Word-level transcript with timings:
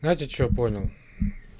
Знаете, 0.00 0.28
что 0.28 0.48
понял 0.48 0.90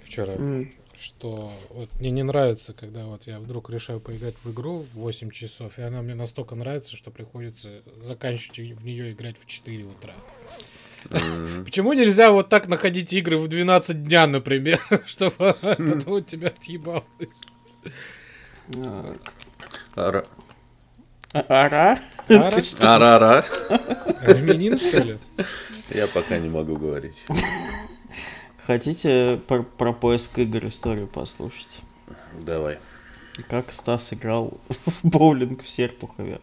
вчера? 0.05 0.35
М. 0.35 0.71
Что 0.99 1.51
вот 1.71 1.89
мне 1.99 2.11
не 2.11 2.23
нравится, 2.23 2.75
когда 2.75 3.07
вот 3.07 3.27
я 3.27 3.39
вдруг 3.39 3.71
решаю 3.71 4.01
поиграть 4.01 4.35
в 4.45 4.53
игру 4.53 4.81
в 4.93 4.99
8 4.99 5.31
часов, 5.31 5.79
и 5.79 5.83
она 5.83 6.03
мне 6.03 6.15
настолько 6.15 6.55
нравится, 6.55 6.95
что 6.95 7.11
приходится 7.11 7.71
заканчивать 8.03 8.79
в 8.79 8.85
нее 8.85 9.13
играть 9.13 9.39
в 9.39 9.47
4 9.47 9.85
утра. 9.85 10.13
Почему 11.65 11.95
нельзя 11.95 12.31
вот 12.33 12.51
так 12.51 12.69
находить 12.69 13.15
игры 13.15 13.39
в 13.39 13.49
12 13.49 14.05
дня, 14.05 14.27
например, 14.27 14.79
чтобы 15.07 15.55
потом 15.61 16.15
от 16.15 16.27
тебя 16.27 16.49
отъебалось? 16.49 17.05
Ара- 19.97 20.27
Ара? 21.33 21.99
Ара? 22.29 22.51
Ты 22.51 22.63
что? 22.63 22.95
Арара. 22.97 23.45
Армянин, 24.23 24.79
что 24.79 25.03
ли? 25.03 25.19
Я 25.95 26.07
пока 26.09 26.39
не 26.39 26.51
могу 26.51 26.77
говорить. 26.77 27.23
Хотите 28.71 29.41
про, 29.49 29.65
про 29.65 29.93
поиск 29.93 30.39
игр 30.39 30.69
историю 30.69 31.09
послушать? 31.09 31.81
Давай. 32.47 32.79
Как 33.49 33.73
Стас 33.73 34.13
играл 34.13 34.61
в 34.69 35.01
боулинг 35.03 35.65
в 35.65 35.69
Серпухове. 35.69 36.39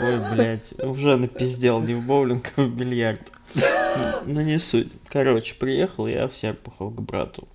Ой, 0.00 0.14
блядь, 0.32 0.72
уже 0.82 1.18
напиздел 1.18 1.82
не 1.82 1.92
в 1.92 2.00
боулинг, 2.00 2.50
а 2.56 2.62
в 2.62 2.70
бильярд. 2.70 3.30
Ну, 4.24 4.40
не 4.40 4.58
суть. 4.58 4.88
Короче, 5.08 5.54
приехал 5.54 6.06
я 6.06 6.28
в 6.28 6.34
Серпухов 6.34 6.94
к 6.94 7.00
брату. 7.02 7.46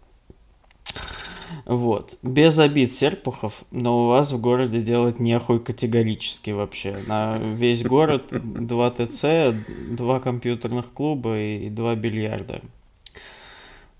Вот. 1.65 2.19
Без 2.21 2.59
обид, 2.59 2.91
Серпухов, 2.91 3.63
но 3.71 4.03
у 4.03 4.07
вас 4.07 4.33
в 4.33 4.39
городе 4.39 4.81
делать 4.81 5.19
нехуй 5.19 5.59
категорически 5.59 6.51
вообще. 6.51 6.99
На 7.07 7.39
весь 7.39 7.83
город 7.83 8.27
два 8.29 8.91
ТЦ, 8.91 9.55
два 9.89 10.19
компьютерных 10.19 10.93
клуба 10.93 11.39
и 11.39 11.69
два 11.69 11.95
бильярда. 11.95 12.61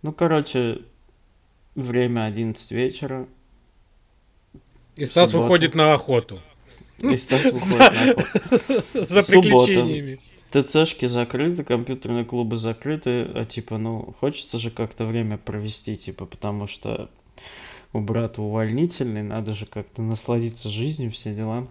Ну, 0.02 0.14
короче, 0.14 0.82
время 1.76 2.26
11 2.26 2.72
вечера. 2.72 3.28
И 4.96 5.06
Стас 5.06 5.32
субботу. 5.32 5.44
выходит 5.44 5.76
на 5.76 5.94
охоту. 5.94 6.42
И 7.00 7.18
Стас 7.18 7.46
выходит 7.46 7.78
на 7.78 8.12
охоту. 8.12 9.06
За 9.06 9.24
приключениями. 9.28 10.20
ТЦшки 10.52 11.06
закрыты, 11.06 11.64
компьютерные 11.64 12.26
клубы 12.26 12.58
закрыты, 12.58 13.24
а 13.24 13.46
типа, 13.46 13.78
ну, 13.78 14.14
хочется 14.20 14.60
же 14.60 14.70
как-то 14.70 15.06
время 15.06 15.38
провести, 15.38 15.96
типа, 15.96 16.26
потому 16.26 16.68
что 16.68 17.10
у 17.94 18.02
брата 18.02 18.42
увольнительный, 18.42 19.24
надо 19.24 19.54
же 19.54 19.66
как-то 19.66 20.02
насладиться 20.02 20.70
жизнью, 20.70 21.12
все 21.12 21.34
дела. 21.34 21.68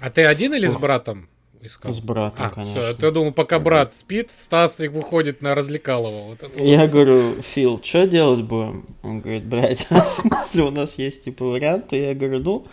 А 0.00 0.10
ты 0.10 0.24
один 0.24 0.52
или 0.54 0.66
с 0.66 0.74
братом 0.76 1.28
искал? 1.66 1.92
С 1.92 2.00
братом, 2.00 2.46
А, 2.46 2.50
конечно. 2.50 2.82
всё, 2.82 3.06
я 3.06 3.10
думал, 3.10 3.32
пока 3.32 3.58
брат 3.58 3.94
спит, 3.94 4.30
Стас 4.32 4.80
и 4.80 4.88
выходит 4.88 5.42
на 5.42 5.54
развлекалово. 5.54 6.28
Вот 6.28 6.42
это 6.42 6.62
Я 6.62 6.86
говорю, 6.86 7.40
Фил, 7.42 7.80
что 7.82 8.06
делать 8.06 8.42
будем? 8.42 8.86
Он 9.02 9.20
говорит, 9.20 9.44
блядь, 9.44 9.86
а 9.90 10.02
в 10.02 10.08
смысле 10.08 10.64
у 10.64 10.70
нас 10.70 10.98
есть 10.98 11.24
типа 11.24 11.44
варианты? 11.44 11.96
Я 11.96 12.14
говорю, 12.14 12.40
ну, 12.40 12.66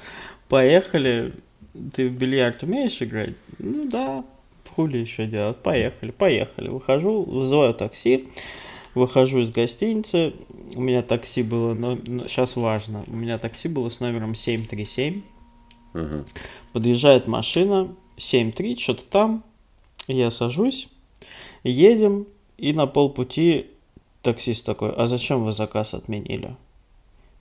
поехали. 0.49 1.33
Ты 1.93 2.09
в 2.09 2.11
бильярд 2.13 2.63
умеешь 2.63 3.01
играть? 3.01 3.33
Ну 3.57 3.87
да, 3.89 4.25
хули 4.75 4.97
еще 4.97 5.25
делать? 5.25 5.57
Поехали, 5.57 6.11
поехали. 6.11 6.67
Выхожу, 6.67 7.23
вызываю 7.23 7.73
такси, 7.73 8.27
выхожу 8.93 9.39
из 9.39 9.51
гостиницы. 9.51 10.33
У 10.75 10.81
меня 10.81 11.01
такси 11.01 11.43
было, 11.43 11.75
сейчас 12.27 12.55
важно, 12.57 13.03
у 13.07 13.15
меня 13.15 13.37
такси 13.37 13.67
было 13.69 13.89
с 13.89 13.99
номером 14.01 14.35
737. 14.35 15.21
Мгм. 15.93 16.25
Подъезжает 16.73 17.27
машина, 17.27 17.93
7-3, 18.21 18.77
что-то 18.77 19.05
там. 19.05 19.43
Я 20.07 20.31
сажусь, 20.31 20.89
едем, 21.63 22.27
и 22.57 22.73
на 22.73 22.87
полпути 22.87 23.67
таксист 24.21 24.65
такой, 24.65 24.91
а 24.91 25.07
зачем 25.07 25.43
вы 25.43 25.51
заказ 25.51 25.93
отменили? 25.93 26.55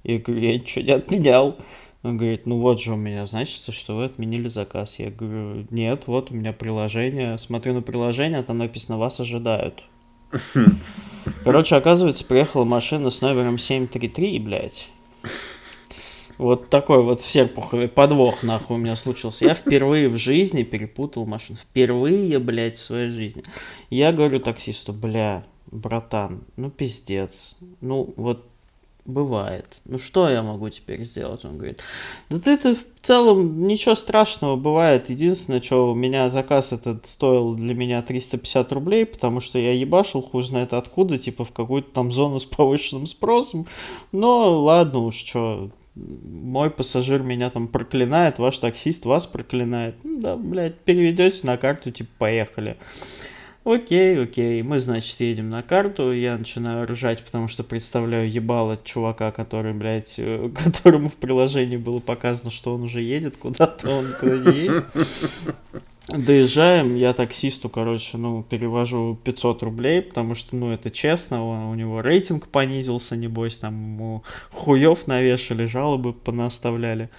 Я 0.03 0.19
говорю, 0.19 0.43
я 0.43 0.55
ничего 0.55 0.85
не 0.85 0.93
отменял. 0.93 1.59
Он 2.03 2.17
говорит, 2.17 2.47
ну 2.47 2.59
вот 2.61 2.81
же 2.81 2.95
у 2.95 2.97
меня 2.97 3.27
значится, 3.27 3.73
что 3.73 3.97
вы 3.97 4.05
отменили 4.07 4.49
заказ. 4.49 4.99
Я 4.99 5.11
говорю, 5.11 5.67
нет, 5.71 6.05
вот 6.07 6.31
у 6.31 6.35
меня 6.35 6.55
приложение. 6.55 7.37
Смотрю 7.37 7.75
на 7.75 7.83
приложение, 7.83 8.43
там 8.43 8.59
написано, 8.59 8.97
вас 8.97 9.21
ожидают. 9.21 9.85
Короче, 11.45 11.77
оказывается, 11.77 12.25
приехала 12.25 12.65
машина 12.65 13.11
с 13.11 13.21
номером 13.21 13.59
733, 13.59 14.39
блядь. 14.39 14.89
Вот 16.41 16.71
такой 16.71 17.03
вот 17.03 17.21
в 17.21 17.27
Серпухове 17.27 17.87
подвох 17.87 18.43
нахуй 18.43 18.77
у 18.77 18.79
меня 18.79 18.97
случился. 18.97 19.45
Я 19.45 19.53
впервые 19.53 20.09
в 20.09 20.17
жизни 20.17 20.63
перепутал 20.63 21.27
машину. 21.27 21.59
Впервые, 21.59 22.39
блядь, 22.39 22.77
в 22.77 22.83
своей 22.83 23.11
жизни. 23.11 23.45
Я 23.91 24.11
говорю 24.11 24.41
таксисту, 24.41 24.95
бля, 24.95 25.45
братан, 25.71 26.45
ну 26.57 26.71
пиздец. 26.71 27.57
Ну 27.83 28.15
вот 28.17 28.47
бывает. 29.05 29.81
Ну 29.85 29.99
что 29.99 30.31
я 30.31 30.43
могу 30.43 30.71
теперь 30.71 31.05
сделать? 31.05 31.45
Он 31.45 31.59
говорит, 31.59 31.83
да 32.31 32.39
ты 32.39 32.53
это 32.53 32.75
в 32.75 32.85
целом 33.03 33.67
ничего 33.67 33.95
страшного 33.95 34.57
бывает. 34.57 35.11
Единственное, 35.11 35.61
что 35.61 35.93
у 35.93 35.95
меня 35.95 36.31
заказ 36.31 36.73
этот 36.73 37.07
стоил 37.07 37.55
для 37.55 37.75
меня 37.75 38.01
350 38.01 38.73
рублей, 38.73 39.05
потому 39.05 39.41
что 39.41 39.59
я 39.59 39.73
ебашил 39.73 40.23
хуй 40.23 40.43
знает 40.43 40.73
откуда, 40.73 41.19
типа 41.19 41.45
в 41.45 41.53
какую-то 41.53 41.91
там 41.93 42.11
зону 42.11 42.39
с 42.39 42.47
повышенным 42.47 43.07
спросом. 43.07 43.67
Но 44.13 44.63
ладно 44.63 45.01
уж, 45.01 45.17
что, 45.17 45.71
мой 45.95 46.71
пассажир 46.71 47.23
меня 47.23 47.51
там 47.51 47.69
проклинает, 47.69 48.39
ваш 48.39 48.59
таксист 48.59 49.05
вас 49.05 49.27
проклинает. 49.27 49.97
Ну 50.05 50.21
да, 50.21 50.37
блядь, 50.37 50.79
переведете 50.79 51.47
на 51.47 51.57
карту, 51.57 51.91
типа, 51.91 52.11
поехали. 52.19 52.77
Окей, 53.63 54.19
окей, 54.23 54.63
мы, 54.63 54.81
значит, 54.81 55.21
едем 55.21 55.51
на 55.51 55.63
карту, 55.63 56.13
я 56.13 56.39
начинаю 56.39 56.87
ржать, 56.87 57.23
потому 57.23 57.47
что 57.47 57.63
представляю 57.63 58.31
ебало 58.31 58.79
чувака, 58.83 59.33
который, 59.33 59.75
блядь, 59.75 60.15
э, 60.19 60.51
которому 60.65 61.11
в 61.11 61.17
приложении 61.17 61.77
было 61.77 61.99
показано, 61.99 62.51
что 62.51 62.73
он 62.73 62.85
уже 62.85 63.03
едет 63.03 63.37
куда-то, 63.37 63.91
он 63.91 64.09
никуда 64.09 64.51
не 64.51 64.59
едет. 64.59 64.85
Доезжаем, 66.17 66.97
я 66.97 67.13
таксисту, 67.13 67.69
короче, 67.69 68.19
ну, 68.19 68.43
перевожу 68.43 69.19
500 69.25 69.63
рублей, 69.63 70.03
потому 70.03 70.35
что, 70.35 70.57
ну, 70.57 70.73
это 70.73 70.91
честно, 70.91 71.45
он- 71.47 71.65
у 71.67 71.75
него 71.75 72.01
рейтинг 72.01 72.49
понизился, 72.49 73.17
небось, 73.17 73.59
там 73.59 73.75
ему 73.75 74.23
хуев 74.51 75.07
навешали, 75.07 75.67
жалобы 75.67 76.13
понаставляли. 76.13 77.11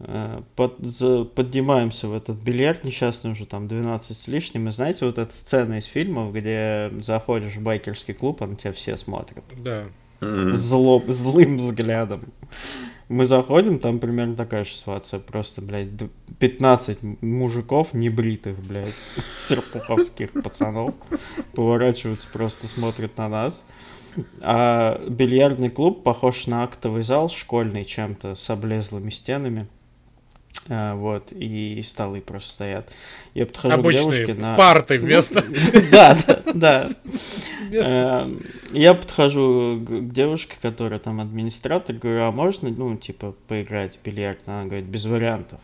Э, 0.00 0.40
под- 0.56 1.34
поднимаемся 1.34 2.08
в 2.08 2.12
этот 2.14 2.42
бильярд 2.42 2.82
несчастный 2.84 3.30
уже 3.32 3.46
там 3.46 3.68
12 3.68 4.16
с 4.16 4.26
лишним. 4.26 4.68
И 4.68 4.72
знаете, 4.72 5.06
вот 5.06 5.18
эта 5.18 5.32
сцена 5.32 5.78
из 5.78 5.84
фильмов, 5.84 6.32
где 6.32 6.90
заходишь 7.00 7.54
в 7.56 7.62
байкерский 7.62 8.14
клуб, 8.14 8.42
а 8.42 8.46
на 8.46 8.56
тебя 8.56 8.72
все 8.72 8.96
смотрят 8.96 9.44
Да. 9.62 9.84
Зло, 10.54 11.02
злым 11.06 11.58
взглядом. 11.58 12.24
Мы 13.08 13.26
заходим, 13.26 13.78
там 13.78 14.00
примерно 14.00 14.34
такая 14.34 14.64
же 14.64 14.70
ситуация. 14.70 15.20
Просто, 15.20 15.62
блядь, 15.62 15.96
д- 15.96 16.08
15 16.40 17.02
м- 17.04 17.18
мужиков 17.20 17.94
небритых, 17.94 18.58
блядь, 18.58 18.94
серпуховских 19.38 20.32
пацанов 20.32 20.92
поворачиваются, 21.54 22.26
просто 22.32 22.66
смотрят 22.66 23.16
на 23.16 23.28
нас. 23.28 23.66
А 24.40 25.00
бильярдный 25.08 25.68
клуб 25.68 26.02
похож 26.02 26.46
на 26.46 26.64
актовый 26.64 27.02
зал 27.02 27.28
школьный 27.28 27.84
чем-то 27.84 28.34
с 28.34 28.50
облезлыми 28.50 29.10
стенами. 29.10 29.66
А, 30.68 30.94
вот, 30.94 31.32
и 31.32 31.80
столы 31.82 32.20
просто 32.20 32.50
стоят. 32.50 32.92
Я 33.34 33.46
подхожу 33.46 33.76
к 33.76 33.78
Обычные 33.78 34.02
девушке 34.02 34.34
на... 34.34 34.56
парты 34.56 34.98
вместо... 34.98 35.44
Да, 35.90 36.16
да, 36.54 36.90
Эм, 37.70 38.42
Я 38.72 38.94
подхожу 38.94 39.80
к 39.80 39.96
к 39.96 40.12
девушке, 40.12 40.56
которая 40.60 40.98
там 40.98 41.20
администратор, 41.20 41.96
говорю, 41.96 42.22
а 42.22 42.32
можно, 42.32 42.68
ну, 42.70 42.96
типа, 42.96 43.34
поиграть 43.48 43.98
в 43.98 44.06
бильярд? 44.06 44.42
Она 44.46 44.64
говорит, 44.64 44.86
без 44.86 45.06
вариантов. 45.06 45.60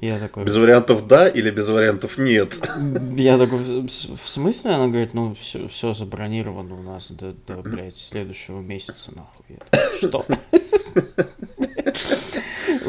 Я 0.00 0.20
такой, 0.20 0.44
Без 0.44 0.56
вариантов 0.56 1.08
да 1.08 1.28
или 1.28 1.50
без 1.50 1.68
вариантов 1.68 2.18
нет? 2.18 2.56
я 3.16 3.36
такой, 3.36 3.58
в 3.58 3.88
смысле? 3.88 4.70
Она 4.72 4.86
говорит, 4.88 5.12
ну, 5.12 5.34
все, 5.34 5.66
все 5.66 5.92
забронировано 5.92 6.76
у 6.76 6.82
нас 6.82 7.10
до, 7.10 7.32
до, 7.32 7.56
блядь, 7.56 7.96
следующего 7.96 8.60
месяца, 8.60 9.12
нахуй. 9.14 9.44
Я 9.48 9.56
такой, 9.56 9.98
что? 9.98 10.24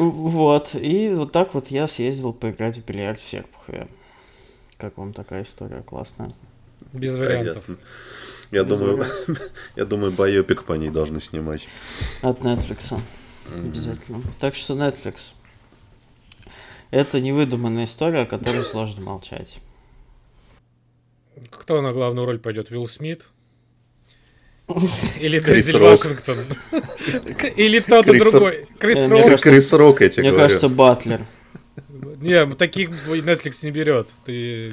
Вот, 0.00 0.74
и 0.74 1.10
вот 1.10 1.30
так 1.32 1.52
вот 1.52 1.68
я 1.68 1.86
съездил 1.86 2.32
поиграть 2.32 2.78
в 2.78 2.84
бильярд 2.86 3.20
в 3.20 3.22
Серпухове. 3.22 3.86
Как 4.78 4.96
вам 4.96 5.12
такая 5.12 5.42
история 5.42 5.82
классная? 5.82 6.30
Без 6.94 7.18
вариантов. 7.18 7.64
Понятно. 7.66 7.86
Я 8.50 8.64
Без 8.64 8.78
думаю, 8.78 8.96
вариантов. 8.96 9.52
я 9.76 9.84
думаю, 9.84 10.12
байопик 10.12 10.64
по 10.64 10.72
ней 10.72 10.88
должны 10.88 11.20
снимать. 11.20 11.68
От 12.22 12.40
Netflix. 12.40 12.98
Обязательно. 13.54 14.22
Так 14.38 14.54
что 14.54 14.74
Netflix. 14.74 15.34
Это 16.90 17.20
невыдуманная 17.20 17.84
история, 17.84 18.22
о 18.22 18.26
которой 18.26 18.64
сложно 18.64 19.02
молчать. 19.02 19.58
Кто 21.50 21.82
на 21.82 21.92
главную 21.92 22.26
роль 22.26 22.38
пойдет? 22.38 22.70
Уилл 22.70 22.88
Смит? 22.88 23.28
Или 25.20 25.40
Крис 25.40 25.66
Дензель 25.66 25.80
Рок. 25.80 26.04
Вашингтон? 26.04 26.36
Или 27.56 27.80
тот 27.80 28.08
и 28.08 28.18
другой? 28.18 28.66
Крис 28.78 29.08
Рок? 29.08 29.40
Крис 29.40 29.72
Рок, 29.72 30.00
я 30.00 30.08
тебе 30.08 30.30
Мне 30.30 30.38
кажется, 30.38 30.68
Батлер. 30.68 31.26
Не, 32.20 32.46
таких 32.54 32.90
Netflix 32.90 33.64
не 33.64 33.70
берет. 33.70 34.08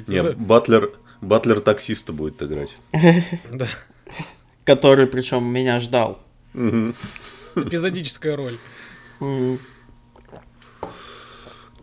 За- 0.06 0.32
Батлер, 0.32 0.92
Батлер 1.20 1.60
таксиста 1.60 2.12
будет 2.12 2.42
играть. 2.42 2.70
Да. 3.52 3.68
который 4.64 5.06
причем 5.06 5.44
меня 5.44 5.80
ждал. 5.80 6.22
Эпизодическая 7.56 8.36
роль. 8.36 8.58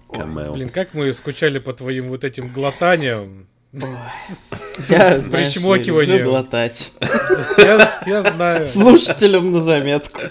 Блин, 0.07 0.69
как 0.69 0.93
мы 0.93 1.11
скучали 1.13 1.59
по 1.59 1.73
твоим 1.73 2.07
вот 2.09 2.23
этим 2.23 2.49
глотаниям. 2.53 3.47
Я, 4.89 5.19
знаешь, 5.19 5.53
Причмокивание. 5.53 6.17
люблю 6.17 6.31
глотать. 6.31 6.93
Я, 7.57 8.01
я 8.05 8.21
знаю. 8.23 8.67
Слушателям 8.67 9.51
на 9.51 9.59
заметку. 9.59 10.21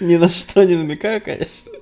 Ни 0.00 0.16
на 0.16 0.28
что 0.28 0.64
не 0.64 0.76
намекаю, 0.76 1.20
конечно. 1.20 1.72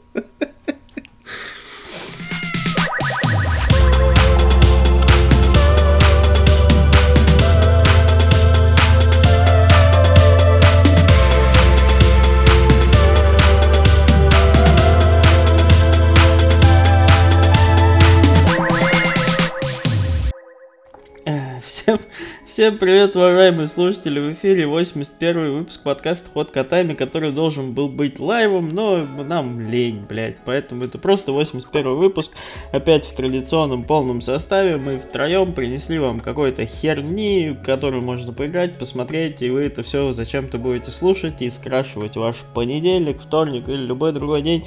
Всем 22.57 22.79
привет, 22.79 23.15
уважаемые 23.15 23.67
слушатели! 23.67 24.19
В 24.19 24.33
эфире 24.33 24.67
81 24.67 25.59
выпуск 25.59 25.83
подкаста 25.83 26.31
Ход 26.31 26.53
Котами, 26.53 26.95
который 26.95 27.31
должен 27.31 27.75
был 27.75 27.91
быть 27.91 28.19
лайвом, 28.19 28.71
но 28.71 29.05
нам 29.05 29.61
лень, 29.61 30.07
блядь. 30.09 30.39
Поэтому 30.47 30.85
это 30.85 30.97
просто 30.97 31.33
81 31.33 31.97
выпуск. 31.97 32.33
Опять 32.73 33.05
в 33.05 33.15
традиционном 33.15 33.85
полном 33.85 34.23
составе. 34.23 34.79
Мы 34.79 34.97
втроем 34.97 35.53
принесли 35.53 35.99
вам 35.99 36.21
какой-то 36.21 36.65
херни, 36.65 37.55
которую 37.63 38.03
можно 38.03 38.33
поиграть, 38.33 38.79
посмотреть, 38.79 39.43
и 39.43 39.51
вы 39.51 39.65
это 39.65 39.83
все 39.83 40.15
зачем-то 40.15 40.57
будете 40.57 40.91
слушать 40.91 41.43
и 41.43 41.51
скрашивать 41.51 42.17
ваш 42.17 42.37
понедельник, 42.55 43.21
вторник 43.21 43.69
или 43.69 43.83
любой 43.83 44.13
другой 44.13 44.41
день 44.41 44.65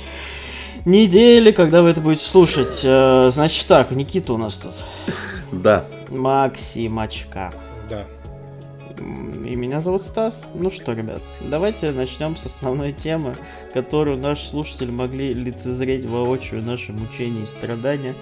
недели, 0.85 1.49
когда 1.49 1.81
вы 1.81 1.89
это 1.89 2.01
будете 2.01 2.23
слушать. 2.23 2.81
Э, 2.83 3.31
Значит 3.31 3.65
так, 3.65 3.89
Никита 3.89 4.33
у 4.33 4.37
нас 4.37 4.59
тут. 4.59 4.75
Да. 5.51 5.85
Максимочка. 6.09 7.51
И 8.99 9.55
меня 9.55 9.81
зовут 9.81 10.01
Стас. 10.01 10.45
Ну 10.53 10.69
что, 10.69 10.93
ребят, 10.93 11.21
давайте 11.41 11.91
начнем 11.91 12.35
с 12.35 12.45
основной 12.45 12.91
темы, 12.91 13.35
которую 13.73 14.17
наши 14.17 14.47
слушатели 14.47 14.91
могли 14.91 15.33
лицезреть 15.33 16.05
воочию 16.05 16.61
наши 16.61 16.91
мучения 16.91 17.43
и 17.43 17.47
страдания, 17.47 18.13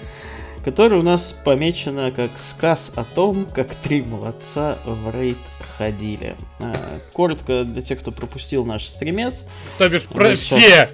которая 0.64 1.00
у 1.00 1.04
нас 1.04 1.34
помечена 1.34 2.12
как 2.12 2.32
сказ 2.38 2.92
о 2.96 3.04
том, 3.04 3.46
как 3.46 3.74
три 3.76 4.02
молодца 4.02 4.78
в 4.86 5.14
рейд 5.14 5.38
ходили. 5.78 6.36
А, 6.60 6.76
Коротко 7.14 7.64
для 7.64 7.82
тех, 7.82 8.00
кто 8.00 8.12
пропустил 8.12 8.66
наш 8.66 8.86
стримец, 8.86 9.46
То 9.78 9.90
бишь, 9.90 10.04
про 10.04 10.36
все. 10.36 10.90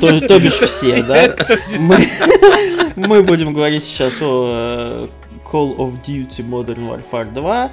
то, 0.00 0.20
то 0.20 0.38
бишь 0.38 0.54
все, 0.54 1.02
да? 1.02 1.34
Мы, 1.78 2.06
мы 2.96 3.22
будем 3.22 3.52
говорить 3.52 3.84
сейчас 3.84 4.18
о 4.20 5.08
Call 5.44 5.76
of 5.76 6.02
Duty 6.04 6.48
Modern 6.48 6.88
Warfare 6.88 7.32
2. 7.32 7.72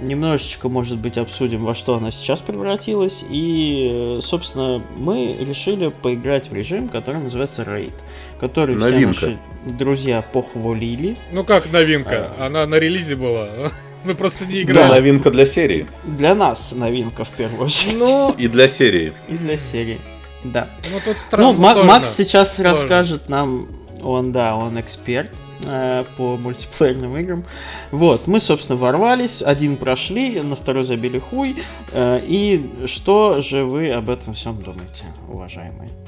Немножечко, 0.00 0.68
может 0.68 0.98
быть, 0.98 1.18
обсудим, 1.18 1.64
во 1.64 1.74
что 1.74 1.94
она 1.96 2.10
сейчас 2.10 2.40
превратилась. 2.40 3.24
И, 3.28 3.88
э, 3.90 4.20
собственно, 4.22 4.82
мы 4.96 5.36
решили 5.38 5.88
поиграть 5.88 6.50
в 6.50 6.54
режим, 6.54 6.88
который 6.88 7.20
называется 7.20 7.62
Raid. 7.62 7.92
Который 8.38 8.76
Новинка. 8.76 9.12
все 9.12 9.26
наши 9.26 9.38
друзья 9.78 10.22
похвалили. 10.22 11.16
Ну 11.32 11.44
как 11.44 11.70
новинка? 11.70 12.32
Она 12.38 12.66
на 12.66 12.76
релизе 12.76 13.14
была. 13.16 13.48
Мы 14.04 14.14
просто 14.14 14.46
не 14.46 14.64
Да. 14.64 14.72
играли. 14.72 14.90
Новинка 14.92 15.30
для 15.30 15.44
серии. 15.44 15.86
Для 16.04 16.34
нас 16.34 16.72
новинка, 16.74 17.24
в 17.24 17.30
первую 17.32 17.66
очередь. 17.66 17.98
Ну, 17.98 18.34
И 18.38 18.48
для 18.48 18.66
серии. 18.68 19.12
И 19.28 19.34
для 19.34 19.58
серии. 19.58 19.98
Да. 20.42 20.68
ну 20.90 20.98
тут 21.04 21.18
странно. 21.18 21.52
Ну, 21.52 21.58
Ма-. 21.58 21.82
Макс 21.84 22.14
сейчас 22.16 22.54
Сложно. 22.56 22.70
расскажет 22.70 23.28
нам, 23.28 23.68
он, 24.02 24.32
да, 24.32 24.56
он 24.56 24.80
эксперт 24.80 25.30
э, 25.64 26.04
по 26.16 26.36
мультиплеерным 26.36 27.16
играм. 27.18 27.44
Вот, 27.90 28.26
мы, 28.26 28.40
собственно, 28.40 28.78
ворвались, 28.78 29.42
один 29.42 29.76
прошли, 29.76 30.40
на 30.40 30.56
второй 30.56 30.84
забили 30.84 31.18
хуй. 31.18 31.56
Э, 31.92 32.20
и 32.22 32.86
что 32.86 33.40
же 33.40 33.64
вы 33.64 33.90
об 33.92 34.10
этом 34.10 34.34
всем 34.34 34.60
думаете, 34.60 35.04
уважаемые? 35.28 35.99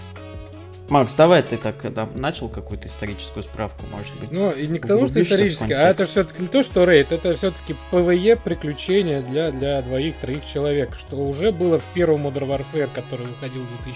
Макс, 0.93 1.17
давай 1.17 1.43
ты 1.43 1.57
так 1.57 1.83
э, 1.87 1.91
там, 1.91 2.11
начал 2.17 2.51
какую-то 2.51 2.87
историческую 2.87 3.43
справку, 3.43 3.87
может 3.91 4.15
быть. 4.21 4.31
Ну, 4.31 4.51
и 4.51 4.67
не 4.67 4.79
к 4.79 4.87
тому, 4.87 5.09
что 5.09 5.23
исторически, 5.23 5.73
а 5.73 5.89
это 5.89 6.05
все-таки 6.05 6.43
не 6.43 6.49
то, 6.49 6.63
что 6.63 6.85
рейд, 6.85 7.13
это 7.13 7.35
все-таки 7.35 7.75
PvE 7.91 8.37
приключения 8.37 9.23
для, 9.23 9.51
для 9.53 9.81
двоих-троих 9.81 10.45
человек, 10.45 10.95
что 10.95 11.17
уже 11.17 11.51
было 11.51 11.81
в 11.81 11.85
первом 11.95 12.27
Modern 12.27 12.47
Warfare, 12.47 12.91
который 12.95 13.25
выходил 13.25 13.63
в 13.63 13.89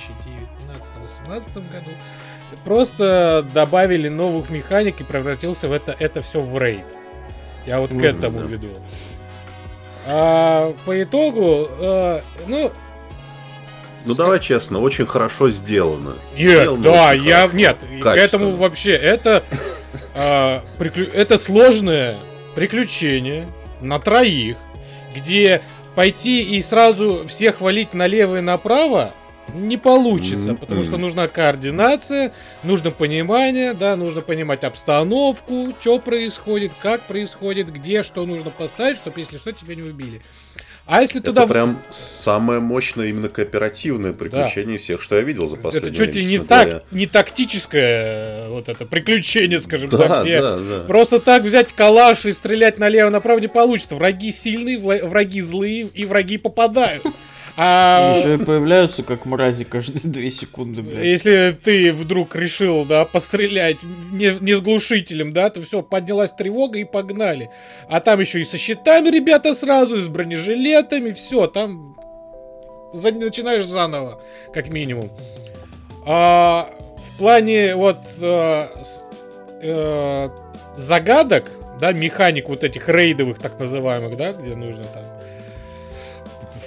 2019-2018 1.28 1.70
году. 1.70 1.90
Просто 2.64 3.46
добавили 3.52 4.08
новых 4.08 4.48
механик 4.48 4.98
и 5.02 5.04
превратился 5.04 5.68
в 5.68 5.72
это, 5.72 5.94
это 5.98 6.22
все 6.22 6.40
в 6.40 6.56
рейд. 6.56 6.86
Я 7.66 7.80
вот 7.80 7.90
к 7.90 7.92
Мгм, 7.92 8.04
этому 8.04 8.38
да. 8.40 8.46
веду. 8.46 8.68
А, 10.06 10.74
по 10.86 11.02
итогу, 11.02 11.68
э, 11.78 12.20
ну, 12.46 12.72
Ну 14.06 14.14
давай 14.14 14.40
честно, 14.40 14.80
очень 14.80 15.06
хорошо 15.06 15.50
сделано. 15.50 16.14
Нет, 16.36 16.60
Сделано 16.62 16.82
да, 16.82 17.12
я 17.12 17.36
хорошо. 17.40 17.56
нет, 17.56 17.84
к 18.02 18.06
этому 18.06 18.50
вообще 18.52 18.92
это 18.92 19.42
а, 20.14 20.62
приклю- 20.78 21.10
это 21.12 21.38
сложное 21.38 22.16
приключение 22.54 23.48
на 23.80 23.98
троих, 23.98 24.56
где 25.14 25.60
пойти 25.94 26.42
и 26.42 26.60
сразу 26.62 27.26
всех 27.26 27.60
валить 27.60 27.94
налево 27.94 28.38
и 28.38 28.40
направо 28.40 29.12
не 29.54 29.76
получится, 29.76 30.50
Мгм. 30.52 30.56
потому 30.56 30.82
что 30.82 30.96
нужна 30.96 31.28
координация, 31.28 32.32
нужно 32.64 32.90
понимание, 32.90 33.74
да, 33.74 33.94
нужно 33.96 34.20
понимать 34.20 34.64
обстановку, 34.64 35.72
что 35.80 35.98
происходит, 36.00 36.72
как 36.82 37.00
происходит, 37.02 37.72
где 37.72 38.02
что 38.02 38.26
нужно 38.26 38.50
поставить, 38.50 38.96
чтобы 38.98 39.20
если 39.20 39.36
что 39.38 39.52
тебя 39.52 39.74
не 39.76 39.82
убили. 39.82 40.20
А 40.86 41.02
если 41.02 41.18
Это 41.20 41.30
туда 41.32 41.46
в- 41.46 41.48
прям 41.48 41.82
самое 41.90 42.60
мощное 42.60 43.06
именно 43.06 43.28
кооперативное 43.28 44.12
приключение 44.12 44.76
из 44.76 44.82
всех, 44.82 45.02
что 45.02 45.16
я 45.16 45.22
видел 45.22 45.48
за 45.48 45.56
последнее 45.56 45.90
это 45.90 45.96
чуть 45.98 46.14
ли 46.14 46.22
время, 46.24 46.38
не 46.38 46.46
так, 46.46 46.84
не 46.92 47.06
тактическое 47.06 48.44
э, 48.44 48.48
вот 48.50 48.68
это 48.68 48.86
приключение, 48.86 49.58
скажем 49.58 49.90
Да, 49.90 49.98
так, 50.06 50.24
где 50.24 50.40
да, 50.40 50.56
да. 50.56 50.84
просто 50.86 51.18
так 51.18 51.42
взять 51.42 51.72
калаш 51.72 52.24
и 52.26 52.32
стрелять 52.32 52.78
налево-направо 52.78 53.40
не 53.40 53.48
получится. 53.48 53.96
Враги 53.96 54.30
сильные, 54.30 54.78
враги 54.78 55.40
злые 55.40 55.88
и 55.92 56.04
враги 56.04 56.38
попадают. 56.38 57.02
А 57.58 58.14
Еще 58.14 58.34
и 58.34 58.38
появляются 58.44 59.02
как 59.02 59.24
мрази 59.24 59.64
каждые 59.64 60.12
две 60.12 60.28
секунды, 60.28 60.82
блядь. 60.82 61.04
если 61.04 61.56
ты 61.64 61.92
вдруг 61.92 62.36
решил, 62.36 62.84
да, 62.84 63.06
пострелять 63.06 63.78
не, 63.82 64.36
не 64.40 64.54
с 64.54 64.60
глушителем, 64.60 65.32
да, 65.32 65.48
то 65.48 65.62
все, 65.62 65.82
поднялась 65.82 66.32
тревога 66.32 66.78
и 66.78 66.84
погнали. 66.84 67.50
А 67.88 68.00
там 68.00 68.20
еще 68.20 68.40
и 68.40 68.44
со 68.44 68.58
щитами 68.58 69.08
ребята 69.08 69.54
сразу, 69.54 69.96
и 69.96 70.00
с 70.00 70.08
бронежилетами, 70.08 71.10
все, 71.12 71.46
там 71.46 71.96
за- 72.92 73.12
начинаешь 73.12 73.64
заново, 73.64 74.20
как 74.52 74.68
минимум. 74.68 75.10
А, 76.04 76.68
в 76.98 77.18
плане 77.18 77.74
вот 77.74 78.00
э, 78.20 78.66
э, 79.62 80.28
загадок, 80.76 81.50
да, 81.80 81.92
механик 81.92 82.48
вот 82.50 82.64
этих 82.64 82.88
рейдовых 82.88 83.38
так 83.38 83.58
называемых, 83.58 84.16
да, 84.18 84.32
где 84.34 84.54
нужно 84.54 84.84
там 84.84 85.02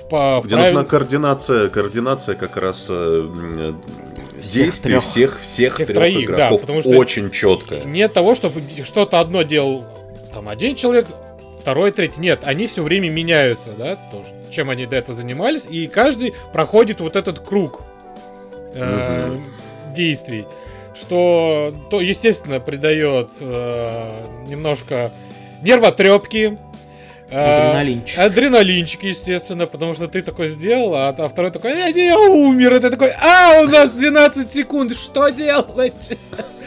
по- 0.10 0.42
Где 0.44 0.56
правил- 0.56 0.74
нужна 0.74 0.84
координация, 0.90 1.70
координация 1.70 2.36
как 2.36 2.58
раз 2.58 2.88
э, 2.90 3.74
Всех 4.40 4.66
действий 4.66 4.92
трёх. 4.94 5.04
всех, 5.04 5.40
всех, 5.42 5.74
Всех 5.76 5.88
трех 5.88 5.98
троих, 5.98 6.30
да, 6.30 6.36
игроков 6.36 6.62
потому 6.62 6.82
что 6.82 6.92
очень 6.92 7.30
четкая. 7.32 7.84
Нет 7.84 8.14
того, 8.14 8.36
чтобы 8.36 8.62
что-то 8.86 9.20
одно 9.20 9.44
делал 9.44 9.86
там 10.34 10.48
один 10.50 10.76
человек, 10.76 11.08
второй, 11.60 11.92
третий. 11.92 12.22
Нет, 12.22 12.42
они 12.44 12.68
все 12.68 12.82
время 12.82 13.10
меняются, 13.10 13.72
да, 13.78 13.96
то, 13.96 14.24
чем 14.50 14.70
они 14.70 14.86
до 14.86 14.96
этого 14.96 15.16
занимались, 15.16 15.64
и 15.70 15.88
каждый 15.88 16.34
проходит 16.54 17.02
вот 17.02 17.16
этот 17.16 17.40
круг 17.40 17.82
э, 18.74 19.38
действий, 19.96 20.46
что, 20.96 21.74
то, 21.90 22.00
естественно, 22.00 22.60
придает 22.60 23.30
э, 23.42 24.26
немножко 24.48 25.12
нервотрепки. 25.62 26.58
Адреналинчик. 27.32 28.20
Адреналинчик, 28.20 29.04
естественно, 29.04 29.66
потому 29.68 29.94
что 29.94 30.08
ты 30.08 30.22
такой 30.22 30.48
сделал, 30.48 30.96
а, 30.96 31.10
а 31.10 31.28
второй 31.30 31.52
такой, 31.52 31.72
«Э, 31.72 31.92
я 31.96 32.18
умер, 32.18 32.76
и 32.76 32.80
ты 32.80 32.90
такой, 32.90 33.12
а, 33.12 33.62
у 33.62 33.68
нас 33.68 33.92
12 33.92 34.52
секунд, 34.52 34.94
что 34.94 35.30
делать? 35.30 36.18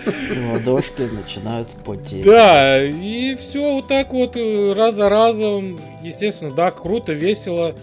Ладошки 0.53 1.03
начинают 1.03 1.69
потеть. 1.85 2.25
Да, 2.25 2.83
и 2.83 3.37
все 3.37 3.75
вот 3.75 3.89
так 3.89 4.13
вот 4.13 4.37
э, 4.37 4.73
раз 4.77 4.95
за 4.95 5.09
разом. 5.09 5.79
Естественно, 6.03 6.51
да, 6.51 6.71
круто, 6.71 7.13
весело. 7.13 7.75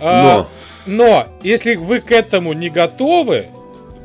А, 0.00 0.22
Но 0.22 0.48
но 0.86 1.26
если 1.42 1.74
вы 1.74 2.00
к 2.00 2.12
этому 2.12 2.52
не 2.52 2.68
готовы, 2.70 3.46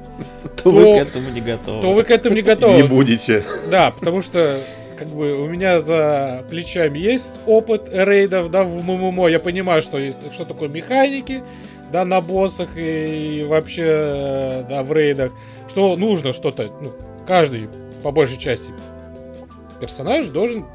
То 0.63 0.71
вы 0.71 0.83
к 0.83 1.07
этому 1.07 1.29
не 1.29 1.41
готовы. 1.41 1.81
то 1.81 1.93
вы 1.93 2.03
к 2.03 2.11
этому 2.11 2.35
не 2.35 2.41
готовы. 2.51 2.75
не 2.77 2.83
будете. 2.83 3.45
Да, 3.69 3.91
потому 3.91 4.21
что 4.21 4.59
как 5.01 5.09
бы 5.09 5.33
у 5.33 5.47
меня 5.47 5.79
за 5.79 6.45
плечами 6.47 6.99
есть 6.99 7.33
опыт 7.47 7.89
рейдов, 7.91 8.51
да, 8.51 8.63
в 8.63 8.83
ММО. 8.83 9.29
Я 9.29 9.39
понимаю, 9.39 9.81
что 9.81 9.97
есть, 9.97 10.19
что 10.31 10.45
такое 10.45 10.69
механики, 10.69 11.43
да, 11.91 12.05
на 12.05 12.21
боссах 12.21 12.69
и 12.75 13.43
вообще, 13.47 14.63
да, 14.69 14.83
в 14.83 14.93
рейдах. 14.93 15.31
Что 15.67 15.95
нужно 15.95 16.33
что-то, 16.33 16.69
ну, 16.79 16.93
каждый, 17.25 17.67
по 18.03 18.11
большей 18.11 18.37
части, 18.37 18.73
персонаж 19.79 20.27
должен 20.27 20.67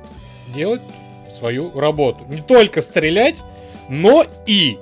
делать 0.52 0.82
свою 1.30 1.70
работу. 1.78 2.22
Не 2.28 2.40
только 2.40 2.80
стрелять, 2.80 3.44
но 3.88 4.26
и. 4.44 4.76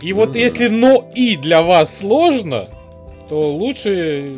И 0.00 0.12
вот 0.12 0.36
если 0.36 0.68
но 0.68 1.10
и 1.12 1.36
для 1.36 1.62
вас 1.62 1.98
сложно, 1.98 2.68
то 3.28 3.50
лучше 3.50 4.36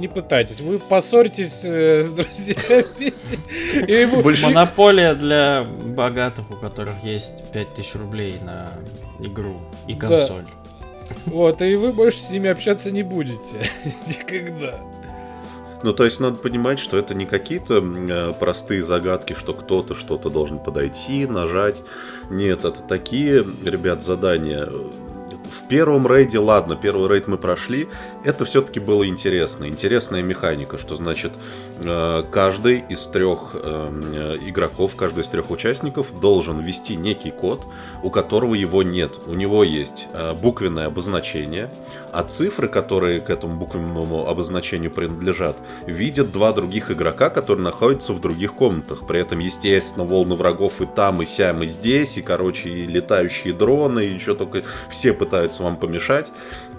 не 0.00 0.08
пытайтесь. 0.08 0.60
Вы 0.60 0.78
поссоритесь 0.78 1.60
э, 1.64 2.02
с 2.02 2.12
друзьями. 2.12 3.12
Монополия 4.42 5.14
для 5.14 5.64
богатых, 5.64 6.50
у 6.50 6.56
которых 6.56 7.04
есть 7.04 7.44
5000 7.52 7.94
рублей 7.96 8.36
на 8.42 8.72
игру 9.20 9.60
и 9.86 9.94
консоль. 9.94 10.44
Вот, 11.26 11.60
и 11.62 11.74
вы 11.76 11.92
больше 11.92 12.20
с 12.20 12.30
ними 12.30 12.48
общаться 12.48 12.90
не 12.90 13.02
будете. 13.02 13.68
Никогда. 14.06 14.74
Ну, 15.82 15.92
то 15.92 16.04
есть 16.04 16.20
надо 16.20 16.36
понимать, 16.36 16.78
что 16.78 16.98
это 16.98 17.14
не 17.14 17.24
какие-то 17.24 17.82
э, 17.82 18.32
простые 18.38 18.82
загадки, 18.82 19.34
что 19.38 19.54
кто-то 19.54 19.94
что-то 19.94 20.30
должен 20.30 20.58
подойти, 20.58 21.26
нажать. 21.26 21.82
Нет, 22.30 22.64
это 22.64 22.82
такие, 22.82 23.44
ребят, 23.64 24.02
задания 24.04 24.68
в 25.50 25.68
первом 25.68 26.06
рейде, 26.06 26.38
ладно, 26.38 26.76
первый 26.76 27.08
рейд 27.08 27.26
мы 27.26 27.36
прошли, 27.36 27.88
это 28.24 28.44
все-таки 28.44 28.80
было 28.80 29.06
интересно. 29.06 29.66
Интересная 29.66 30.22
механика, 30.22 30.78
что 30.78 30.94
значит 30.94 31.32
э, 31.78 32.24
каждый 32.30 32.84
из 32.88 33.04
трех 33.06 33.52
э, 33.54 34.38
игроков, 34.42 34.96
каждый 34.96 35.20
из 35.24 35.28
трех 35.28 35.50
участников 35.50 36.18
должен 36.20 36.58
ввести 36.60 36.96
некий 36.96 37.30
код, 37.30 37.66
у 38.02 38.10
которого 38.10 38.54
его 38.54 38.82
нет. 38.82 39.12
У 39.26 39.32
него 39.32 39.64
есть 39.64 40.08
э, 40.12 40.34
буквенное 40.34 40.86
обозначение, 40.86 41.70
а 42.12 42.22
цифры, 42.22 42.68
которые 42.68 43.20
к 43.20 43.30
этому 43.30 43.56
буквенному 43.56 44.28
обозначению 44.28 44.90
принадлежат, 44.90 45.56
видят 45.86 46.32
два 46.32 46.52
других 46.52 46.90
игрока, 46.90 47.30
которые 47.30 47.64
находятся 47.64 48.12
в 48.12 48.20
других 48.20 48.54
комнатах. 48.54 49.06
При 49.06 49.20
этом, 49.20 49.38
естественно, 49.38 50.04
волны 50.04 50.34
врагов 50.34 50.80
и 50.80 50.86
там, 50.86 51.22
и 51.22 51.26
сям, 51.26 51.62
и 51.62 51.66
здесь, 51.66 52.18
и, 52.18 52.22
короче, 52.22 52.68
и 52.68 52.86
летающие 52.86 53.54
дроны, 53.54 54.04
и 54.04 54.14
еще 54.14 54.34
только 54.34 54.62
все 54.90 55.12
пытаются 55.12 55.62
вам 55.62 55.76
помешать. 55.76 56.30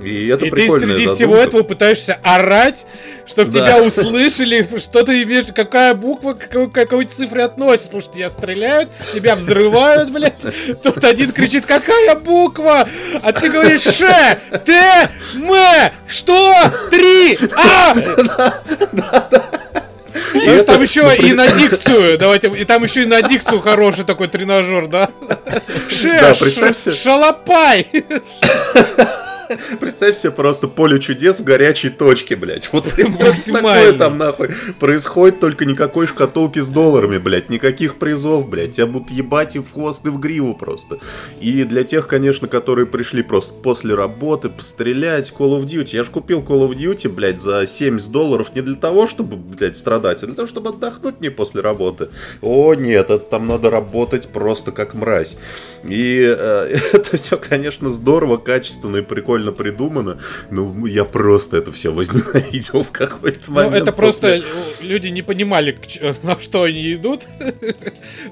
И 0.02 0.28
это 0.28 0.46
и 0.46 0.50
ты 0.50 0.70
среди 0.70 0.88
задумка. 0.88 1.16
всего 1.16 1.36
этого 1.36 1.64
пытаешься 1.64 2.20
орать, 2.24 2.86
чтобы 3.26 3.52
да. 3.52 3.60
тебя 3.60 3.84
услышали, 3.84 4.68
что 4.78 5.04
ты 5.04 5.24
имеешь, 5.24 5.46
какая 5.54 5.94
буква 5.94 6.34
к 6.34 6.50
какой, 6.72 7.06
цифре 7.06 7.44
относится, 7.44 7.88
потому 7.88 8.02
что 8.02 8.14
тебя 8.14 8.30
стреляют, 8.30 8.90
тебя 9.14 9.36
взрывают, 9.36 10.10
блядь. 10.12 10.42
Тут 10.82 11.04
один 11.04 11.32
кричит, 11.32 11.66
какая 11.66 12.16
буква? 12.16 12.88
А 13.22 13.34
ты 13.34 13.50
говоришь 13.50 13.84
Ш, 13.84 14.40
Т, 14.66 15.10
М, 15.36 15.92
что? 16.08 16.54
Три, 16.90 17.38
А! 17.56 17.96
И 20.34 20.40
это, 20.40 20.74
там 20.74 20.82
еще 20.82 21.14
и 21.18 21.34
на 21.34 21.48
дикцию, 21.48 22.18
давайте, 22.18 22.50
и 22.50 22.66
там 22.66 22.84
еще 22.84 23.04
и 23.04 23.06
на 23.06 23.22
дикцию 23.22 23.60
хороший 23.60 24.06
такой 24.06 24.28
тренажер, 24.28 24.88
да? 24.88 25.10
Ше, 25.90 26.20
да, 26.20 26.94
шалопай! 26.94 27.88
Представь 29.80 30.18
себе 30.18 30.32
просто 30.32 30.68
поле 30.68 31.00
чудес 31.00 31.40
в 31.40 31.44
горячей 31.44 31.90
точке, 31.90 32.36
блядь. 32.36 32.70
Вот 32.72 32.86
такое 32.86 33.94
там 33.94 34.18
нахуй 34.18 34.50
происходит, 34.80 35.40
только 35.40 35.66
никакой 35.66 36.08
шкатулки 36.08 36.60
с 36.60 36.68
долларами, 36.68 37.18
блядь. 37.18 37.50
Никаких 37.50 37.96
призов, 37.96 38.50
блядь. 38.50 38.74
Тебя 38.74 38.88
будут 38.88 39.12
ебать 39.12 39.56
и 39.56 39.60
в 39.60 39.72
хвост, 39.72 40.06
и 40.06 40.10
в 40.10 40.20
гриву 40.20 40.56
просто. 40.56 41.00
И 41.40 41.64
для 41.64 41.84
тех, 41.84 42.08
конечно, 42.08 42.48
которые 42.48 42.86
пришли 42.88 43.24
просто 43.24 43.54
после 43.54 43.96
работы 43.96 44.50
пострелять 44.50 45.32
Call 45.38 45.60
of 45.60 45.66
Duty. 45.66 45.96
Я 45.96 46.04
же 46.04 46.12
купил 46.12 46.42
Call 46.42 46.68
of 46.68 46.76
Duty, 46.76 47.10
блядь, 47.10 47.40
за 47.40 47.66
70 47.68 48.10
долларов 48.12 48.56
не 48.56 48.62
для 48.62 48.76
того, 48.76 49.08
чтобы, 49.08 49.36
блядь, 49.38 49.78
страдать, 49.78 50.24
а 50.24 50.26
для 50.26 50.36
того, 50.36 50.48
чтобы 50.48 50.70
отдохнуть 50.70 51.20
мне 51.20 51.32
после 51.32 51.62
работы. 51.62 52.10
О, 52.42 52.74
нет, 52.74 53.06
это 53.06 53.20
там 53.20 53.48
надо 53.48 53.70
работать 53.70 54.30
просто 54.30 54.72
как 54.72 54.94
мразь. 54.94 55.38
И 55.84 56.22
э, 56.22 56.76
это 56.94 57.18
все, 57.18 57.38
конечно, 57.38 57.90
здорово, 57.90 58.38
качественно 58.38 58.98
и 58.98 59.02
прикольно 59.02 59.52
придумано, 59.52 60.20
но 60.50 60.86
я 60.86 61.06
просто 61.06 61.58
это 61.58 61.72
все 61.72 61.92
возненавидел 61.92 62.84
в 62.84 62.92
какой-то 62.92 63.52
момент. 63.52 63.72
Ну, 63.74 63.78
это 63.78 63.92
просто 63.92 64.42
люди 64.82 65.08
не 65.08 65.22
понимали, 65.22 65.78
на 66.24 66.40
что 66.40 66.64
они 66.64 66.94
идут. 66.94 67.28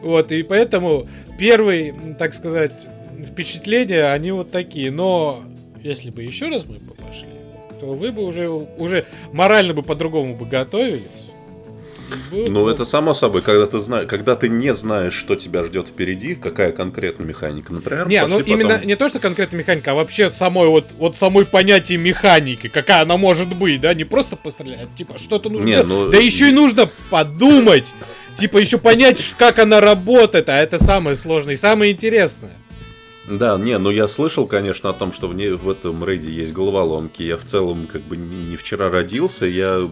вот, 0.01 0.31
и 0.31 0.43
поэтому 0.43 1.07
первый, 1.37 1.93
так 2.17 2.33
сказать, 2.33 2.87
впечатления, 3.25 4.11
они 4.11 4.31
вот 4.31 4.51
такие. 4.51 4.91
Но 4.91 5.43
если 5.81 6.11
бы 6.11 6.23
еще 6.23 6.49
раз 6.49 6.65
мы 6.65 6.75
бы 6.75 6.93
пошли, 6.93 7.29
то 7.79 7.87
вы 7.87 8.11
бы 8.11 8.23
уже, 8.23 8.49
уже 8.49 9.05
морально 9.31 9.73
бы 9.73 9.83
по-другому 9.83 10.35
бы 10.35 10.45
готовились. 10.45 11.28
Ну, 12.31 12.67
это 12.67 12.85
само 12.85 13.13
собой, 13.13 13.41
когда 13.41 13.65
ты 13.65 13.77
знаешь, 13.79 14.07
когда 14.07 14.35
ты 14.35 14.49
не 14.49 14.73
знаешь, 14.73 15.13
что 15.13 15.35
тебя 15.35 15.63
ждет 15.63 15.87
впереди, 15.87 16.35
какая 16.35 16.71
конкретная 16.71 17.25
механика, 17.25 17.73
например. 17.73 18.07
Не, 18.07 18.25
ну 18.25 18.39
потом... 18.39 18.53
именно 18.53 18.83
не 18.83 18.95
то, 18.95 19.09
что 19.09 19.19
конкретная 19.19 19.59
механика, 19.59 19.91
а 19.91 19.93
вообще 19.95 20.29
самой 20.29 20.67
вот, 20.67 20.91
вот 20.97 21.17
самой 21.17 21.45
понятие 21.45 21.97
механики, 21.97 22.67
какая 22.67 23.01
она 23.01 23.17
может 23.17 23.55
быть, 23.55 23.81
да, 23.81 23.93
не 23.93 24.03
просто 24.03 24.35
пострелять, 24.35 24.93
типа 24.95 25.17
что-то 25.17 25.49
нужно, 25.49 25.65
не, 25.65 25.83
ну... 25.83 26.09
да 26.09 26.17
еще 26.17 26.49
и 26.49 26.51
нужно 26.51 26.89
подумать, 27.09 27.93
типа 28.37 28.57
еще 28.57 28.77
понять, 28.77 29.35
как 29.37 29.59
она 29.59 29.81
работает, 29.81 30.49
а 30.49 30.57
это 30.57 30.83
самое 30.83 31.15
сложное 31.15 31.53
и 31.53 31.57
самое 31.57 31.91
интересное. 31.91 32.53
Да, 33.29 33.57
не, 33.59 33.77
ну 33.77 33.91
я 33.91 34.07
слышал, 34.07 34.47
конечно, 34.47 34.89
о 34.89 34.93
том, 34.93 35.13
что 35.13 35.27
в, 35.27 35.35
ней, 35.35 35.51
в 35.51 35.69
этом 35.69 36.03
рейде 36.03 36.31
есть 36.31 36.51
головоломки. 36.51 37.21
Я 37.21 37.37
в 37.37 37.45
целом 37.45 37.85
как 37.85 38.01
бы 38.01 38.17
не, 38.17 38.45
не 38.45 38.57
вчера 38.57 38.89
родился, 38.89 39.45
я 39.45 39.87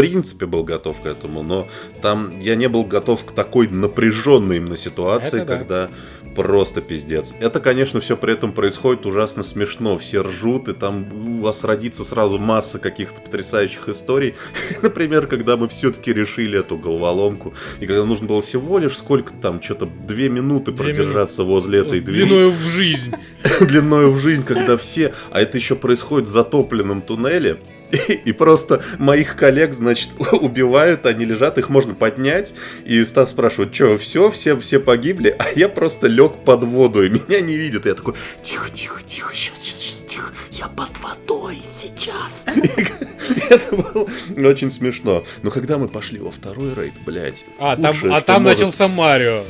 принципе 0.00 0.46
был 0.46 0.64
готов 0.64 1.02
к 1.02 1.06
этому, 1.06 1.42
но 1.42 1.68
там 2.00 2.40
я 2.40 2.54
не 2.54 2.70
был 2.70 2.84
готов 2.84 3.22
к 3.26 3.32
такой 3.32 3.68
напряженной 3.68 4.56
именно 4.56 4.78
ситуации, 4.78 5.42
Это 5.42 5.44
когда 5.44 5.88
да. 5.88 6.32
просто 6.34 6.80
пиздец. 6.80 7.34
Это, 7.38 7.60
конечно, 7.60 8.00
все 8.00 8.16
при 8.16 8.32
этом 8.32 8.52
происходит 8.52 9.04
ужасно 9.04 9.42
смешно. 9.42 9.98
Все 9.98 10.22
ржут, 10.22 10.68
и 10.68 10.72
там 10.72 11.38
у 11.38 11.42
вас 11.42 11.64
родится 11.64 12.02
сразу 12.04 12.38
масса 12.38 12.78
каких-то 12.78 13.20
потрясающих 13.20 13.90
историй. 13.90 14.36
Например, 14.82 15.26
когда 15.26 15.58
мы 15.58 15.68
все-таки 15.68 16.14
решили 16.14 16.58
эту 16.58 16.78
головоломку, 16.78 17.52
и 17.78 17.86
когда 17.86 18.06
нужно 18.06 18.26
было 18.26 18.40
всего 18.40 18.78
лишь 18.78 18.96
сколько 18.96 19.34
там, 19.34 19.62
что-то 19.62 19.84
две 19.84 20.30
минуты 20.30 20.72
две 20.72 20.86
продержаться 20.86 21.42
минуты. 21.42 21.52
возле 21.52 21.78
этой 21.80 22.00
двери. 22.00 22.24
Длиною 22.24 22.52
в 22.52 22.68
жизнь. 22.68 23.12
Длиною 23.60 24.12
в 24.12 24.18
жизнь, 24.18 24.46
когда 24.46 24.78
все... 24.78 25.12
А 25.30 25.42
это 25.42 25.58
еще 25.58 25.76
происходит 25.76 26.26
в 26.26 26.30
затопленном 26.30 27.02
туннеле, 27.02 27.58
И, 28.24 28.32
просто 28.32 28.82
моих 28.98 29.36
коллег, 29.36 29.72
значит, 29.72 30.10
убивают, 30.32 31.06
они 31.06 31.24
лежат, 31.24 31.58
их 31.58 31.68
можно 31.68 31.94
поднять. 31.94 32.54
И 32.84 33.04
Стас 33.04 33.30
спрашивает, 33.30 33.74
что, 33.74 33.98
все, 33.98 34.30
все, 34.30 34.58
все 34.58 34.80
погибли, 34.80 35.34
а 35.38 35.46
я 35.54 35.68
просто 35.68 36.06
лег 36.06 36.44
под 36.44 36.64
воду, 36.64 37.02
и 37.02 37.08
меня 37.08 37.40
не 37.40 37.56
видят. 37.56 37.86
И 37.86 37.88
я 37.88 37.94
такой, 37.94 38.14
тихо, 38.42 38.70
тихо, 38.70 39.00
тихо, 39.06 39.34
сейчас, 39.34 39.60
сейчас, 39.60 39.78
сейчас, 39.80 40.02
тихо, 40.02 40.32
я 40.52 40.68
под 40.68 40.90
водой 41.02 41.56
сейчас. 41.64 42.46
Это 43.50 43.76
было 43.76 44.08
очень 44.48 44.70
смешно. 44.70 45.24
Но 45.42 45.50
когда 45.50 45.78
мы 45.78 45.88
пошли 45.88 46.18
во 46.18 46.30
второй 46.30 46.74
рейд, 46.74 46.94
блядь, 47.04 47.44
а 47.58 47.76
там, 47.76 47.94
а 48.12 48.20
там 48.20 48.44
начался 48.44 48.88
Марио. 48.88 49.44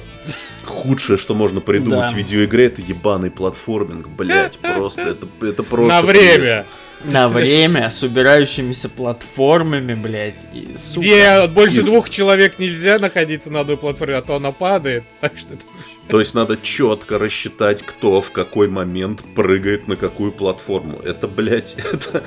Худшее, 0.65 1.19
что 1.19 1.35
можно 1.35 1.61
придумать 1.61 2.13
в 2.13 2.17
видеоигре, 2.17 2.67
это 2.67 2.83
ебаный 2.83 3.31
платформинг, 3.31 4.09
блядь, 4.09 4.59
просто, 4.59 5.03
это, 5.03 5.27
это 5.43 5.63
просто... 5.63 5.89
На 5.89 6.03
время. 6.03 6.65
На 7.05 7.29
время 7.29 7.91
с 7.91 8.03
убирающимися 8.03 8.89
платформами, 8.89 9.95
блядь. 9.95 10.35
И, 10.53 10.77
сука. 10.77 11.07
Где 11.07 11.47
больше 11.47 11.81
и... 11.81 11.83
двух 11.83 12.11
человек 12.11 12.59
нельзя 12.59 12.99
находиться 12.99 13.51
на 13.51 13.61
одной 13.61 13.77
платформе, 13.77 14.17
а 14.17 14.23
то 14.23 14.37
она 14.37 14.53
падает. 14.53 15.05
Так 15.21 15.39
что 15.39 15.55
это 15.55 15.65
то 16.09 16.19
есть 16.19 16.35
надо 16.35 16.57
четко 16.57 17.19
рассчитать, 17.19 17.83
кто 17.83 18.21
в 18.21 18.33
какой 18.33 18.69
момент 18.69 19.23
прыгает 19.35 19.87
на 19.87 19.97
какую 19.97 20.33
платформу. 20.33 20.99
Это, 21.05 21.29
блядь, 21.29 21.77
это, 21.93 22.23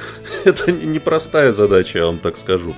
это 0.45 0.71
непростая 0.71 1.51
задача, 1.51 1.99
я 1.99 2.05
вам 2.05 2.19
так 2.19 2.37
скажу. 2.37 2.75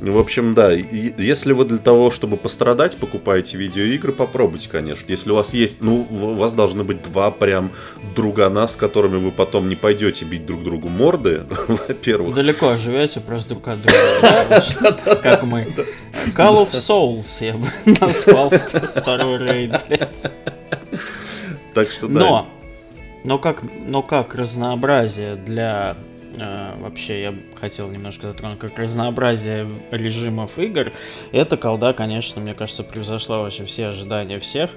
В 0.00 0.18
общем, 0.18 0.54
да, 0.54 0.72
если 0.72 1.52
вы 1.52 1.64
для 1.64 1.78
того, 1.78 2.10
чтобы 2.10 2.36
пострадать, 2.36 2.96
покупаете 2.96 3.56
видеоигры, 3.56 4.12
попробуйте, 4.12 4.68
конечно. 4.70 5.06
Если 5.08 5.30
у 5.30 5.34
вас 5.34 5.54
есть, 5.54 5.80
ну, 5.80 6.06
у 6.10 6.34
вас 6.34 6.52
должны 6.52 6.84
быть 6.84 7.02
два 7.02 7.30
прям 7.30 7.72
другана, 8.14 8.68
с 8.68 8.76
которыми 8.76 9.16
вы 9.16 9.32
потом 9.32 9.68
не 9.68 9.76
пойдете 9.76 10.24
бить 10.24 10.46
друг 10.46 10.62
другу 10.62 10.88
морды, 10.88 11.42
во-первых. 11.68 12.34
Далеко 12.34 12.76
живете, 12.76 13.20
просто 13.20 13.50
друг 13.50 13.68
от 13.68 13.80
друга. 13.80 13.98
Как 15.22 15.42
мы. 15.42 15.66
Call 16.36 16.62
of 16.62 16.70
Souls 16.70 17.44
я 17.44 17.54
бы 17.54 17.66
назвал 18.00 18.50
второй 18.50 19.38
рейд, 19.38 19.84
блядь. 19.88 20.32
Так 21.74 21.90
что 21.90 22.06
да. 22.06 22.20
Но, 22.20 22.48
но 23.24 23.38
как, 23.38 23.62
но 23.62 24.02
как 24.02 24.34
разнообразие 24.34 25.34
для 25.34 25.96
э, 26.36 26.74
вообще 26.78 27.22
я 27.22 27.34
хотел 27.60 27.90
немножко 27.90 28.28
затронуть, 28.30 28.58
как 28.58 28.78
разнообразие 28.78 29.68
режимов 29.90 30.58
игр, 30.58 30.92
эта 31.32 31.56
колда, 31.56 31.92
конечно, 31.92 32.40
мне 32.40 32.54
кажется, 32.54 32.84
превзошла 32.84 33.38
вообще 33.38 33.64
все 33.64 33.86
ожидания 33.86 34.38
всех. 34.38 34.70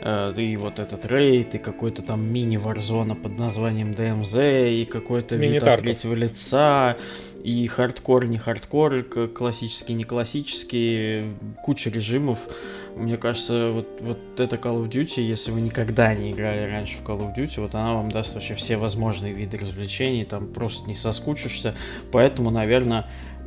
Э, 0.00 0.34
и 0.36 0.56
вот 0.56 0.78
этот 0.78 1.06
рейд, 1.06 1.54
и 1.54 1.58
какой-то 1.58 2.02
там 2.02 2.24
мини- 2.30 2.62
Warzone 2.62 3.08
а 3.08 3.14
под 3.14 3.38
названием 3.38 3.92
DMZ, 3.92 4.74
и 4.74 4.84
какой-то 4.84 5.36
вид 5.36 5.62
от 5.62 5.80
третьего 5.80 6.14
лица, 6.14 6.96
и 7.42 7.66
хардкор, 7.66 8.26
не 8.26 8.36
хардкор, 8.36 9.02
классический, 9.02 9.94
не 9.94 10.04
классический, 10.04 11.30
куча 11.62 11.90
режимов. 11.90 12.48
Мне 12.96 13.16
кажется, 13.16 13.70
вот, 13.72 14.00
вот 14.00 14.40
эта 14.40 14.56
Call 14.56 14.82
of 14.82 14.88
Duty, 14.88 15.20
если 15.20 15.50
вы 15.50 15.60
никогда 15.60 16.14
не 16.14 16.30
играли 16.30 16.70
раньше 16.70 16.98
в 16.98 17.02
Call 17.02 17.20
of 17.20 17.34
Duty, 17.34 17.60
вот 17.60 17.74
она 17.74 17.94
вам 17.94 18.10
даст 18.10 18.34
вообще 18.34 18.54
все 18.54 18.76
возможные 18.76 19.32
виды 19.32 19.58
развлечений, 19.58 20.24
там 20.24 20.46
просто 20.46 20.88
не 20.88 20.94
соскучишься. 20.94 21.74
Поэтому, 22.12 22.50
наверное, 22.50 23.06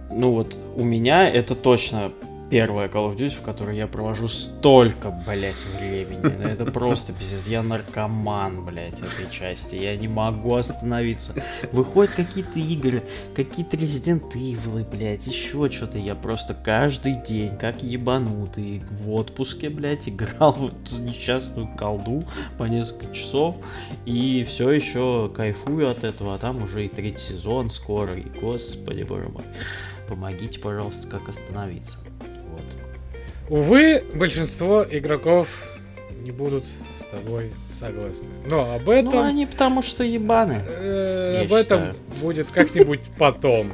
ну 0.10 0.34
вот 0.34 0.56
у 0.76 0.84
меня 0.84 1.30
это 1.30 1.56
точно 1.56 2.12
первая 2.50 2.88
Call 2.88 3.12
of 3.12 3.18
Duty, 3.18 3.38
в 3.38 3.42
которой 3.42 3.78
я 3.78 3.88
провожу 3.88 4.28
столько, 4.28 5.12
блять, 5.12 5.66
времени. 5.78 6.22
Ну, 6.22 6.48
это 6.48 6.66
просто 6.66 7.14
пиздец. 7.14 7.48
Я 7.48 7.64
наркоман, 7.64 8.66
блять, 8.66 9.00
этой 9.00 9.30
части. 9.32 9.76
Я 9.76 9.96
не 9.98 10.08
могу 10.08 10.56
остановиться. 10.56 11.34
Выходят 11.72 12.14
какие-то 12.14 12.60
игры, 12.60 13.04
какие-то 13.36 13.78
Resident 13.78 14.32
Evil, 14.34 14.90
блять, 14.90 15.28
еще 15.28 15.70
что-то. 15.70 15.98
Я 15.98 16.16
просто 16.16 16.54
каждый 16.54 17.16
день, 17.16 17.58
как 17.58 17.84
ебанутый, 17.84 18.82
в 18.90 19.12
отпуске, 19.12 19.70
блять, 19.70 20.08
играл 20.10 20.54
в 20.54 20.68
эту 20.68 21.02
несчастную 21.02 21.68
колду 21.76 22.24
по 22.58 22.64
несколько 22.64 23.14
часов. 23.14 23.56
И 24.06 24.46
все 24.48 24.72
еще 24.72 25.32
кайфую 25.36 25.90
от 25.90 26.04
этого. 26.04 26.36
А 26.36 26.38
там 26.38 26.64
уже 26.64 26.86
и 26.86 26.90
третий 26.90 27.18
сезон 27.18 27.70
скоро. 27.70 28.18
И, 28.18 28.24
господи, 28.40 29.04
боже 29.04 29.30
мой. 29.30 29.44
Помогите, 30.08 30.60
пожалуйста, 30.60 31.08
как 31.08 31.28
остановиться. 31.28 31.98
Увы, 33.50 34.04
большинство 34.14 34.86
игроков 34.90 35.48
не 36.22 36.32
будут 36.32 36.66
с 36.66 37.06
тобой 37.06 37.52
согласны. 37.72 38.28
Но 38.46 38.74
об 38.74 38.90
этом... 38.90 39.14
Ну, 39.14 39.24
они 39.24 39.46
потому 39.46 39.82
что 39.82 40.04
ебаны. 40.04 40.62
Э, 40.68 41.46
об 41.46 41.54
этом 41.54 41.96
будет 42.22 42.52
как-нибудь 42.52 43.00
потом. 43.18 43.72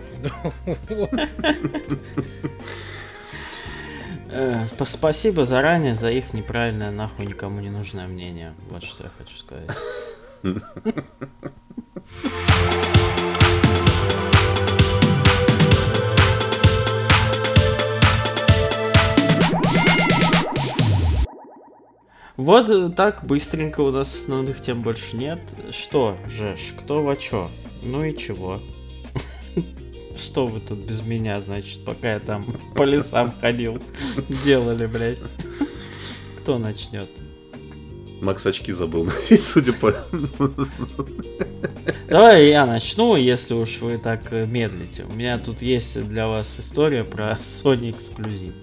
Э, 4.29 4.61
спасибо 4.85 5.45
заранее 5.45 5.95
за 5.95 6.11
их 6.11 6.33
неправильное, 6.33 6.91
нахуй 6.91 7.25
никому 7.25 7.59
не 7.59 7.69
нужное 7.69 8.05
мнение. 8.05 8.53
Вот 8.69 8.83
что 8.83 9.05
я 9.05 9.11
хочу 9.17 9.37
сказать. 9.37 9.69
Вот 22.35 22.67
э, 22.69 22.89
так 22.89 23.23
быстренько 23.25 23.81
у 23.81 23.91
нас 23.91 24.13
основных 24.15 24.59
тем 24.59 24.81
больше 24.81 25.15
нет. 25.15 25.39
Что, 25.69 26.17
Жеш, 26.27 26.73
кто 26.79 27.03
во 27.03 27.15
чё? 27.15 27.51
Ну 27.83 28.03
и 28.03 28.17
чего? 28.17 28.59
Что 30.15 30.47
вы 30.47 30.59
тут 30.59 30.79
без 30.79 31.03
меня, 31.03 31.39
значит, 31.41 31.85
пока 31.85 32.13
я 32.13 32.19
там 32.19 32.47
по 32.75 32.83
лесам 32.83 33.33
ходил, 33.39 33.79
делали, 34.43 34.87
блядь? 34.87 35.19
Кто 36.39 36.57
начнет? 36.57 37.09
Макс 38.23 38.45
очки 38.45 38.71
забыл, 38.71 39.09
судя 39.39 39.73
по... 39.73 39.93
Давай 42.07 42.49
я 42.49 42.65
начну, 42.65 43.15
если 43.15 43.55
уж 43.55 43.79
вы 43.79 43.97
так 43.97 44.31
э, 44.31 44.45
медлите. 44.45 45.03
У 45.09 45.13
меня 45.13 45.39
тут 45.39 45.63
есть 45.63 46.07
для 46.09 46.27
вас 46.27 46.59
история 46.59 47.03
про 47.03 47.31
Sony 47.41 47.89
эксклюзив. 47.89 48.53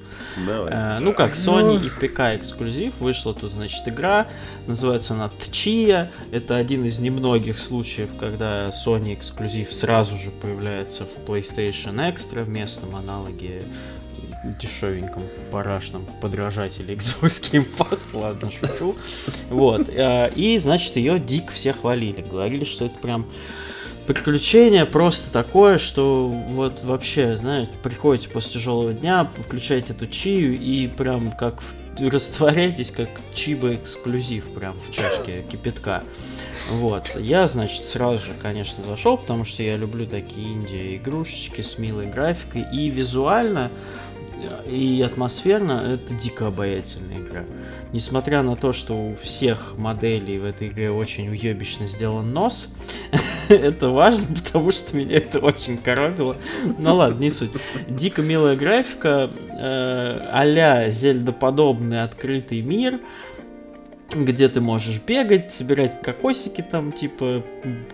Давай. 0.46 0.72
Э, 0.72 0.98
ну 1.00 1.12
как, 1.12 1.32
Sony 1.32 1.78
ну... 1.78 1.84
и 1.84 1.88
ПК 1.88 2.20
эксклюзив. 2.36 3.00
Вышла 3.00 3.34
тут, 3.34 3.50
значит, 3.50 3.88
игра. 3.88 4.28
Называется 4.68 5.14
она 5.14 5.32
Тчия. 5.40 6.12
Это 6.30 6.56
один 6.56 6.84
из 6.84 7.00
немногих 7.00 7.58
случаев, 7.58 8.16
когда 8.16 8.68
Sony 8.68 9.14
эксклюзив 9.14 9.72
сразу 9.72 10.16
же 10.16 10.30
появляется 10.30 11.04
в 11.04 11.18
PlayStation 11.26 11.96
Extra 11.96 12.44
в 12.44 12.48
местном 12.48 12.94
аналоге 12.94 13.64
дешевеньком 14.44 15.22
парашном 15.50 16.06
подражателе 16.20 16.94
Xbox 16.94 17.50
Game 17.50 17.66
Pass, 17.76 18.16
ладно, 18.16 18.50
шучу. 18.50 18.96
Вот. 19.50 19.88
Э, 19.88 20.30
и, 20.34 20.56
значит, 20.58 20.96
ее 20.96 21.18
дик 21.18 21.50
все 21.50 21.72
хвалили. 21.72 22.22
Говорили, 22.22 22.64
что 22.64 22.86
это 22.86 22.98
прям 22.98 23.26
приключение 24.06 24.86
просто 24.86 25.30
такое, 25.30 25.78
что 25.78 26.28
вот 26.28 26.82
вообще, 26.82 27.36
знаете, 27.36 27.70
приходите 27.82 28.28
после 28.28 28.54
тяжелого 28.54 28.92
дня, 28.92 29.30
включаете 29.36 29.92
эту 29.92 30.06
чию 30.06 30.58
и 30.58 30.88
прям 30.88 31.32
как 31.32 31.60
в 31.60 31.74
растворяетесь 31.98 32.90
как 32.90 33.08
чиба 33.34 33.74
эксклюзив 33.74 34.52
прям 34.52 34.78
в 34.78 34.90
чашке 34.90 35.42
кипятка. 35.42 36.02
Вот. 36.70 37.14
Я, 37.16 37.46
значит, 37.46 37.84
сразу 37.84 38.24
же, 38.26 38.32
конечно, 38.40 38.84
зашел, 38.84 39.18
потому 39.18 39.44
что 39.44 39.62
я 39.62 39.76
люблю 39.76 40.06
такие 40.06 40.52
инди 40.52 40.96
игрушечки 40.96 41.62
с 41.62 41.78
милой 41.78 42.06
графикой. 42.06 42.66
И 42.72 42.88
визуально 42.88 43.70
и 44.66 45.02
атмосферно 45.02 45.94
это 45.94 46.14
дико 46.14 46.48
обаятельная 46.48 47.18
игра. 47.18 47.44
Несмотря 47.92 48.42
на 48.42 48.56
то, 48.56 48.72
что 48.72 48.94
у 48.94 49.14
всех 49.14 49.74
моделей 49.76 50.38
в 50.38 50.44
этой 50.44 50.68
игре 50.68 50.90
очень 50.90 51.28
уебищно 51.28 51.88
сделан 51.88 52.32
нос, 52.32 52.72
это 53.48 53.88
важно, 53.88 54.34
потому 54.36 54.70
что 54.70 54.96
меня 54.96 55.16
это 55.16 55.40
очень 55.40 55.76
коробило. 55.76 56.36
Ну 56.78 56.94
ладно, 56.94 57.20
не 57.20 57.30
суть. 57.30 57.50
Дико 57.88 58.22
милая 58.22 58.56
графика, 58.56 59.30
э, 59.60 60.28
а-ля 60.32 60.90
зельдоподобный 60.90 62.02
открытый 62.02 62.62
мир, 62.62 63.00
где 64.14 64.48
ты 64.48 64.60
можешь 64.60 65.00
бегать, 65.00 65.50
собирать 65.50 66.02
кокосики 66.02 66.62
там, 66.62 66.92
типа, 66.92 67.44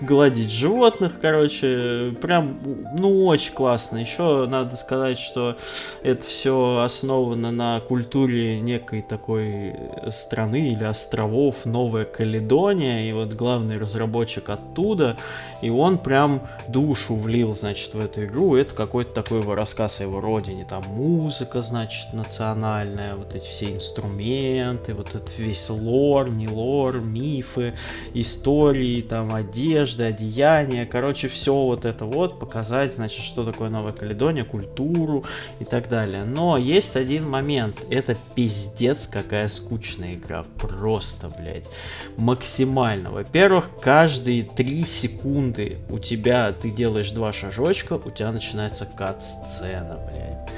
гладить 0.00 0.50
животных, 0.50 1.14
короче, 1.20 2.14
прям, 2.22 2.58
ну, 2.98 3.26
очень 3.26 3.52
классно. 3.52 3.98
Еще 3.98 4.46
надо 4.46 4.76
сказать, 4.76 5.18
что 5.18 5.56
это 6.02 6.26
все 6.26 6.78
основано 6.78 7.50
на 7.50 7.80
культуре 7.80 8.60
некой 8.60 9.02
такой 9.02 9.74
страны 10.10 10.70
или 10.70 10.84
островов 10.84 11.66
Новая 11.66 12.06
Каледония, 12.06 13.08
и 13.08 13.12
вот 13.12 13.34
главный 13.34 13.76
разработчик 13.76 14.48
оттуда, 14.48 15.18
и 15.60 15.68
он 15.68 15.98
прям 15.98 16.42
душу 16.68 17.14
влил, 17.14 17.52
значит, 17.52 17.92
в 17.94 18.00
эту 18.00 18.24
игру, 18.24 18.56
это 18.56 18.74
какой-то 18.74 19.12
такой 19.12 19.40
его 19.40 19.54
рассказ 19.54 20.00
о 20.00 20.04
его 20.04 20.20
родине, 20.20 20.64
там 20.68 20.82
музыка, 20.88 21.60
значит, 21.60 22.14
национальная, 22.14 23.16
вот 23.16 23.34
эти 23.34 23.48
все 23.48 23.72
инструменты, 23.72 24.94
вот 24.94 25.10
этот 25.10 25.38
весь 25.38 25.68
лор, 25.68 26.05
лор, 26.06 26.30
не 26.30 26.48
лор, 26.48 27.00
мифы, 27.00 27.74
истории, 28.14 29.02
там, 29.02 29.34
одежда, 29.34 30.06
одеяния, 30.06 30.86
короче, 30.86 31.28
все 31.28 31.54
вот 31.54 31.84
это 31.84 32.04
вот, 32.04 32.38
показать, 32.38 32.94
значит, 32.94 33.24
что 33.24 33.44
такое 33.44 33.70
Новая 33.70 33.92
Каледония, 33.92 34.44
культуру 34.44 35.24
и 35.60 35.64
так 35.64 35.88
далее. 35.88 36.24
Но 36.24 36.56
есть 36.56 36.96
один 36.96 37.28
момент, 37.28 37.76
это 37.90 38.16
пиздец 38.34 39.06
какая 39.06 39.48
скучная 39.48 40.14
игра, 40.14 40.44
просто, 40.58 41.28
блядь, 41.38 41.66
максимально. 42.16 43.10
Во-первых, 43.10 43.70
каждые 43.80 44.42
три 44.44 44.84
секунды 44.84 45.78
у 45.90 45.98
тебя, 45.98 46.52
ты 46.52 46.70
делаешь 46.70 47.10
два 47.10 47.32
шажочка, 47.32 47.94
у 47.94 48.10
тебя 48.10 48.32
начинается 48.32 48.86
кат-сцена, 48.86 49.98
блядь. 50.10 50.50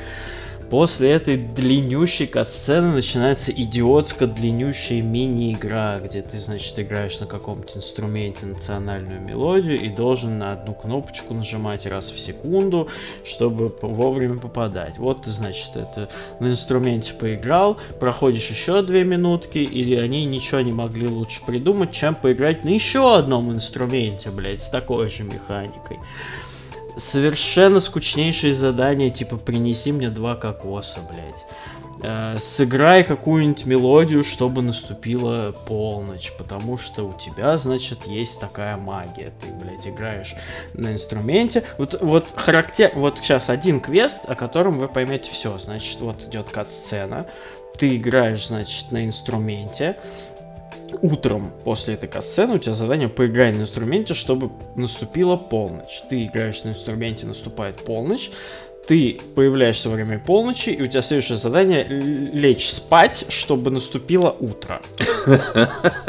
После 0.70 1.12
этой 1.12 1.38
длиннющей 1.38 2.26
катсцены 2.26 2.92
начинается 2.92 3.52
идиотско 3.52 4.26
длиннющая 4.26 5.00
мини-игра, 5.00 5.98
где 5.98 6.20
ты, 6.20 6.37
значит, 6.37 6.78
играешь 6.78 7.20
на 7.20 7.26
каком-то 7.26 7.78
инструменте 7.78 8.44
национальную 8.44 9.18
мелодию 9.18 9.81
и 9.81 9.88
должен 9.88 10.38
на 10.38 10.52
одну 10.52 10.74
кнопочку 10.74 11.33
нажимать 11.33 11.87
раз 11.87 12.11
в 12.11 12.18
секунду, 12.18 12.87
чтобы 13.24 13.74
вовремя 13.81 14.38
попадать. 14.38 14.98
Вот 14.98 15.22
ты, 15.22 15.31
значит, 15.31 15.74
это 15.74 16.11
на 16.38 16.48
инструменте 16.48 17.14
поиграл, 17.14 17.78
проходишь 17.98 18.50
еще 18.50 18.83
две 18.83 19.04
минутки, 19.04 19.59
или 19.59 19.94
они 19.94 20.26
ничего 20.26 20.61
не 20.61 20.72
могли 20.72 21.09
лучше 21.09 21.46
придумать, 21.46 21.92
чем 21.92 22.14
поиграть 22.14 22.64
на 22.64 22.68
еще 22.68 23.16
одном 23.16 23.50
инструменте, 23.50 24.31
блядь, 24.31 24.62
с 24.62 24.68
такой 24.68 25.09
же 25.09 25.22
механикой 25.24 25.98
совершенно 26.98 27.80
скучнейшие 27.80 28.54
задания, 28.54 29.11
типа 29.11 29.37
принеси 29.37 29.92
мне 29.92 30.11
два 30.11 30.37
кокоса, 30.37 31.00
блядь. 31.11 31.44
Э, 32.00 32.37
сыграй 32.38 33.02
какую-нибудь 33.02 33.66
мелодию, 33.66 34.22
чтобы 34.22 34.62
наступила 34.62 35.52
полночь, 35.66 36.32
потому 36.38 36.76
что 36.76 37.04
у 37.04 37.14
тебя, 37.14 37.56
значит, 37.56 38.06
есть 38.06 38.40
такая 38.40 38.76
магия. 38.76 39.32
Ты, 39.40 39.46
блядь, 39.61 39.87
играешь 39.87 40.34
на 40.74 40.92
инструменте. 40.92 41.64
Вот, 41.76 42.00
вот 42.00 42.32
характер... 42.37 42.92
Вот 42.94 43.18
сейчас 43.18 43.50
один 43.50 43.80
квест, 43.80 44.28
о 44.28 44.34
котором 44.34 44.78
вы 44.78 44.88
поймете 44.88 45.30
все. 45.30 45.58
Значит, 45.58 46.00
вот 46.00 46.22
идет 46.24 46.50
кат-сцена. 46.50 47.26
Ты 47.78 47.96
играешь, 47.96 48.46
значит, 48.46 48.92
на 48.92 49.04
инструменте 49.04 49.96
утром 51.03 51.53
после 51.64 51.94
этой 51.94 52.09
касцены 52.09 52.55
у 52.55 52.59
тебя 52.59 52.74
задание 52.74 53.09
поиграй 53.09 53.53
на 53.53 53.62
инструменте, 53.62 54.14
чтобы 54.14 54.51
наступила 54.77 55.37
полночь. 55.37 56.03
Ты 56.09 56.27
играешь 56.27 56.64
на 56.64 56.70
инструменте, 56.70 57.27
наступает 57.27 57.77
полночь, 57.77 58.31
ты 58.87 59.20
появляешься 59.35 59.90
во 59.90 59.96
время 59.96 60.18
полночи, 60.18 60.70
и 60.70 60.83
у 60.83 60.87
тебя 60.87 61.03
следующее 61.03 61.37
задание 61.37 61.85
лечь 61.85 62.68
спать, 62.70 63.27
чтобы 63.29 63.70
наступило 63.70 64.35
утро. 64.40 64.81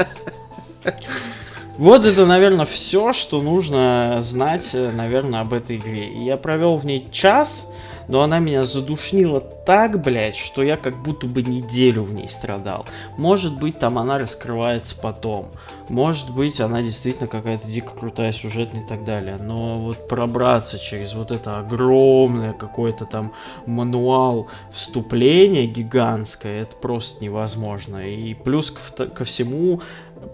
Вот 1.77 2.05
это, 2.05 2.25
наверное, 2.25 2.65
все, 2.65 3.13
что 3.13 3.41
нужно 3.41 4.17
знать, 4.19 4.71
э, 4.73 4.91
наверное, 4.91 5.39
об 5.39 5.53
этой 5.53 5.77
игре. 5.77 6.09
Я 6.25 6.35
провел 6.35 6.75
в 6.75 6.85
ней 6.85 7.07
час, 7.09 7.68
но 8.09 8.23
она 8.23 8.39
меня 8.39 8.63
задушнила 8.63 9.39
так, 9.39 10.01
блядь, 10.01 10.35
что 10.35 10.63
я 10.63 10.77
как 10.77 11.01
будто 11.03 11.27
бы 11.27 11.43
неделю 11.43 12.01
в 12.01 12.11
ней 12.11 12.27
страдал. 12.27 12.87
Может 13.17 13.59
быть, 13.59 13.77
там 13.77 13.99
она 13.99 14.17
раскрывается 14.17 14.99
потом. 14.99 15.51
Может 15.89 16.31
быть, 16.31 16.59
она 16.59 16.81
действительно 16.81 17.27
какая-то 17.27 17.67
дико 17.67 17.93
крутая, 17.93 18.31
сюжетная 18.31 18.81
и 18.81 18.87
так 18.87 19.05
далее. 19.05 19.37
Но 19.39 19.79
вот 19.79 20.07
пробраться 20.07 20.79
через 20.79 21.13
вот 21.13 21.29
это 21.29 21.59
огромное 21.59 22.53
какое-то 22.53 23.05
там 23.05 23.31
мануал 23.67 24.47
вступления 24.71 25.67
гигантское, 25.67 26.63
это 26.63 26.75
просто 26.77 27.23
невозможно. 27.23 28.09
И 28.09 28.33
плюс 28.33 28.71
ко, 28.71 29.05
ко 29.05 29.23
всему, 29.23 29.81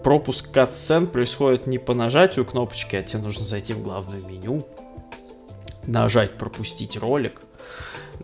пропуск 0.02 0.50
катсцен 0.50 1.06
происходит 1.06 1.66
не 1.66 1.76
по 1.76 1.92
нажатию 1.92 2.46
кнопочки, 2.46 2.96
а 2.96 3.02
тебе 3.02 3.22
нужно 3.22 3.44
зайти 3.44 3.74
в 3.74 3.82
главное 3.82 4.22
меню, 4.22 4.66
нажать 5.86 6.38
пропустить 6.38 6.96
ролик, 6.96 7.42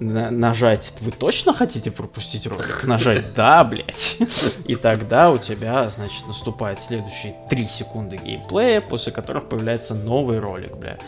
нажать, 0.01 0.93
вы 1.01 1.13
точно 1.13 1.53
хотите 1.53 1.91
пропустить 1.91 2.47
ролик? 2.47 2.85
Нажать 2.85 3.35
да, 3.35 3.65
блять. 3.65 4.19
И 4.67 4.77
тогда 4.77 5.31
у 5.31 5.39
тебя, 5.39 5.89
значит, 5.91 6.27
наступает 6.27 6.81
следующие 6.81 7.35
3 7.51 7.67
секунды 7.67 8.17
геймплея, 8.17 8.81
после 8.81 9.13
которых 9.13 9.49
появляется 9.49 9.95
новый 9.95 10.39
ролик, 10.39 10.77
бля. 10.77 10.99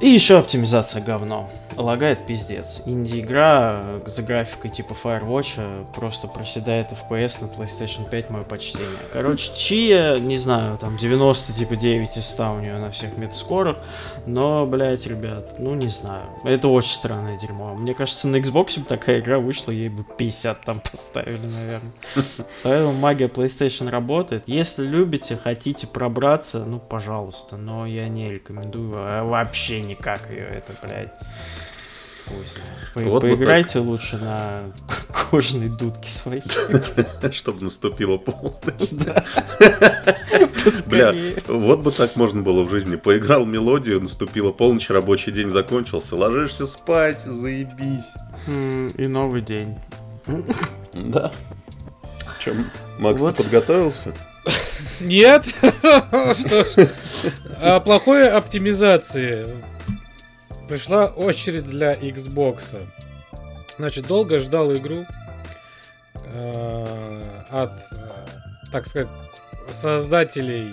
И 0.00 0.08
еще 0.08 0.38
оптимизация 0.38 1.02
говно. 1.02 1.50
Лагает 1.80 2.26
пиздец. 2.26 2.82
Инди-игра 2.84 3.80
э, 3.82 4.00
за 4.06 4.22
графикой 4.22 4.70
типа 4.70 4.92
Firewatch 4.92 5.54
э, 5.58 5.84
просто 5.94 6.28
проседает 6.28 6.92
FPS 6.92 7.42
на 7.42 7.46
PlayStation 7.46 8.08
5, 8.08 8.30
мое 8.30 8.42
почтение. 8.42 8.88
Короче, 9.12 9.50
Чия, 9.54 10.18
не 10.18 10.36
знаю, 10.36 10.76
там 10.76 10.96
90 10.98 11.54
типа 11.54 11.76
9 11.76 12.16
из 12.16 12.26
100 12.26 12.52
у 12.52 12.60
нее 12.60 12.78
на 12.78 12.90
всех 12.90 13.16
метаскорах, 13.16 13.78
но, 14.26 14.66
блядь, 14.66 15.06
ребят, 15.06 15.58
ну 15.58 15.74
не 15.74 15.88
знаю. 15.88 16.26
Это 16.44 16.68
очень 16.68 16.92
странное 16.92 17.38
дерьмо. 17.38 17.74
Мне 17.74 17.94
кажется, 17.94 18.28
на 18.28 18.36
Xbox 18.36 18.78
бы 18.78 18.84
такая 18.84 19.20
игра 19.20 19.38
вышла, 19.38 19.72
ей 19.72 19.88
бы 19.88 20.04
50 20.04 20.60
там 20.60 20.80
поставили, 20.80 21.46
наверное. 21.46 21.92
Поэтому 22.62 22.92
магия 22.92 23.28
PlayStation 23.28 23.88
работает. 23.88 24.44
Если 24.46 24.86
любите, 24.86 25.36
хотите 25.42 25.86
пробраться, 25.86 26.64
ну, 26.64 26.78
пожалуйста, 26.78 27.56
но 27.56 27.86
я 27.86 28.08
не 28.08 28.30
рекомендую 28.30 28.90
а 28.96 29.24
вообще 29.24 29.80
никак 29.80 30.30
ее, 30.30 30.46
это, 30.46 30.74
блядь. 30.82 31.12
Пусть. 32.38 32.58
По- 32.94 33.00
вот 33.02 33.22
поиграйте 33.22 33.78
лучше 33.78 34.18
на 34.18 34.64
кожаной 35.30 35.68
дудке 35.68 36.08
своей. 36.08 36.42
Чтобы 37.32 37.64
наступила 37.64 38.18
полночь. 38.18 38.90
Бля, 40.88 41.14
вот 41.46 41.80
бы 41.80 41.90
так 41.90 42.16
можно 42.16 42.42
было 42.42 42.64
в 42.64 42.70
жизни. 42.70 42.96
Поиграл 42.96 43.46
мелодию, 43.46 44.00
наступила 44.00 44.52
полночь, 44.52 44.90
рабочий 44.90 45.30
день 45.32 45.50
закончился. 45.50 46.16
Ложишься 46.16 46.66
спать, 46.66 47.22
заебись. 47.22 48.12
И 48.48 49.06
новый 49.06 49.42
день. 49.42 49.76
Да. 50.92 51.32
Чем? 52.42 52.70
Макс, 52.98 53.20
ты 53.22 53.32
подготовился? 53.32 54.12
Нет. 55.00 55.46
Что 55.82 56.64
ж. 56.64 56.88
А 57.60 57.80
плохой 57.80 58.28
оптимизации 58.30 59.62
пришла 60.70 61.06
очередь 61.06 61.66
для 61.66 61.94
Xbox. 61.94 62.80
Значит, 63.76 64.06
долго 64.06 64.38
ждал 64.38 64.74
игру 64.76 65.04
э, 66.14 67.42
от, 67.50 67.72
так 68.70 68.86
сказать, 68.86 69.08
создателей 69.72 70.72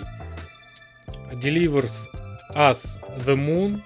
Delivers 1.32 2.08
Us 2.54 3.02
The 3.26 3.34
Moon. 3.34 3.82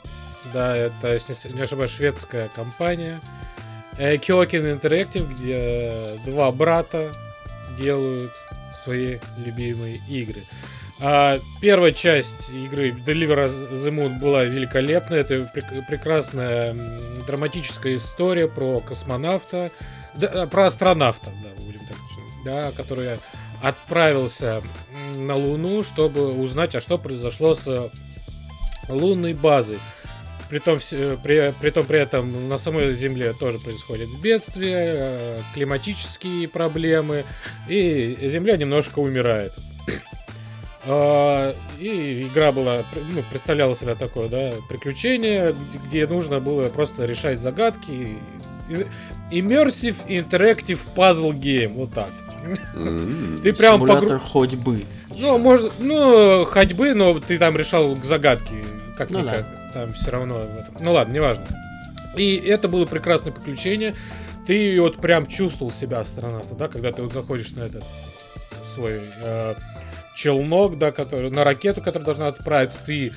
Да, 0.53 0.77
это, 0.77 1.14
если 1.14 1.35
не 1.51 1.62
ошибаюсь, 1.62 1.92
шведская 1.92 2.51
компания. 2.55 3.18
Э, 3.96 4.16
Kyokin 4.16 4.79
Interactive, 4.79 5.33
где 5.33 6.20
два 6.27 6.53
брата 6.53 7.11
делают 7.79 8.33
свои 8.83 9.18
любимые 9.38 10.01
игры. 10.09 10.42
А, 11.01 11.40
первая 11.61 11.92
часть 11.92 12.51
игры 12.51 12.90
Deliver 12.90 13.51
the 13.73 13.90
Moon 13.90 14.18
была 14.21 14.45
великолепная. 14.45 15.21
Это 15.21 15.35
прек- 15.55 15.87
прекрасная 15.88 16.75
драматическая 17.27 17.97
история 17.97 18.47
про 18.47 18.81
космонавта, 18.81 19.71
да, 20.14 20.45
э, 20.45 20.47
про 20.47 20.66
астронавта, 20.66 21.31
да, 21.42 21.64
будем 21.64 21.81
так 21.81 21.97
да, 22.45 22.73
который 22.73 23.18
отправился 23.62 24.62
на 25.16 25.37
Луну, 25.37 25.83
чтобы 25.83 26.33
узнать, 26.33 26.75
а 26.75 26.81
что 26.81 26.99
произошло 26.99 27.55
с 27.55 27.90
лунной 28.88 29.35
базой. 29.35 29.79
При 30.53 30.59
том, 30.59 30.79
при, 31.23 31.55
при 31.62 31.71
том 31.71 31.87
при 31.87 31.99
этом 31.99 32.47
на 32.51 32.59
самой 32.59 32.93
Земле 32.93 33.33
тоже 33.33 33.59
происходят 33.59 34.11
бедствия, 34.23 34.77
э, 34.77 35.41
климатические 35.55 36.47
проблемы, 36.47 37.25
и 37.69 38.19
Земля 38.21 38.59
немножко 38.59 38.99
умирает. 38.99 39.55
А, 40.85 41.55
и 41.79 42.25
игра 42.25 42.51
была, 42.51 42.83
ну, 43.15 43.23
представляла 43.31 43.77
себя 43.77 43.95
такое, 43.95 44.29
да, 44.29 44.55
приключение, 44.69 45.55
где 45.87 46.09
нужно 46.09 46.41
было 46.41 46.69
просто 46.71 47.05
решать 47.05 47.38
загадки. 47.41 48.17
Immersive 49.31 49.95
Interactive 50.09 50.81
Puzzle 50.97 51.35
Game, 51.35 51.75
вот 51.75 51.95
так. 51.95 52.11
Ты 53.45 53.53
прям 53.53 53.77
Симулятор 53.77 54.19
погру... 54.19 54.19
ходьбы. 54.19 54.85
Ну, 55.17 55.38
может, 55.38 55.75
ну, 55.79 56.43
ходьбы, 56.43 56.95
но 56.95 57.21
ты 57.21 57.38
там 57.38 57.57
решал 57.57 57.97
загадки, 58.03 58.65
как-никак. 58.99 59.47
Ну, 59.49 59.57
да. 59.57 59.62
Там 59.73 59.93
все 59.93 60.11
равно 60.11 60.35
в 60.35 60.57
этом. 60.57 60.75
Ну 60.81 60.93
ладно, 60.93 61.13
неважно. 61.13 61.47
И 62.17 62.37
это 62.37 62.69
было 62.69 62.85
прекрасное 62.85 63.33
приключение. 63.33 63.95
Ты 64.47 64.81
вот 64.81 64.97
прям 64.97 65.27
чувствовал 65.27 65.71
себя 65.71 66.01
астронавтом, 66.01 66.59
да, 66.59 66.69
когда 66.69 66.93
ты 66.93 67.03
вот 67.03 67.13
заходишь 67.13 67.53
на 67.53 67.63
этот 67.63 67.85
свой 68.75 69.03
э, 69.21 69.55
челнок, 70.15 70.79
да, 70.79 70.93
который, 70.93 71.31
на 71.31 71.45
ракету, 71.45 71.81
которая 71.81 72.05
должна 72.05 72.27
отправиться, 72.27 72.79
ты 72.85 73.13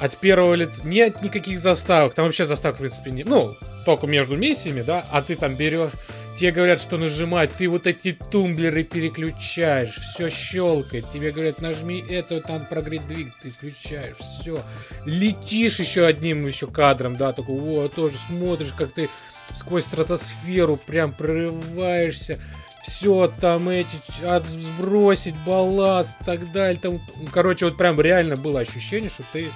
от 0.00 0.16
первого 0.16 0.54
лица... 0.54 0.80
Нет 0.84 1.22
никаких 1.22 1.58
заставок. 1.58 2.14
Там 2.14 2.24
вообще 2.24 2.46
заставок, 2.46 2.76
в 2.76 2.80
принципе, 2.80 3.10
не... 3.10 3.24
Ну, 3.24 3.56
только 3.84 4.06
между 4.06 4.36
миссиями, 4.36 4.82
да, 4.82 5.04
а 5.10 5.22
ты 5.22 5.36
там 5.36 5.54
берешь... 5.54 5.92
Тебе 6.36 6.52
говорят, 6.52 6.80
что 6.80 6.96
нажимать, 6.96 7.52
ты 7.54 7.68
вот 7.68 7.86
эти 7.86 8.12
тумблеры 8.12 8.82
переключаешь, 8.84 9.96
все 9.96 10.30
щелкает. 10.30 11.10
Тебе 11.10 11.32
говорят, 11.32 11.60
нажми 11.60 12.02
это, 12.08 12.42
надо 12.48 12.64
прогреть 12.64 13.06
двигатель, 13.06 13.34
ты 13.42 13.50
включаешь, 13.50 14.16
все. 14.16 14.62
Летишь 15.04 15.80
еще 15.80 16.06
одним 16.06 16.46
еще 16.46 16.66
кадром, 16.66 17.16
да, 17.16 17.32
такой, 17.32 17.58
вот, 17.58 17.94
тоже 17.94 18.16
смотришь, 18.28 18.72
как 18.76 18.92
ты 18.92 19.10
сквозь 19.52 19.84
стратосферу 19.84 20.76
прям 20.76 21.12
прорываешься 21.12 22.38
все 22.82 23.30
там 23.40 23.68
эти, 23.68 23.96
от, 24.24 24.46
сбросить 24.46 25.34
балласт 25.46 26.20
и 26.20 26.24
так 26.24 26.52
далее. 26.52 26.80
Там, 26.80 26.98
короче, 27.32 27.66
вот 27.66 27.76
прям 27.76 28.00
реально 28.00 28.36
было 28.36 28.60
ощущение, 28.60 29.10
что 29.10 29.22
ты 29.32 29.50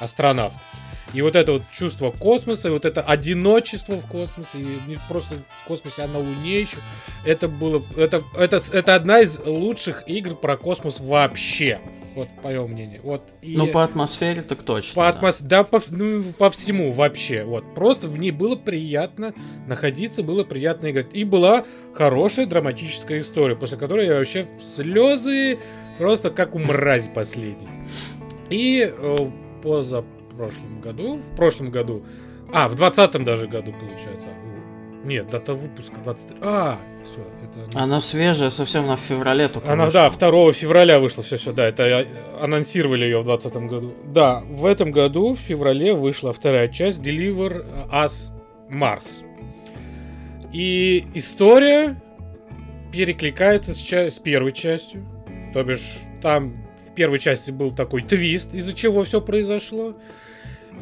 астронавт. 0.00 0.54
И 1.14 1.22
вот 1.22 1.36
это 1.36 1.52
вот 1.52 1.62
чувство 1.72 2.10
космоса, 2.10 2.68
и 2.68 2.70
вот 2.70 2.84
это 2.84 3.00
одиночество 3.00 3.94
в 3.94 4.06
космосе, 4.06 4.58
и 4.58 4.90
не 4.90 4.98
просто 5.08 5.36
в 5.36 5.68
космосе, 5.68 6.02
а 6.02 6.08
на 6.08 6.18
Луне 6.18 6.60
еще, 6.60 6.78
это 7.24 7.48
было, 7.48 7.82
это, 7.96 8.22
это, 8.36 8.60
это 8.72 8.94
одна 8.94 9.20
из 9.20 9.38
лучших 9.44 10.04
игр 10.06 10.34
про 10.34 10.56
космос 10.58 11.00
вообще, 11.00 11.80
вот 12.14 12.28
по 12.42 12.48
моему 12.48 12.68
мнению. 12.68 13.00
Вот, 13.02 13.22
и 13.40 13.56
ну, 13.56 13.66
по 13.68 13.84
атмосфере 13.84 14.42
так 14.42 14.62
точно. 14.62 14.94
По 14.94 15.08
атмос... 15.08 15.40
Да, 15.40 15.64
по, 15.64 15.80
ну, 15.88 16.22
по 16.38 16.50
всему 16.50 16.92
вообще, 16.92 17.44
вот. 17.44 17.74
Просто 17.74 18.08
в 18.08 18.18
ней 18.18 18.30
было 18.30 18.56
приятно 18.56 19.34
находиться, 19.66 20.22
было 20.22 20.44
приятно 20.44 20.90
играть. 20.90 21.14
И 21.14 21.24
была 21.24 21.64
хорошая 21.94 22.46
драматическая 22.46 23.20
история, 23.20 23.56
после 23.56 23.78
которой 23.78 24.06
я 24.06 24.16
вообще 24.16 24.46
в 24.60 24.64
слезы 24.64 25.58
просто 25.96 26.30
как 26.30 26.54
у 26.54 26.58
мрази 26.58 27.10
последней. 27.14 27.68
И 28.50 28.92
э, 28.94 29.16
поза 29.62 30.04
прошлом 30.38 30.80
году. 30.80 31.16
В 31.16 31.36
прошлом 31.36 31.70
году. 31.70 32.04
А, 32.52 32.68
в 32.68 32.76
двадцатом 32.76 33.24
даже 33.24 33.46
году, 33.48 33.72
получается. 33.72 34.28
Нет, 35.04 35.30
дата 35.30 35.54
выпуска 35.54 35.96
23. 36.02 36.38
А, 36.42 36.78
все, 37.02 37.20
это... 37.42 37.78
Она 37.78 38.00
свежая, 38.00 38.50
совсем 38.50 38.86
на 38.86 38.96
феврале 38.96 39.48
только 39.48 39.72
Она, 39.72 39.84
вышла. 39.86 40.10
да, 40.18 40.30
2 40.30 40.52
февраля 40.52 40.98
вышла, 40.98 41.22
все, 41.22 41.36
все, 41.36 41.52
да, 41.52 41.66
это 41.68 42.04
анонсировали 42.40 43.04
ее 43.04 43.20
в 43.20 43.24
2020 43.24 43.70
году. 43.70 43.94
Да, 44.06 44.42
в 44.48 44.66
этом 44.66 44.90
году, 44.90 45.34
в 45.34 45.38
феврале, 45.38 45.94
вышла 45.94 46.32
вторая 46.32 46.68
часть 46.68 46.98
Deliver 46.98 47.64
Us 47.92 48.32
Mars. 48.70 49.24
И 50.52 51.06
история 51.14 52.00
перекликается 52.92 53.74
с, 53.74 53.78
ча- 53.78 54.10
с 54.10 54.18
первой 54.18 54.52
частью. 54.52 55.06
То 55.54 55.62
бишь, 55.62 56.00
там 56.20 56.67
первой 56.98 57.20
части 57.20 57.52
был 57.52 57.70
такой 57.70 58.02
твист, 58.02 58.56
из-за 58.56 58.74
чего 58.74 59.04
все 59.04 59.20
произошло. 59.20 59.94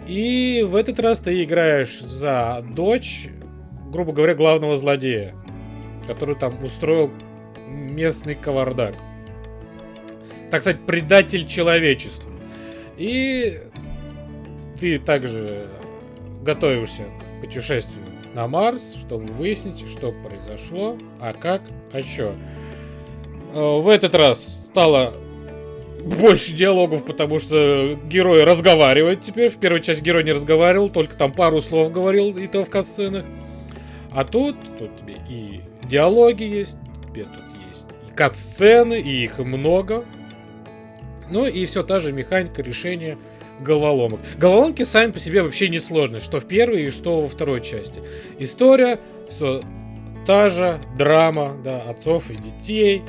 И 0.07 0.65
в 0.67 0.75
этот 0.75 0.99
раз 0.99 1.19
ты 1.19 1.45
играешь 1.45 2.01
за 2.01 2.65
дочь, 2.71 3.29
грубо 3.93 4.13
говоря, 4.13 4.35
главного 4.35 4.77
злодея, 4.77 5.35
который 6.07 6.35
там 6.35 6.55
устроил 6.65 7.11
местный 7.69 8.35
кавардак. 8.35 8.95
Так 10.51 10.63
сказать, 10.63 10.87
предатель 10.87 11.47
человечества. 11.47 12.33
И 12.97 13.59
ты 14.81 14.99
также 14.99 15.69
готовишься 16.43 17.03
к 17.03 17.45
путешествию 17.45 18.07
на 18.33 18.49
Марс, 18.49 18.95
чтобы 18.99 19.31
выяснить, 19.35 19.87
что 19.87 20.13
произошло, 20.13 20.97
а 21.21 21.35
как, 21.35 21.61
а 21.93 22.01
что. 22.01 22.35
Э, 23.53 23.81
в 23.81 23.89
этот 23.89 24.15
раз 24.15 24.69
стало 24.69 25.13
больше 26.07 26.53
диалогов, 26.53 27.05
потому 27.05 27.39
что 27.39 27.99
герой 28.05 28.45
разговаривает 28.45 29.23
теперь. 29.23 29.51
В 29.51 29.57
первой 29.57 29.81
части 29.81 30.03
герой 30.03 30.23
не 30.23 30.33
разговаривал, 30.33 30.89
только 30.89 31.17
там 31.17 31.33
пару 31.33 31.61
слов 31.61 31.91
говорил, 31.91 32.37
и 32.37 32.47
то 32.47 32.65
в 32.65 32.71
катсценах. 32.71 33.25
А 34.13 34.25
тут, 34.25 34.57
тут 34.79 34.97
тебе 34.99 35.17
и 35.29 35.61
диалоги 35.85 36.45
есть, 36.45 36.79
тебе 37.07 37.25
тут 37.25 37.45
есть 37.69 37.87
и 38.09 38.15
кат-сцены, 38.15 39.01
и 39.01 39.25
их 39.25 39.39
много. 39.39 40.05
Ну 41.29 41.45
и 41.45 41.65
все 41.67 41.83
та 41.83 41.99
же 41.99 42.13
механика 42.13 42.63
решения 42.63 43.19
головоломок. 43.61 44.21
Головоломки 44.39 44.85
сами 44.85 45.11
по 45.11 45.19
себе 45.19 45.43
вообще 45.43 45.69
не 45.69 45.81
сложны, 45.81 46.21
что 46.21 46.39
в 46.39 46.47
первой 46.47 46.85
и 46.85 46.91
что 46.91 47.21
во 47.21 47.29
второй 47.29 47.61
части. 47.63 48.01
История, 48.39 49.01
все 49.29 49.61
та 50.27 50.51
же, 50.51 50.81
драма, 50.97 51.57
да, 51.65 51.83
отцов 51.83 52.31
и 52.31 52.37
детей, 52.37 53.03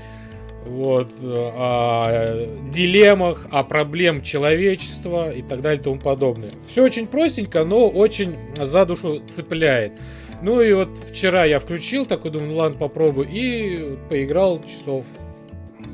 вот, 0.67 1.09
о 1.23 2.47
дилеммах, 2.71 3.47
о 3.51 3.63
проблем 3.63 4.21
человечества 4.21 5.31
и 5.31 5.41
так 5.41 5.61
далее 5.61 5.79
и 5.79 5.83
тому 5.83 5.99
подобное. 5.99 6.51
Все 6.69 6.83
очень 6.83 7.07
простенько, 7.07 7.63
но 7.63 7.89
очень 7.89 8.35
за 8.55 8.85
душу 8.85 9.19
цепляет. 9.27 9.93
Ну 10.41 10.61
и 10.61 10.71
вот 10.73 10.89
вчера 11.09 11.45
я 11.45 11.59
включил, 11.59 12.05
такой 12.05 12.31
думаю, 12.31 12.51
ну 12.51 12.57
ладно, 12.57 12.77
попробую, 12.77 13.27
и 13.29 13.97
поиграл 14.09 14.61
часов 14.63 15.05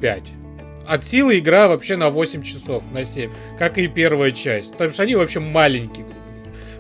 5. 0.02 0.24
От 0.86 1.06
силы 1.06 1.40
игра 1.40 1.70
вообще 1.70 1.96
на 1.96 2.10
8 2.10 2.44
часов, 2.44 2.84
на 2.92 3.06
7, 3.06 3.32
как 3.58 3.78
и 3.78 3.88
первая 3.88 4.32
часть. 4.32 4.74
Потому 4.74 4.92
что 4.92 5.04
они 5.04 5.16
вообще 5.16 5.40
маленькие. 5.40 6.06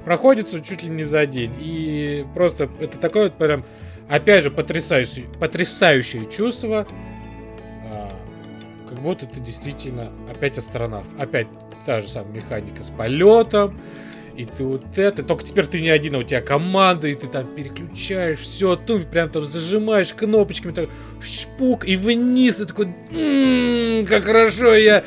Проходятся 0.03 0.59
чуть 0.59 0.83
ли 0.83 0.89
не 0.89 1.03
за 1.03 1.25
день. 1.25 1.53
И 1.61 2.25
просто 2.33 2.69
это 2.81 2.97
такое 2.97 3.25
вот 3.25 3.37
прям, 3.37 3.63
опять 4.09 4.43
же, 4.43 4.51
потрясающее, 4.51 5.25
потрясающее 5.39 6.25
чувство. 6.25 6.85
Будто 9.03 9.25
ты 9.25 9.41
действительно 9.41 10.11
опять 10.29 10.57
астронавт. 10.57 11.07
Опять 11.19 11.47
та 11.85 11.99
же 11.99 12.07
самая 12.07 12.33
механика 12.33 12.81
с 12.81 12.89
полетом 12.89 13.77
и 14.35 14.45
ты 14.45 14.63
вот 14.63 14.97
это, 14.97 15.23
только 15.23 15.43
теперь 15.43 15.67
ты 15.67 15.81
не 15.81 15.89
один, 15.89 16.15
а 16.15 16.19
у 16.19 16.23
тебя 16.23 16.41
команда, 16.41 17.07
и 17.07 17.13
ты 17.13 17.27
там 17.27 17.45
переключаешь 17.55 18.39
все, 18.39 18.75
тут 18.75 19.07
прям 19.09 19.29
там 19.29 19.45
зажимаешь 19.45 20.13
кнопочками, 20.13 20.71
так 20.71 20.89
шпук, 21.21 21.87
и 21.87 21.95
вниз, 21.95 22.59
и 22.59 22.65
такой, 22.65 22.87
м-м, 23.11 24.07
как 24.07 24.23
хорошо 24.23 24.73
я, 24.73 25.03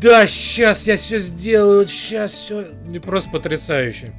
да, 0.00 0.26
сейчас 0.26 0.86
я 0.86 0.96
все 0.96 1.18
сделаю, 1.18 1.86
сейчас 1.86 2.32
все, 2.32 2.64
просто 3.02 3.30
потрясающе. 3.30 4.14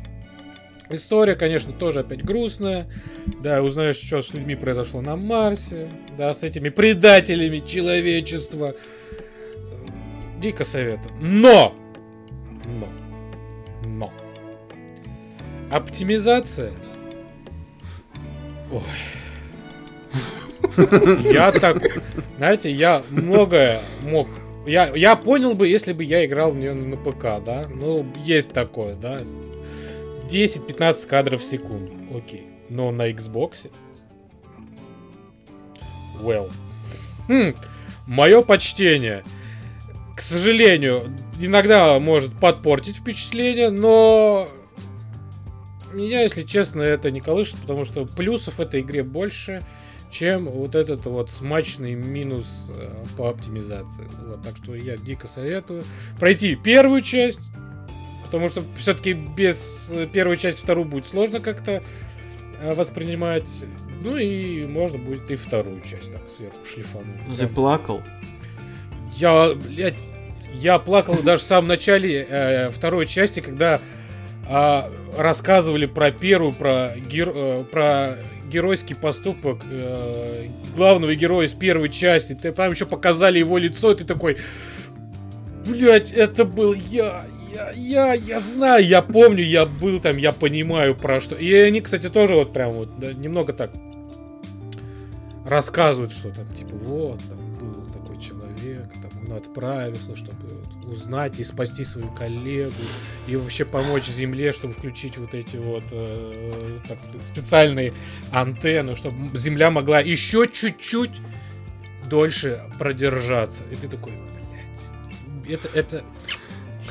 История, 0.94 1.36
конечно, 1.36 1.74
тоже 1.74 2.02
опять 2.02 2.24
грустная. 2.24 2.88
Да, 3.42 3.62
узнаешь, 3.62 3.98
что 3.98 4.22
с 4.22 4.34
людьми 4.34 4.56
произошло 4.56 5.02
на 5.02 5.16
Марсе. 5.16 5.90
Да, 6.18 6.34
с 6.34 6.44
этими 6.44 6.70
предателями 6.70 7.60
человечества. 7.60 8.76
Дико 10.42 10.64
советую. 10.64 11.14
Но! 11.20 11.76
Но! 12.66 12.90
Но. 13.86 14.14
Оптимизация. 15.70 16.72
Ой. 18.72 18.82
Я 21.32 21.52
так, 21.52 21.82
знаете, 22.38 22.72
я 22.72 23.02
многое 23.10 23.82
мог. 24.04 24.28
Я, 24.66 24.90
я 24.96 25.16
понял 25.16 25.54
бы, 25.54 25.68
если 25.68 25.92
бы 25.92 26.04
я 26.04 26.26
играл 26.26 26.52
в 26.52 26.58
нее 26.58 26.74
на 26.74 26.96
ПК, 26.98 27.44
да. 27.44 27.66
Ну, 27.68 28.06
есть 28.18 28.54
такое, 28.54 28.96
да. 28.96 29.22
10-15 30.32 31.08
кадров 31.08 31.42
в 31.42 31.44
секунду. 31.44 31.94
Окей. 32.16 32.48
Но 32.70 32.92
на 32.92 33.10
Xbox. 33.10 33.72
Well. 36.22 36.52
Хм. 37.28 37.54
Мое 38.08 38.42
почтение. 38.42 39.24
К 40.16 40.22
сожалению, 40.22 41.04
иногда 41.40 42.00
может 42.00 42.38
подпортить 42.40 42.98
впечатление, 42.98 43.70
но 43.70 44.48
меня, 45.94 46.22
если 46.22 46.44
честно, 46.44 46.82
это 46.82 47.12
не 47.12 47.22
колышет, 47.22 47.58
потому 47.60 47.84
что 47.86 48.06
плюсов 48.06 48.56
в 48.56 48.62
этой 48.62 48.82
игре 48.82 49.04
больше, 49.04 49.64
чем 50.12 50.46
вот 50.46 50.76
этот 50.76 51.06
вот 51.06 51.32
смачный 51.32 51.96
минус 51.96 52.72
э, 52.76 53.04
по 53.18 53.30
оптимизации. 53.30 54.08
Вот, 54.26 54.44
так 54.44 54.58
что 54.58 54.76
я 54.76 54.98
дико 54.98 55.28
советую 55.28 55.84
пройти 56.20 56.56
первую 56.56 57.02
часть, 57.02 57.42
потому 58.32 58.48
что 58.48 58.64
все-таки 58.78 59.12
без 59.12 59.94
первой 60.14 60.38
части 60.38 60.62
вторую 60.62 60.86
будет 60.86 61.06
сложно 61.06 61.42
как-то 61.42 61.84
э, 62.62 62.74
воспринимать. 62.74 63.50
Ну 64.02 64.16
и 64.16 64.66
можно 64.66 64.98
будет 64.98 65.30
и 65.30 65.36
вторую 65.36 65.82
часть 65.82 66.14
так 66.14 66.22
сверху 66.30 66.66
шлифануть. 66.66 67.28
Ну, 67.28 67.36
ты 67.36 67.48
плакал? 67.48 68.02
Я, 69.18 69.54
блядь, 69.54 70.02
я 70.54 70.80
плакал 70.80 71.18
даже 71.22 71.42
в 71.42 71.46
самом 71.46 71.68
начале 71.68 72.26
э, 72.28 72.70
второй 72.70 73.06
части, 73.06 73.42
когда 73.42 73.82
э, 74.48 74.82
рассказывали 75.18 75.86
про 75.86 76.12
первую, 76.12 76.54
про, 76.54 76.94
гер, 76.96 77.34
э, 77.36 77.64
про 77.70 78.16
геройский 78.46 78.96
поступок 78.96 79.60
э, 79.70 80.48
главного 80.74 81.14
героя 81.16 81.48
из 81.48 81.52
первой 81.54 81.90
части. 81.90 82.32
Ты 82.42 82.54
там 82.54 82.72
еще 82.72 82.86
показали 82.86 83.40
его 83.40 83.58
лицо, 83.58 83.92
и 83.92 83.96
ты 83.96 84.06
такой, 84.06 84.38
блять, 85.68 86.14
это 86.14 86.46
был 86.46 86.74
я, 86.74 87.26
я, 87.54 87.72
я, 87.72 88.14
я 88.14 88.40
знаю, 88.40 88.86
я 88.86 89.02
помню, 89.02 89.44
я 89.44 89.66
был 89.66 90.00
там, 90.00 90.18
я 90.18 90.32
понимаю 90.32 90.96
про 90.96 91.20
что. 91.20 91.36
И 91.36 91.54
они, 91.54 91.82
кстати, 91.82 92.10
тоже 92.10 92.36
вот 92.36 92.54
прям 92.54 92.72
вот 92.72 93.00
да, 93.00 93.14
немного 93.14 93.54
так 93.54 93.72
рассказывают, 95.46 96.12
что 96.12 96.30
там, 96.30 96.48
типа, 96.56 96.76
вот, 96.76 97.20
там 97.30 97.40
был 97.60 97.86
такой 97.88 98.20
человек, 98.20 98.90
там 99.02 99.12
он 99.26 99.34
отправился, 99.34 100.16
чтобы 100.16 100.48
вот 100.48 100.94
узнать 100.94 101.40
и 101.40 101.44
спасти 101.44 101.84
свою 101.84 102.10
коллегу, 102.10 102.72
и 103.28 103.36
вообще 103.36 103.66
помочь 103.66 104.08
Земле, 104.08 104.52
чтобы 104.52 104.74
включить 104.74 105.18
вот 105.18 105.34
эти 105.34 105.58
вот 105.58 105.84
э, 105.92 106.78
так 106.88 107.00
специальные 107.26 107.94
антенны, 108.32 108.96
чтобы 108.96 109.38
Земля 109.38 109.72
могла 109.72 110.00
еще 110.00 110.48
чуть-чуть 110.48 111.12
дольше 112.10 112.62
продержаться. 112.78 113.64
И 113.72 113.76
ты 113.76 113.88
такой, 113.88 114.12
блядь, 114.52 115.60
это, 115.60 115.70
это, 115.74 116.04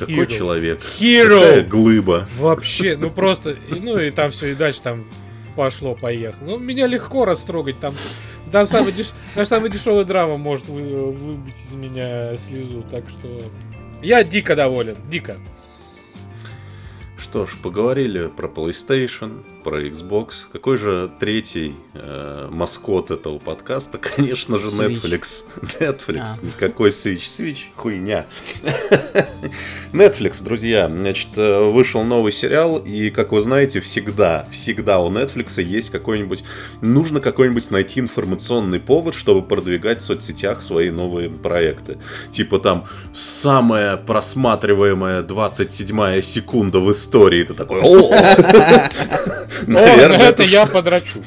Какой 0.05 0.25
Hero. 0.25 0.37
человек? 0.37 0.81
Hero. 0.99 1.39
Какая 1.41 1.63
глыба. 1.63 2.27
Вообще, 2.37 2.97
ну 2.97 3.09
просто, 3.09 3.55
ну 3.69 3.99
и 3.99 4.11
там 4.11 4.31
все, 4.31 4.51
и 4.51 4.55
дальше 4.55 4.81
там 4.81 5.05
пошло, 5.55 5.95
поехало. 5.95 6.45
Ну, 6.45 6.57
меня 6.59 6.87
легко 6.87 7.25
растрогать, 7.25 7.79
там, 7.79 7.93
там 8.51 8.67
самый 8.67 8.91
деш... 8.91 9.11
даже 9.35 9.49
самая 9.49 9.69
дешевая 9.69 10.05
драма 10.05 10.37
может 10.37 10.67
вы- 10.69 11.11
выбить 11.11 11.55
из 11.69 11.73
меня 11.73 12.35
слезу, 12.37 12.83
так 12.89 13.09
что 13.09 13.41
я 14.01 14.23
дико 14.23 14.55
доволен, 14.55 14.95
дико. 15.09 15.37
Что 17.17 17.45
ж, 17.45 17.51
поговорили 17.61 18.27
про 18.27 18.47
PlayStation, 18.47 19.43
про 19.63 19.81
Xbox. 19.81 20.45
Какой 20.51 20.77
же 20.77 21.09
третий 21.19 21.75
э, 21.93 22.49
маскот 22.51 23.11
этого 23.11 23.39
подкаста? 23.39 23.97
Конечно 24.15 24.57
же, 24.57 24.65
Switch. 24.65 25.01
Netflix. 25.01 25.43
Netflix. 25.79 26.23
А. 26.41 26.45
Никакой 26.45 26.89
Switch. 26.89 27.21
Switch 27.21 27.59
хуйня. 27.75 28.25
Netflix, 29.93 30.43
друзья. 30.43 30.87
Значит, 30.87 31.29
э, 31.35 31.63
вышел 31.63 32.03
новый 32.03 32.31
сериал, 32.31 32.77
и, 32.77 33.09
как 33.09 33.31
вы 33.31 33.41
знаете, 33.41 33.79
всегда, 33.81 34.45
всегда 34.51 34.99
у 34.99 35.11
Netflix 35.11 35.61
есть 35.61 35.89
какой-нибудь... 35.89 36.43
Нужно 36.81 37.19
какой-нибудь 37.19 37.71
найти 37.71 37.99
информационный 37.99 38.79
повод, 38.79 39.15
чтобы 39.15 39.41
продвигать 39.41 39.99
в 39.99 40.03
соцсетях 40.03 40.63
свои 40.63 40.89
новые 40.89 41.29
проекты. 41.29 41.97
Типа 42.31 42.59
там, 42.59 42.85
самая 43.13 43.97
просматриваемая 43.97 45.21
27 45.21 46.21
секунда 46.21 46.79
в 46.79 46.91
истории. 46.91 47.43
Ты 47.43 47.53
такой, 47.53 47.81
о! 49.67 49.71
О, 49.71 50.07
на 50.07 50.15
это 50.15 50.43
я 50.43 50.65
подрачу. 50.65 51.19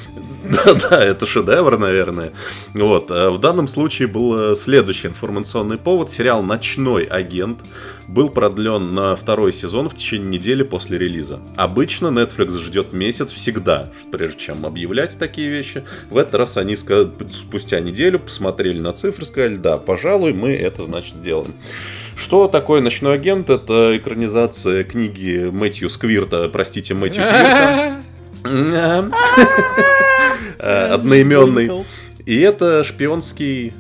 Да-да, 0.64 1.02
это 1.02 1.26
шедевр, 1.26 1.78
наверное. 1.78 2.32
Вот. 2.74 3.10
А 3.10 3.30
в 3.30 3.38
данном 3.38 3.66
случае 3.66 4.08
был 4.08 4.52
э, 4.52 4.56
следующий 4.56 5.08
информационный 5.08 5.78
повод. 5.78 6.10
Сериал 6.10 6.42
«Ночной 6.42 7.04
агент» 7.04 7.60
был 8.08 8.28
продлен 8.28 8.94
на 8.94 9.16
второй 9.16 9.52
сезон 9.52 9.88
в 9.88 9.94
течение 9.94 10.28
недели 10.28 10.62
после 10.62 10.98
релиза. 10.98 11.40
Обычно 11.56 12.08
Netflix 12.08 12.58
ждет 12.62 12.92
месяц 12.92 13.32
всегда, 13.32 13.90
прежде 14.12 14.38
чем 14.38 14.66
объявлять 14.66 15.18
такие 15.18 15.48
вещи. 15.48 15.84
В 16.10 16.18
этот 16.18 16.34
раз 16.34 16.58
они 16.58 16.76
спустя 16.76 17.80
неделю 17.80 18.18
посмотрели 18.18 18.80
на 18.80 18.92
цифры 18.92 19.24
сказали, 19.24 19.56
да, 19.56 19.78
пожалуй, 19.78 20.34
мы 20.34 20.52
это, 20.52 20.84
значит, 20.84 21.14
сделаем. 21.14 21.54
Что 22.16 22.48
такое 22.48 22.82
«Ночной 22.82 23.14
агент»? 23.14 23.48
Это 23.48 23.96
экранизация 23.96 24.84
книги 24.84 25.48
Мэтью 25.50 25.88
Сквирта, 25.88 26.48
простите, 26.52 26.92
Мэтью 26.94 27.22
Квирта. 27.22 28.02
Одноименный. 30.58 31.84
И 32.26 32.40
это 32.40 32.84
шпионский 32.84 33.72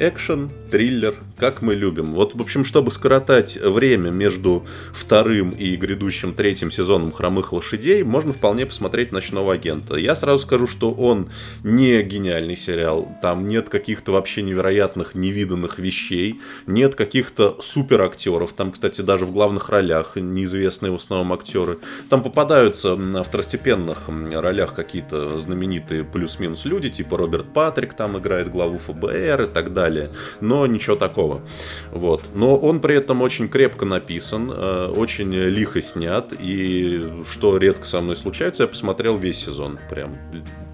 экшен, 0.00 0.50
триллер, 0.70 1.14
как 1.42 1.60
мы 1.60 1.74
любим. 1.74 2.12
Вот, 2.12 2.36
в 2.36 2.40
общем, 2.40 2.64
чтобы 2.64 2.92
скоротать 2.92 3.56
время 3.56 4.10
между 4.10 4.64
вторым 4.92 5.50
и 5.50 5.74
грядущим 5.74 6.34
третьим 6.34 6.70
сезоном 6.70 7.10
«Хромых 7.10 7.52
лошадей», 7.52 8.04
можно 8.04 8.32
вполне 8.32 8.64
посмотреть 8.64 9.10
«Ночного 9.10 9.54
агента». 9.54 9.96
Я 9.96 10.14
сразу 10.14 10.44
скажу, 10.44 10.68
что 10.68 10.92
он 10.92 11.30
не 11.64 12.00
гениальный 12.04 12.54
сериал. 12.56 13.08
Там 13.22 13.48
нет 13.48 13.68
каких-то 13.70 14.12
вообще 14.12 14.42
невероятных, 14.42 15.16
невиданных 15.16 15.80
вещей, 15.80 16.40
нет 16.68 16.94
каких-то 16.94 17.56
супер 17.60 18.02
актеров. 18.02 18.52
Там, 18.52 18.70
кстати, 18.70 19.00
даже 19.00 19.26
в 19.26 19.32
главных 19.32 19.68
ролях 19.68 20.14
неизвестные 20.14 20.92
в 20.92 20.94
основном 20.94 21.32
актеры. 21.32 21.78
Там 22.08 22.22
попадаются 22.22 22.94
на 22.94 23.24
второстепенных 23.24 24.08
ролях 24.32 24.76
какие-то 24.76 25.40
знаменитые 25.40 26.04
плюс-минус 26.04 26.66
люди, 26.66 26.88
типа 26.88 27.16
Роберт 27.16 27.52
Патрик 27.52 27.94
там 27.94 28.16
играет 28.16 28.48
главу 28.48 28.78
ФБР 28.78 29.42
и 29.42 29.46
так 29.52 29.74
далее. 29.74 30.10
Но 30.40 30.68
ничего 30.68 30.94
такого 30.94 31.31
такого. 31.32 31.42
Вот. 31.90 32.30
Но 32.34 32.56
он 32.56 32.80
при 32.80 32.94
этом 32.94 33.22
очень 33.22 33.48
крепко 33.48 33.84
написан, 33.84 34.50
э, 34.50 34.92
очень 34.94 35.32
лихо 35.32 35.80
снят, 35.80 36.32
и 36.38 37.22
что 37.30 37.56
редко 37.56 37.84
со 37.84 38.00
мной 38.00 38.16
случается, 38.16 38.64
я 38.64 38.68
посмотрел 38.68 39.18
весь 39.18 39.44
сезон. 39.44 39.78
Прям 39.90 40.18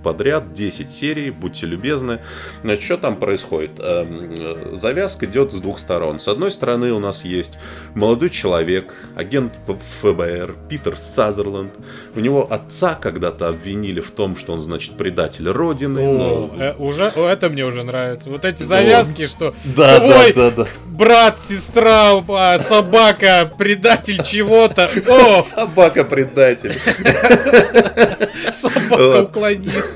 подряд, 0.02 0.52
10 0.52 0.90
серий, 0.90 1.30
будьте 1.30 1.66
любезны. 1.66 2.20
Значит, 2.62 2.84
что 2.84 2.96
там 2.96 3.16
происходит? 3.16 3.80
Эм, 3.80 4.76
завязка 4.76 5.26
идет 5.26 5.52
с 5.52 5.61
двух 5.61 5.78
сторон. 5.78 6.18
С 6.18 6.28
одной 6.28 6.50
стороны 6.50 6.92
у 6.92 6.98
нас 6.98 7.24
есть 7.24 7.58
молодой 7.94 8.30
человек, 8.30 8.94
агент 9.16 9.52
ФБР, 9.66 10.56
Питер 10.68 10.96
Сазерленд. 10.96 11.72
У 12.14 12.20
него 12.20 12.46
отца 12.50 12.94
когда-то 12.94 13.48
обвинили 13.48 14.00
в 14.00 14.11
том, 14.11 14.37
что 14.37 14.52
он, 14.52 14.61
значит, 14.61 14.96
предатель 14.96 15.48
Родины. 15.48 16.00
О, 16.00 16.50
но... 16.52 16.62
э, 16.62 16.74
уже, 16.78 17.12
о, 17.14 17.28
это 17.28 17.48
мне 17.48 17.64
уже 17.64 17.82
нравится. 17.82 18.30
Вот 18.30 18.44
эти 18.44 18.62
завязки, 18.62 19.22
но... 19.22 19.28
что 19.28 19.54
да, 19.76 19.98
твой 19.98 20.32
да, 20.32 20.50
да, 20.50 20.64
да. 20.64 20.68
брат, 20.87 21.40
сестра, 21.40 22.22
а, 22.28 22.58
собака, 22.58 23.50
предатель 23.58 24.22
чего-то. 24.22 24.88
Собака-предатель. 25.42 26.74
Собака-уклонист. 28.52 29.88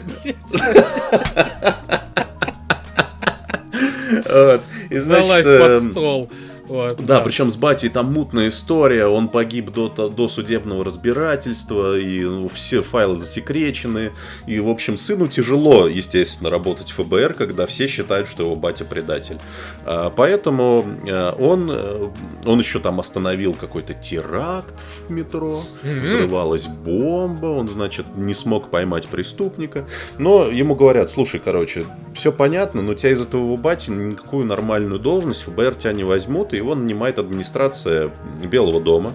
Залазь 4.91 5.47
под 5.47 5.71
эм, 5.71 5.91
стол. 5.91 6.31
Вот, 6.73 6.97
да, 6.97 7.19
да, 7.19 7.21
причем 7.21 7.51
с 7.51 7.57
батей 7.57 7.91
там 7.91 8.11
мутная 8.15 8.49
история, 8.49 9.05
он 9.05 9.29
погиб 9.29 9.71
до, 9.73 9.89
до 9.91 10.27
судебного 10.27 10.83
разбирательства, 10.87 11.99
и 11.99 12.25
ну, 12.25 12.49
все 12.49 12.81
файлы 12.81 13.15
засекречены, 13.17 14.13
и, 14.47 14.59
в 14.59 14.71
общем, 14.71 14.97
сыну 14.97 15.29
тяжело, 15.29 15.87
естественно, 15.87 16.49
работать 16.49 16.91
в 16.91 16.95
ФБР, 16.95 17.35
когда 17.35 17.67
все 17.67 17.89
считают, 17.89 18.27
что 18.27 18.45
его 18.45 18.57
батя 18.57 18.87
предатель. 18.87 19.37
А, 19.85 20.09
поэтому 20.09 20.87
а, 21.11 21.37
он, 21.39 21.69
э, 21.71 22.09
он 22.47 22.59
еще 22.59 22.81
там 22.81 23.01
остановил 23.01 23.53
какой-то 23.53 23.93
теракт 23.93 24.81
в 24.81 25.11
метро, 25.11 25.65
mm-hmm. 25.83 26.01
взрывалась 26.01 26.69
бомба, 26.69 27.49
он, 27.49 27.69
значит, 27.69 28.07
не 28.17 28.33
смог 28.33 28.71
поймать 28.71 29.09
преступника, 29.09 29.85
но 30.17 30.47
ему 30.47 30.75
говорят, 30.75 31.11
слушай, 31.11 31.39
короче, 31.39 31.85
все 32.15 32.33
понятно, 32.33 32.81
но 32.81 32.95
тебя 32.95 33.13
из 33.13 33.21
этого 33.21 33.59
бати 33.59 33.91
никакую 33.91 34.47
нормальную 34.47 34.99
должность 34.99 35.43
ФБР 35.43 35.75
тебя 35.75 35.93
не 35.93 36.05
возьмут, 36.05 36.55
и 36.55 36.62
его 36.63 36.75
нанимает 36.75 37.19
администрация 37.19 38.11
Белого 38.45 38.81
дома. 38.81 39.13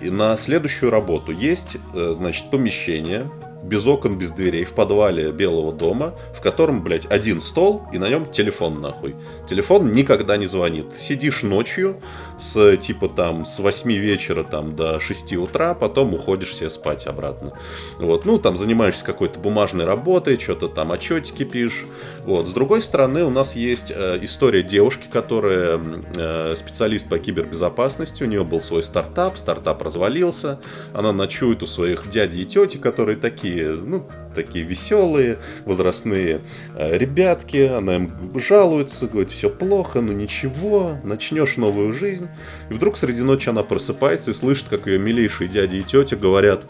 На 0.00 0.36
следующую 0.36 0.90
работу 0.90 1.32
есть, 1.32 1.76
э, 1.94 2.12
значит, 2.14 2.50
помещение, 2.50 3.30
без 3.62 3.86
окон, 3.86 4.18
без 4.18 4.32
дверей, 4.32 4.64
в 4.64 4.72
подвале 4.72 5.30
Белого 5.30 5.72
дома, 5.72 6.14
в 6.34 6.40
котором, 6.40 6.82
блядь, 6.82 7.06
один 7.06 7.40
стол, 7.40 7.82
и 7.92 7.98
на 7.98 8.08
нем 8.08 8.30
телефон 8.30 8.80
нахуй. 8.80 9.14
Телефон 9.48 9.92
никогда 9.94 10.36
не 10.36 10.46
звонит. 10.46 10.86
Сидишь 10.98 11.42
ночью, 11.42 12.00
с 12.42 12.76
типа 12.76 13.08
там 13.08 13.44
с 13.44 13.58
8 13.58 13.92
вечера 13.92 14.42
там 14.42 14.74
до 14.74 15.00
6 15.00 15.34
утра, 15.34 15.74
потом 15.74 16.14
уходишь 16.14 16.54
себе 16.54 16.70
спать 16.70 17.06
обратно. 17.06 17.52
Вот, 17.98 18.24
ну 18.24 18.38
там 18.38 18.56
занимаешься 18.56 19.04
какой-то 19.04 19.38
бумажной 19.38 19.84
работой, 19.84 20.38
что-то 20.38 20.68
там 20.68 20.90
отчетики 20.90 21.44
пишешь. 21.44 21.86
Вот, 22.24 22.48
с 22.48 22.52
другой 22.52 22.82
стороны 22.82 23.24
у 23.24 23.30
нас 23.30 23.54
есть 23.54 23.92
э, 23.94 24.18
история 24.22 24.62
девушки, 24.62 25.06
которая 25.10 25.80
э, 26.16 26.54
специалист 26.56 27.08
по 27.08 27.18
кибербезопасности, 27.18 28.22
у 28.22 28.26
нее 28.26 28.44
был 28.44 28.60
свой 28.60 28.82
стартап, 28.82 29.38
стартап 29.38 29.80
развалился, 29.82 30.60
она 30.92 31.12
ночует 31.12 31.62
у 31.62 31.66
своих 31.66 32.08
дяди 32.08 32.40
и 32.40 32.44
тети, 32.44 32.76
которые 32.76 33.16
такие, 33.16 33.70
ну 33.70 34.06
такие 34.34 34.64
веселые, 34.64 35.38
возрастные 35.64 36.40
э, 36.76 36.98
ребятки, 36.98 37.68
она 37.68 37.96
им 37.96 38.12
жалуется, 38.34 39.06
говорит, 39.06 39.30
все 39.30 39.50
плохо, 39.50 40.00
но 40.00 40.12
ничего, 40.12 40.98
начнешь 41.04 41.56
новую 41.56 41.92
жизнь. 41.92 42.28
И 42.70 42.74
вдруг 42.74 42.96
среди 42.96 43.20
ночи 43.20 43.48
она 43.48 43.62
просыпается 43.62 44.30
и 44.30 44.34
слышит, 44.34 44.66
как 44.68 44.86
ее 44.86 44.98
милейшие 44.98 45.48
дяди 45.48 45.76
и 45.76 45.82
тети 45.82 46.14
говорят, 46.14 46.64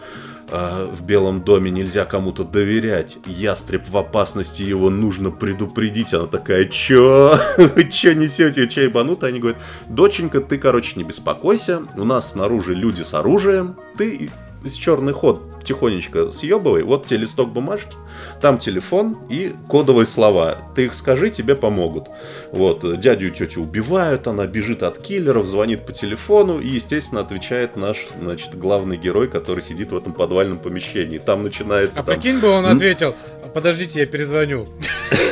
«А, 0.51 0.87
в 0.87 1.07
Белом 1.07 1.43
доме 1.43 1.71
нельзя 1.71 2.05
кому-то 2.05 2.45
доверять. 2.45 3.19
Ястреб 3.25 3.89
в 3.89 3.97
опасности, 3.97 4.63
его 4.63 4.91
нужно 4.91 5.31
предупредить. 5.31 6.13
Она 6.13 6.27
такая, 6.27 6.67
чё? 6.67 7.39
Вы 7.57 7.85
чё 7.91 8.13
несете? 8.13 8.69
Чай 8.69 8.89
банут? 8.89 9.25
Они 9.25 9.39
говорят, 9.39 9.59
доченька, 9.89 10.41
ты, 10.41 10.59
короче, 10.59 10.95
не 10.97 11.05
беспокойся. 11.05 11.83
У 11.97 12.05
нас 12.05 12.33
снаружи 12.33 12.75
люди 12.75 13.01
с 13.01 13.15
оружием. 13.15 13.77
Ты 13.97 14.31
из 14.65 14.75
черный 14.75 15.13
ход 15.13 15.52
тихонечко 15.65 16.31
съебывай, 16.31 16.83
вот 16.83 17.07
тебе 17.07 17.21
листок 17.21 17.51
бумажки, 17.51 17.97
там 18.41 18.59
телефон 18.59 19.19
и 19.29 19.53
кодовые 19.69 20.07
слова. 20.07 20.59
Ты 20.75 20.87
их 20.87 20.95
скажи, 20.95 21.31
тебе 21.31 21.55
помогут. 21.55 22.09
Вот, 22.51 22.99
дядю 22.99 23.29
и 23.29 23.31
тетю 23.31 23.63
убивают, 23.63 24.27
она 24.27 24.47
бежит 24.47 24.83
от 24.83 24.99
киллеров, 24.99 25.47
звонит 25.47 25.87
по 25.87 25.93
телефону 25.93 26.59
и, 26.59 26.69
естественно, 26.69 27.21
отвечает 27.21 27.77
наш, 27.77 28.07
значит, 28.21 28.59
главный 28.59 28.97
герой, 28.97 29.29
который 29.29 29.63
сидит 29.63 29.93
в 29.93 29.97
этом 29.97 30.13
подвальном 30.13 30.59
помещении. 30.59 31.19
Там 31.19 31.43
начинается... 31.43 32.01
А 32.01 32.03
там... 32.03 32.17
прикинь 32.17 32.39
бы 32.39 32.49
он 32.49 32.67
ответил, 32.67 33.15
подождите, 33.55 34.01
я 34.01 34.07
перезвоню. 34.07 34.67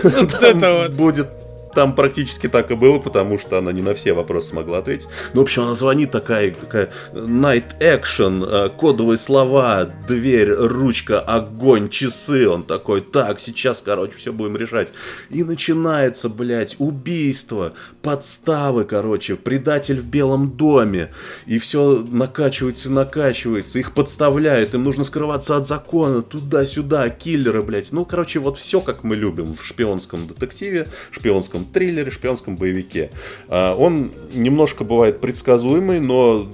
Будет 0.97 1.40
там 1.75 1.95
практически 1.95 2.49
так 2.49 2.71
и 2.71 2.75
было, 2.75 2.99
потому 2.99 3.39
что 3.39 3.59
она 3.59 3.73
не 3.73 3.83
на 3.83 3.95
все 3.95 4.13
вопросы 4.13 4.49
смогла 4.49 4.79
ответить. 4.79 5.09
Ну, 5.35 5.41
в 5.41 5.45
общем, 5.45 5.63
она 5.63 5.75
звонит 5.75 6.11
такая, 6.11 6.51
такая 6.53 6.91
night 7.13 7.79
action, 7.81 8.47
э, 8.47 8.69
кодовые 8.71 9.19
слова, 9.19 9.85
дверь, 9.85 10.53
ручка, 10.53 11.21
огонь, 11.21 11.89
часы. 11.89 12.49
Он 12.49 12.63
такой, 12.63 13.01
так, 13.01 13.41
сейчас, 13.41 13.83
короче, 13.83 14.15
все 14.17 14.33
будем 14.33 14.57
решать. 14.57 14.89
И 15.31 15.45
начинается, 15.45 16.29
блядь, 16.29 16.77
убийство, 16.79 17.73
подставы, 18.03 18.85
короче, 18.85 19.37
предатель 19.37 20.01
в 20.01 20.07
Белом 20.07 20.51
доме. 20.51 21.11
И 21.47 21.59
все 21.59 22.05
накачивается, 22.11 22.91
накачивается, 22.91 23.79
их 23.79 23.95
подставляют, 23.95 24.75
им 24.75 24.85
нужно 24.85 25.05
скрываться 25.05 25.57
от 25.57 25.67
закона, 25.67 26.23
туда-сюда, 26.23 27.09
киллеры, 27.11 27.63
блядь. 27.63 27.93
Ну, 27.93 28.05
короче, 28.05 28.39
вот 28.41 28.59
все, 28.59 28.81
как 28.81 29.05
мы 29.05 29.17
любим 29.17 29.55
в 29.55 29.65
шпионском 29.65 30.27
детективе, 30.27 30.89
шпионском 31.11 31.60
шпионском 31.61 31.65
триллере, 31.65 32.11
шпионском 32.11 32.57
боевике. 32.57 33.11
А, 33.49 33.75
он 33.75 34.11
немножко 34.33 34.85
бывает 34.85 35.21
предсказуемый, 35.21 36.01
но 36.01 36.49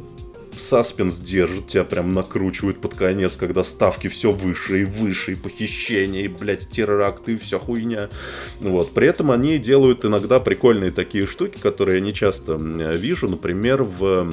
саспенс 0.56 1.18
держит, 1.18 1.66
тебя 1.66 1.84
прям 1.84 2.14
накручивает 2.14 2.80
под 2.80 2.94
конец, 2.94 3.36
когда 3.36 3.62
ставки 3.62 4.08
все 4.08 4.32
выше 4.32 4.82
и 4.82 4.84
выше, 4.84 5.32
и 5.32 5.34
похищения, 5.34 6.22
и, 6.22 6.28
блядь, 6.28 6.68
теракты, 6.70 7.34
и 7.34 7.36
вся 7.36 7.58
хуйня. 7.58 8.08
Вот. 8.60 8.92
При 8.92 9.06
этом 9.06 9.30
они 9.30 9.58
делают 9.58 10.04
иногда 10.04 10.40
прикольные 10.40 10.90
такие 10.90 11.26
штуки, 11.26 11.58
которые 11.60 11.98
я 11.98 12.04
не 12.04 12.14
часто 12.14 12.54
вижу. 12.54 13.28
Например, 13.28 13.82
в 13.82 14.32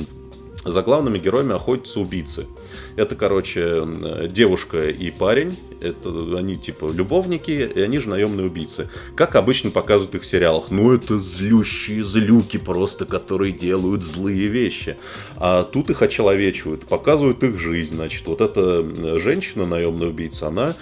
за 0.66 0.82
главными 0.82 1.20
героями 1.20 1.56
охотятся 1.56 2.00
убийцы. 2.00 2.46
Это, 2.96 3.16
короче, 3.16 3.84
девушка 4.30 4.90
и 4.90 5.12
парень. 5.12 5.58
Это 5.82 6.38
они 6.38 6.56
типа 6.56 6.92
любовники, 6.94 7.52
и 7.52 7.82
они 7.82 8.00
же 8.00 8.08
наемные 8.10 8.48
убийцы. 8.48 8.90
Как 9.16 9.36
обычно 9.36 9.70
показывают 9.70 10.16
их 10.16 10.22
в 10.22 10.26
сериалах. 10.26 10.72
Ну, 10.72 10.94
это 10.94 11.20
злющие 11.20 12.04
злюки 12.04 12.58
просто, 12.58 13.06
которые 13.06 13.52
делают 13.52 14.04
злые 14.04 14.48
вещи. 14.48 14.98
А 15.38 15.64
тут 15.64 15.90
их 15.90 16.02
очеловечивают, 16.02 16.86
показывают 16.86 17.44
их 17.44 17.60
жизнь. 17.60 17.96
Значит, 17.96 18.28
вот 18.28 18.42
эта 18.42 19.20
женщина, 19.20 19.66
наемная 19.66 20.08
убийца, 20.08 20.48
она 20.48 20.76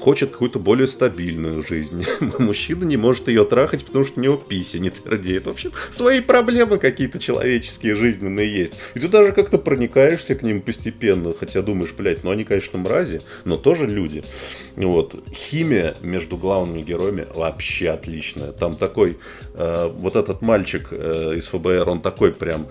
хочет 0.00 0.30
какую-то 0.30 0.58
более 0.58 0.86
стабильную 0.86 1.64
жизнь. 1.66 2.04
Мужчина 2.38 2.84
не 2.84 2.96
может 2.96 3.28
ее 3.28 3.44
трахать, 3.44 3.84
потому 3.84 4.04
что 4.04 4.20
у 4.20 4.22
него 4.22 4.36
пися 4.36 4.78
не 4.78 4.90
твердеет. 4.90 5.46
В 5.46 5.50
общем, 5.50 5.72
свои 5.90 6.20
проблемы 6.20 6.78
какие-то 6.78 7.18
человеческие, 7.18 7.96
жизненные 7.96 8.52
есть. 8.52 8.74
И 8.94 9.00
ты 9.00 9.08
даже 9.08 9.32
как-то 9.32 9.58
проникаешься 9.58 10.34
к 10.34 10.42
ним 10.42 10.62
постепенно, 10.62 11.34
хотя 11.38 11.62
думаешь, 11.62 11.94
блядь, 11.96 12.24
ну 12.24 12.30
они, 12.30 12.44
конечно, 12.44 12.78
мрази, 12.78 13.20
но 13.44 13.56
тоже 13.56 13.86
люди. 13.86 14.24
Вот. 14.76 15.22
Химия 15.32 15.94
между 16.02 16.36
главными 16.36 16.82
героями 16.82 17.26
вообще 17.34 17.90
отличная. 17.90 18.52
Там 18.52 18.74
такой, 18.74 19.18
э, 19.54 19.90
вот 19.94 20.16
этот 20.16 20.42
мальчик 20.42 20.88
э, 20.90 21.34
из 21.36 21.46
ФБР, 21.46 21.88
он 21.88 22.00
такой 22.00 22.32
прям 22.32 22.66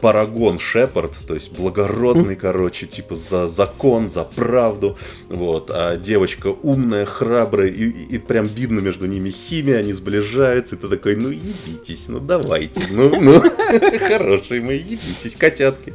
Парагон 0.00 0.58
Шепард, 0.58 1.12
то 1.26 1.34
есть 1.34 1.52
благородный, 1.52 2.36
короче, 2.40 2.86
типа 2.86 3.14
за 3.14 3.48
закон, 3.48 4.08
за 4.08 4.24
правду, 4.24 4.96
вот, 5.28 5.70
а 5.72 5.96
девочка 5.96 6.48
умная, 6.48 7.04
храбрая, 7.04 7.68
и, 7.68 7.84
и, 7.84 8.16
и 8.16 8.18
прям 8.18 8.46
видно 8.46 8.80
между 8.80 9.06
ними 9.06 9.30
химия, 9.30 9.78
они 9.78 9.92
сближаются, 9.92 10.76
и 10.76 10.78
ты 10.78 10.88
такой, 10.88 11.16
ну 11.16 11.30
ебитесь, 11.30 12.08
ну 12.08 12.18
давайте, 12.18 12.80
ну, 12.90 13.20
ну, 13.20 13.40
хорошие 14.08 14.60
мы, 14.60 14.74
ебитесь, 14.74 15.36
котятки. 15.36 15.94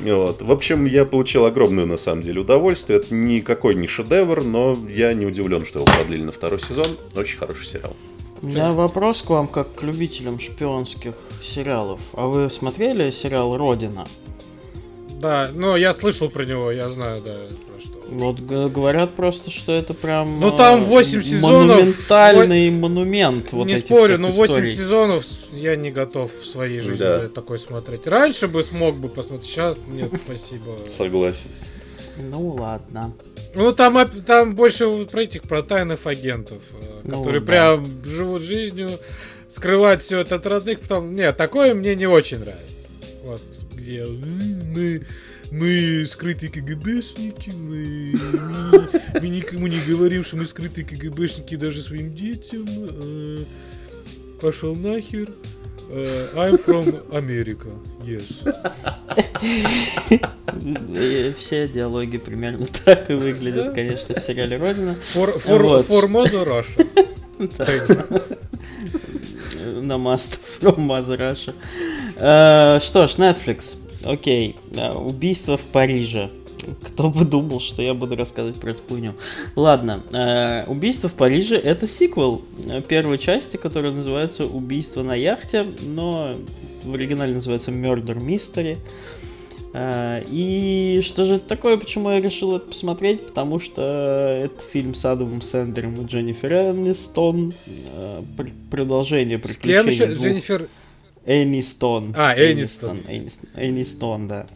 Вот. 0.00 0.42
В 0.42 0.50
общем, 0.50 0.84
я 0.84 1.04
получил 1.04 1.44
огромное, 1.44 1.86
на 1.86 1.96
самом 1.96 2.22
деле, 2.22 2.40
удовольствие, 2.40 2.98
это 2.98 3.14
никакой 3.14 3.74
не 3.74 3.88
шедевр, 3.88 4.42
но 4.42 4.76
я 4.88 5.14
не 5.14 5.26
удивлен, 5.26 5.64
что 5.64 5.80
его 5.80 5.86
продлили 5.86 6.22
на 6.22 6.32
второй 6.32 6.60
сезон, 6.60 6.88
очень 7.14 7.38
хороший 7.38 7.66
сериал. 7.66 7.94
У 8.44 8.46
меня 8.46 8.74
вопрос 8.74 9.22
к 9.22 9.30
вам, 9.30 9.48
как 9.48 9.74
к 9.74 9.82
любителям 9.82 10.38
шпионских 10.38 11.14
сериалов. 11.40 12.02
А 12.12 12.26
вы 12.26 12.50
смотрели 12.50 13.10
сериал 13.10 13.56
«Родина»? 13.56 14.06
Да, 15.18 15.48
ну 15.54 15.76
я 15.76 15.94
слышал 15.94 16.28
про 16.28 16.44
него, 16.44 16.70
я 16.70 16.90
знаю, 16.90 17.22
да, 17.24 17.38
про 17.66 17.80
что. 17.80 17.94
Вот 18.10 18.40
говорят 18.40 19.14
просто, 19.16 19.50
что 19.50 19.72
это 19.72 19.94
прям... 19.94 20.40
Ну 20.40 20.54
там 20.54 20.84
8 20.84 21.22
сезонов... 21.22 21.78
Монументальный 21.78 22.68
во... 22.68 22.76
монумент 22.76 23.52
вот 23.52 23.66
Не 23.66 23.78
спорю, 23.78 24.18
но 24.18 24.28
8 24.28 24.44
историй. 24.44 24.76
сезонов 24.76 25.24
я 25.54 25.74
не 25.76 25.90
готов 25.90 26.30
в 26.30 26.44
своей 26.44 26.80
жизни 26.80 26.98
да. 26.98 27.28
такой 27.28 27.58
смотреть. 27.58 28.06
Раньше 28.06 28.46
бы 28.46 28.62
смог 28.62 28.96
бы 28.96 29.08
посмотреть, 29.08 29.48
сейчас 29.48 29.86
нет, 29.88 30.10
спасибо. 30.22 30.76
Согласен. 30.86 31.48
Ну 32.16 32.48
ладно. 32.50 33.12
Ну, 33.54 33.72
там, 33.72 34.08
там 34.26 34.54
больше 34.54 35.06
про 35.06 35.22
этих, 35.22 35.42
про 35.42 35.62
тайных 35.62 36.06
агентов, 36.06 36.62
э, 36.72 37.00
ну, 37.04 37.18
которые 37.18 37.40
да. 37.40 37.46
прям 37.46 38.04
живут 38.04 38.42
жизнью, 38.42 38.98
скрывают 39.48 40.02
все 40.02 40.20
это 40.20 40.36
от 40.36 40.46
родных, 40.46 40.80
потом... 40.80 41.14
Нет, 41.14 41.36
такое 41.36 41.74
мне 41.74 41.94
не 41.94 42.06
очень 42.06 42.40
нравится. 42.40 42.76
Вот, 43.22 43.42
где 43.72 44.04
мы, 44.04 45.02
мы 45.52 46.06
скрытые 46.06 46.50
КГБшники, 46.50 47.50
мы, 47.50 48.18
мы, 48.72 49.20
мы 49.20 49.28
никому 49.28 49.66
не 49.68 49.80
говорим, 49.86 50.24
что 50.24 50.36
мы 50.36 50.46
скрытые 50.46 50.84
КГБшники 50.84 51.54
даже 51.56 51.80
своим 51.80 52.14
детям. 52.14 52.66
Э, 52.68 53.38
пошел 54.40 54.74
нахер. 54.74 55.30
Uh, 55.90 56.28
I'm 56.36 56.56
from 56.58 57.02
America, 57.12 57.68
yes. 58.04 58.24
Все 61.36 61.68
диалоги 61.68 62.16
примерно 62.16 62.66
так 62.84 63.10
и 63.10 63.14
выглядят, 63.14 63.74
конечно, 63.74 64.14
в 64.14 64.24
сериале 64.24 64.56
Родина. 64.56 64.96
For, 65.00 65.38
for, 65.40 65.62
вот. 65.62 65.86
for 65.86 66.08
Mother 66.08 66.46
Russia. 66.46 66.86
На 69.82 69.98
маст 69.98 70.40
from 70.60 70.76
Mother 70.76 71.18
Russia. 71.18 71.54
Uh, 72.16 72.80
что 72.80 73.06
ж, 73.06 73.18
Netflix. 73.18 73.76
Окей. 74.04 74.56
Okay. 74.70 74.94
Убийство 74.94 75.56
в 75.56 75.64
Париже. 75.66 76.30
Кто 76.82 77.10
бы 77.10 77.24
думал, 77.24 77.60
что 77.60 77.82
я 77.82 77.94
буду 77.94 78.16
рассказывать 78.16 78.60
про 78.60 78.70
эту 78.70 78.82
хуйню. 78.88 79.14
Ладно, 79.56 80.02
э, 80.12 80.64
«Убийство 80.66 81.08
в 81.08 81.14
Париже»— 81.14 81.56
это 81.64 81.86
сиквел 81.86 82.42
первой 82.88 83.18
части, 83.18 83.56
которая 83.56 83.92
называется 83.92 84.46
«Убийство 84.46 85.02
на 85.02 85.14
яхте», 85.14 85.66
но 85.82 86.36
в 86.82 86.94
оригинале 86.94 87.34
называется 87.34 87.70
«Murder 87.70 88.18
Mystery». 88.18 88.78
Э, 89.74 90.22
и 90.30 91.00
что 91.02 91.24
же 91.24 91.34
это 91.34 91.48
такое, 91.48 91.76
почему 91.76 92.10
я 92.10 92.20
решил 92.20 92.56
это 92.56 92.66
посмотреть? 92.66 93.26
Потому 93.26 93.58
что 93.58 93.82
это 93.82 94.64
фильм 94.64 94.94
с 94.94 95.04
Адамом 95.04 95.40
Сэндлером 95.40 96.00
и 96.00 96.06
Дженнифер 96.06 96.52
Энистон, 96.70 97.52
э, 97.66 98.22
продолжение 98.70 99.38
приключений. 99.38 99.92
С 99.92 100.16
двух... 100.16 100.26
Дженнифер... 100.26 100.68
Энистон. 101.26 102.14
А, 102.16 102.34
Энистон. 102.34 103.00
Энистон, 103.08 103.48
Энистон 103.56 104.28
да. 104.28 104.46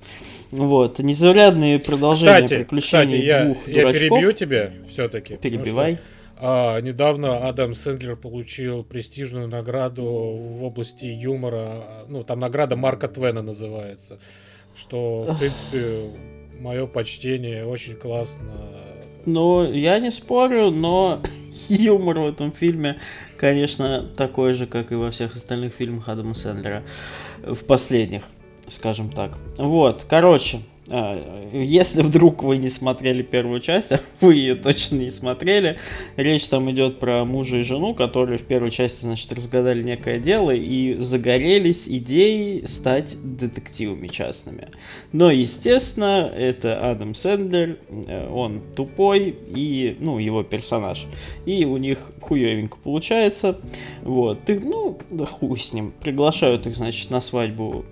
Вот, 0.51 0.99
незаурядные 0.99 1.79
продолжения 1.79 2.43
кстати, 2.43 2.59
приключений 2.59 3.21
кстати, 3.21 3.45
двух 3.45 3.69
я, 3.69 3.75
дурачков. 3.75 4.03
я 4.03 4.09
перебью 4.09 4.33
тебя 4.33 4.73
все-таки. 4.89 5.37
Перебивай. 5.37 5.95
Что, 5.95 6.03
а, 6.41 6.81
недавно 6.81 7.49
Адам 7.49 7.75
Сэндлер 7.75 8.17
получил 8.17 8.85
престижную 8.85 9.49
награду 9.49 10.05
в 10.05 10.63
области 10.63 11.07
юмора. 11.07 11.85
Ну, 12.09 12.23
там 12.23 12.39
награда 12.39 12.77
Марка 12.77 13.09
Твена 13.09 13.43
называется. 13.43 14.19
Что, 14.77 15.27
в 15.29 15.39
принципе, 15.39 16.13
мое 16.61 16.87
почтение, 16.87 17.67
очень 17.67 17.95
классно. 17.95 18.53
Ну, 19.27 19.71
я 19.73 19.99
не 19.99 20.11
спорю, 20.11 20.71
но 20.71 21.21
юмор 21.69 22.21
в 22.21 22.27
этом 22.29 22.53
фильме, 22.53 22.99
конечно, 23.37 24.09
такой 24.17 24.55
же, 24.55 24.67
как 24.67 24.93
и 24.93 24.95
во 24.95 25.11
всех 25.11 25.35
остальных 25.35 25.75
фильмах 25.75 26.09
Адама 26.09 26.35
Сэндлера. 26.35 26.85
В 27.45 27.65
последних 27.65 28.23
скажем 28.69 29.11
так. 29.11 29.33
Вот, 29.59 30.05
короче, 30.09 30.61
если 30.91 32.03
вдруг 32.03 32.43
вы 32.43 32.57
не 32.57 32.71
смотрели 32.71 33.23
первую 33.23 33.61
часть, 33.61 33.93
а 33.93 34.01
вы 34.21 34.35
ее 34.35 34.55
точно 34.55 34.97
не 34.97 35.11
смотрели, 35.11 35.79
речь 36.17 36.49
там 36.49 36.71
идет 36.71 36.99
про 36.99 37.25
мужа 37.25 37.59
и 37.59 37.63
жену, 37.63 37.95
которые 37.95 38.39
в 38.39 38.45
первой 38.45 38.71
части, 38.71 39.03
значит, 39.03 39.31
разгадали 39.33 39.83
некое 39.83 40.19
дело 40.19 40.51
и 40.51 40.99
загорелись 40.99 41.89
идеей 41.89 42.67
стать 42.67 43.17
детективами 43.23 44.09
частными. 44.09 44.69
Но, 45.13 45.31
естественно, 45.31 46.33
это 46.35 46.91
Адам 46.91 47.15
Сэндлер, 47.15 47.79
э, 47.91 48.29
он 48.31 48.63
тупой 48.75 49.37
и, 49.49 49.97
ну, 50.01 50.19
его 50.19 50.43
персонаж. 50.43 51.07
И 51.45 51.65
у 51.67 51.77
них 51.77 52.13
хуевенько 52.21 52.79
получается. 52.83 53.59
Вот, 54.03 54.45
ты, 54.45 54.59
ну, 54.59 54.99
да 55.11 55.27
хуй 55.27 55.59
с 55.59 55.73
ним. 55.73 55.93
Приглашают 56.01 56.67
их, 56.67 56.77
значит, 56.77 57.11
на 57.11 57.21
свадьбу 57.21 57.85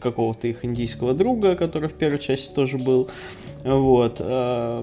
какого-то 0.00 0.48
их 0.48 0.64
индийского 0.64 1.14
друга, 1.14 1.56
который 1.56 1.88
в 1.88 1.94
первой 1.94 2.18
части 2.18 2.43
тоже 2.48 2.78
был. 2.78 3.08
Вот. 3.64 4.16
Э, 4.20 4.82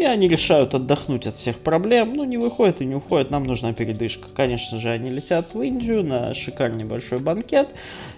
и 0.00 0.04
они 0.04 0.28
решают 0.28 0.74
отдохнуть 0.74 1.26
от 1.26 1.34
всех 1.34 1.58
проблем. 1.58 2.14
Ну, 2.14 2.24
не 2.24 2.38
выходят 2.38 2.80
и 2.80 2.86
не 2.86 2.94
уходят, 2.94 3.30
нам 3.30 3.44
нужна 3.44 3.74
передышка. 3.74 4.28
Конечно 4.34 4.78
же, 4.78 4.88
они 4.88 5.10
летят 5.10 5.52
в 5.52 5.60
Индию 5.60 6.02
на 6.02 6.32
шикарный 6.32 6.84
большой 6.84 7.18
банкет. 7.18 7.68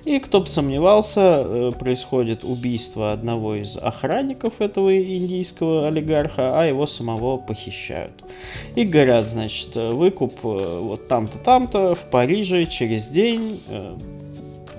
И 0.05 0.21
кто 0.21 0.41
бы 0.41 0.47
сомневался, 0.47 1.45
э, 1.45 1.73
происходит 1.77 2.45
убийство 2.45 3.13
одного 3.13 3.57
из 3.57 3.77
охранников 3.77 4.61
этого 4.61 4.97
индийского 4.97 5.89
олигарха, 5.89 6.61
а 6.61 6.67
его 6.67 6.87
самого 6.87 7.39
похищают. 7.39 8.13
И 8.77 8.85
говорят, 8.85 9.27
значит, 9.27 9.75
выкуп 9.75 10.35
э, 10.45 10.79
вот 10.83 11.09
там-то, 11.09 11.39
там-то, 11.39 11.97
в 11.97 12.05
Париже 12.11 12.67
через 12.67 13.09
день 13.09 13.61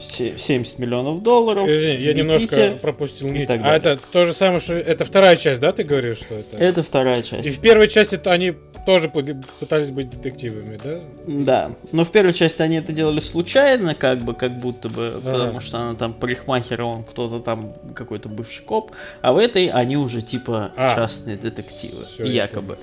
70 0.04 0.80
миллионов 0.80 1.24
долларов. 1.24 1.68
Извини, 1.70 2.04
я 2.04 2.14
немножко 2.14 2.78
пропустил 2.82 3.30
нить. 3.30 3.50
А 3.50 3.76
это 3.76 4.00
то 4.12 4.26
же 4.26 4.34
самое, 4.34 4.60
что 4.60 4.74
это 4.74 5.06
вторая 5.06 5.36
часть, 5.36 5.60
да, 5.60 5.72
ты 5.72 5.84
говоришь, 5.84 6.18
что 6.18 6.36
это? 6.36 6.58
Это 6.58 6.84
вторая 6.84 7.22
часть. 7.22 7.46
И 7.48 7.52
в 7.52 7.60
первой 7.60 7.88
части 7.88 8.16
-то 8.16 8.32
они 8.32 8.54
тоже 8.86 9.10
пытались 9.10 9.92
быть 9.92 10.10
детективами, 10.10 10.80
да? 10.84 11.00
Да. 11.26 11.72
Но 11.92 12.04
в 12.04 12.12
первой 12.12 12.34
части 12.34 12.62
они 12.62 12.78
это 12.78 12.92
делали 12.92 13.20
случайно, 13.20 13.96
как 13.96 14.20
бы, 14.20 14.34
как 14.34 14.58
будто 14.58 14.90
бы, 14.90 15.14
ага. 15.16 15.32
потому 15.32 15.60
что 15.60 15.78
она 15.80 15.96
там 15.96 16.14
парикмахер, 16.14 16.82
он 16.82 17.04
кто-то 17.04 17.40
там 17.40 17.74
какой-то 17.96 18.30
бывший 18.30 18.64
коп, 18.66 18.92
а 19.22 19.34
в 19.34 19.38
этой 19.38 19.68
они 19.68 19.98
уже 19.98 20.22
типа 20.22 20.74
а. 20.76 20.96
частные 20.96 21.38
детективы, 21.38 22.06
Все 22.06 22.26
якобы. 22.26 22.74
Это. 22.74 22.82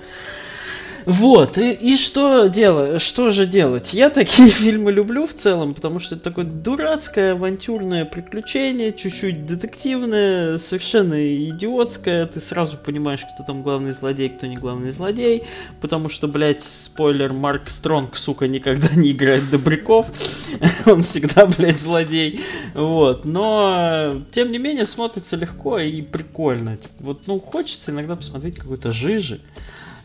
Вот, 1.05 1.57
и, 1.57 1.71
и 1.71 1.95
что 1.97 2.47
делать? 2.47 3.01
Что 3.01 3.31
же 3.31 3.45
делать? 3.45 3.93
Я 3.93 4.09
такие 4.09 4.49
фильмы 4.49 4.91
люблю 4.91 5.25
в 5.25 5.33
целом, 5.33 5.73
потому 5.73 5.99
что 5.99 6.15
это 6.15 6.23
такое 6.23 6.45
дурацкое 6.45 7.33
авантюрное 7.33 8.05
приключение, 8.05 8.91
чуть-чуть 8.93 9.45
детективное, 9.45 10.57
совершенно 10.57 11.15
идиотское. 11.49 12.25
Ты 12.27 12.41
сразу 12.41 12.77
понимаешь, 12.77 13.21
кто 13.33 13.43
там 13.43 13.63
главный 13.63 13.93
злодей, 13.93 14.29
кто 14.29 14.47
не 14.47 14.55
главный 14.55 14.91
злодей, 14.91 15.43
потому 15.81 16.09
что, 16.09 16.27
блядь, 16.27 16.61
спойлер, 16.61 17.33
Марк 17.33 17.69
Стронг, 17.69 18.15
сука, 18.15 18.47
никогда 18.47 18.89
не 18.95 19.11
играет 19.11 19.49
добряков. 19.49 20.11
Он 20.85 21.01
всегда, 21.01 21.45
блядь, 21.45 21.79
злодей. 21.79 22.41
Вот, 22.75 23.25
но, 23.25 24.21
тем 24.31 24.49
не 24.49 24.57
менее, 24.57 24.85
смотрится 24.85 25.35
легко 25.35 25.79
и 25.79 26.01
прикольно. 26.01 26.77
Вот, 26.99 27.27
ну, 27.27 27.39
хочется 27.39 27.91
иногда 27.91 28.15
посмотреть 28.15 28.57
какой-то 28.57 28.91
жижи. 28.91 29.39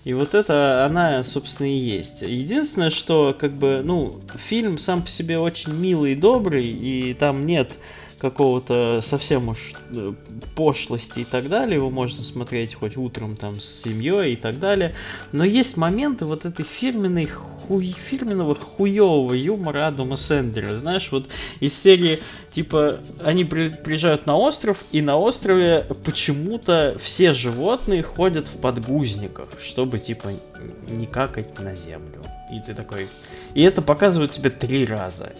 И 0.06 0.14
вот 0.14 0.36
это 0.36 0.86
она, 0.86 1.24
собственно, 1.24 1.66
и 1.66 1.76
есть. 1.76 2.22
Единственное, 2.22 2.90
что, 2.90 3.36
как 3.36 3.50
бы, 3.54 3.82
ну, 3.84 4.20
фильм 4.36 4.78
сам 4.78 5.02
по 5.02 5.08
себе 5.08 5.36
очень 5.36 5.72
милый 5.72 6.12
и 6.12 6.14
добрый, 6.14 6.64
и 6.64 7.12
там 7.12 7.44
нет 7.44 7.80
какого-то 8.18 9.00
совсем 9.02 9.48
уж 9.48 9.74
э, 9.90 10.12
пошлости 10.54 11.20
и 11.20 11.24
так 11.24 11.48
далее, 11.48 11.76
его 11.76 11.90
можно 11.90 12.22
смотреть 12.22 12.74
хоть 12.74 12.96
утром 12.96 13.36
там 13.36 13.60
с 13.60 13.82
семьей 13.82 14.32
и 14.32 14.36
так 14.36 14.58
далее. 14.58 14.94
Но 15.32 15.44
есть 15.44 15.76
моменты 15.76 16.24
вот 16.24 16.46
этой 16.46 16.64
фирменной 16.64 17.26
хуй, 17.26 17.86
фирменного 17.86 18.54
хуевого 18.54 19.34
юмора 19.34 19.88
Адама 19.88 20.16
Сендера. 20.16 20.74
Знаешь, 20.74 21.10
вот 21.12 21.28
из 21.60 21.78
серии, 21.78 22.20
типа, 22.50 22.98
они 23.22 23.44
при, 23.44 23.68
приезжают 23.68 24.26
на 24.26 24.36
остров, 24.36 24.84
и 24.92 25.02
на 25.02 25.18
острове 25.18 25.84
почему-то 26.04 26.96
все 26.98 27.32
животные 27.32 28.02
ходят 28.02 28.48
в 28.48 28.58
подгузниках, 28.58 29.48
чтобы, 29.60 29.98
типа, 29.98 30.30
не 30.88 31.06
какать 31.06 31.58
на 31.58 31.74
землю. 31.74 32.22
И 32.52 32.60
ты 32.60 32.74
такой... 32.74 33.08
И 33.54 33.62
это 33.62 33.82
показывают 33.82 34.32
тебе 34.32 34.50
три 34.50 34.84
раза 34.84 35.32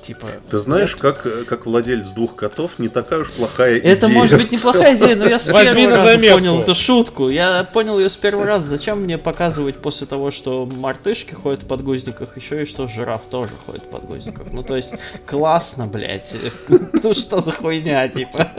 типа... 0.00 0.28
Ты 0.50 0.58
знаешь, 0.58 0.94
это... 0.94 1.12
как, 1.12 1.46
как 1.46 1.66
владелец 1.66 2.10
двух 2.10 2.36
котов, 2.36 2.78
не 2.78 2.88
такая 2.88 3.20
уж 3.20 3.30
плохая 3.30 3.78
идея. 3.78 3.92
Это 3.92 4.08
может 4.08 4.38
быть 4.38 4.52
неплохая 4.52 4.96
идея, 4.96 5.16
но 5.16 5.26
я 5.26 5.38
с 5.38 5.46
первого 5.46 5.96
раза 5.96 6.18
понял 6.18 6.60
эту 6.60 6.74
шутку. 6.74 7.28
Я 7.28 7.64
понял 7.72 7.98
ее 7.98 8.08
с 8.08 8.16
первого 8.16 8.46
раза. 8.46 8.68
Зачем 8.68 9.02
мне 9.02 9.18
показывать 9.18 9.76
после 9.78 10.06
того, 10.06 10.30
что 10.30 10.66
мартышки 10.66 11.34
ходят 11.34 11.62
в 11.62 11.66
подгузниках, 11.66 12.36
еще 12.36 12.62
и 12.62 12.64
что 12.64 12.88
жираф 12.88 13.22
тоже 13.30 13.52
ходит 13.66 13.82
в 13.82 13.88
подгузниках? 13.88 14.46
Ну, 14.52 14.62
то 14.62 14.76
есть, 14.76 14.94
классно, 15.26 15.86
блядь. 15.86 16.36
Ну, 17.02 17.14
что 17.14 17.40
за 17.40 17.52
хуйня, 17.52 18.06
типа? 18.08 18.50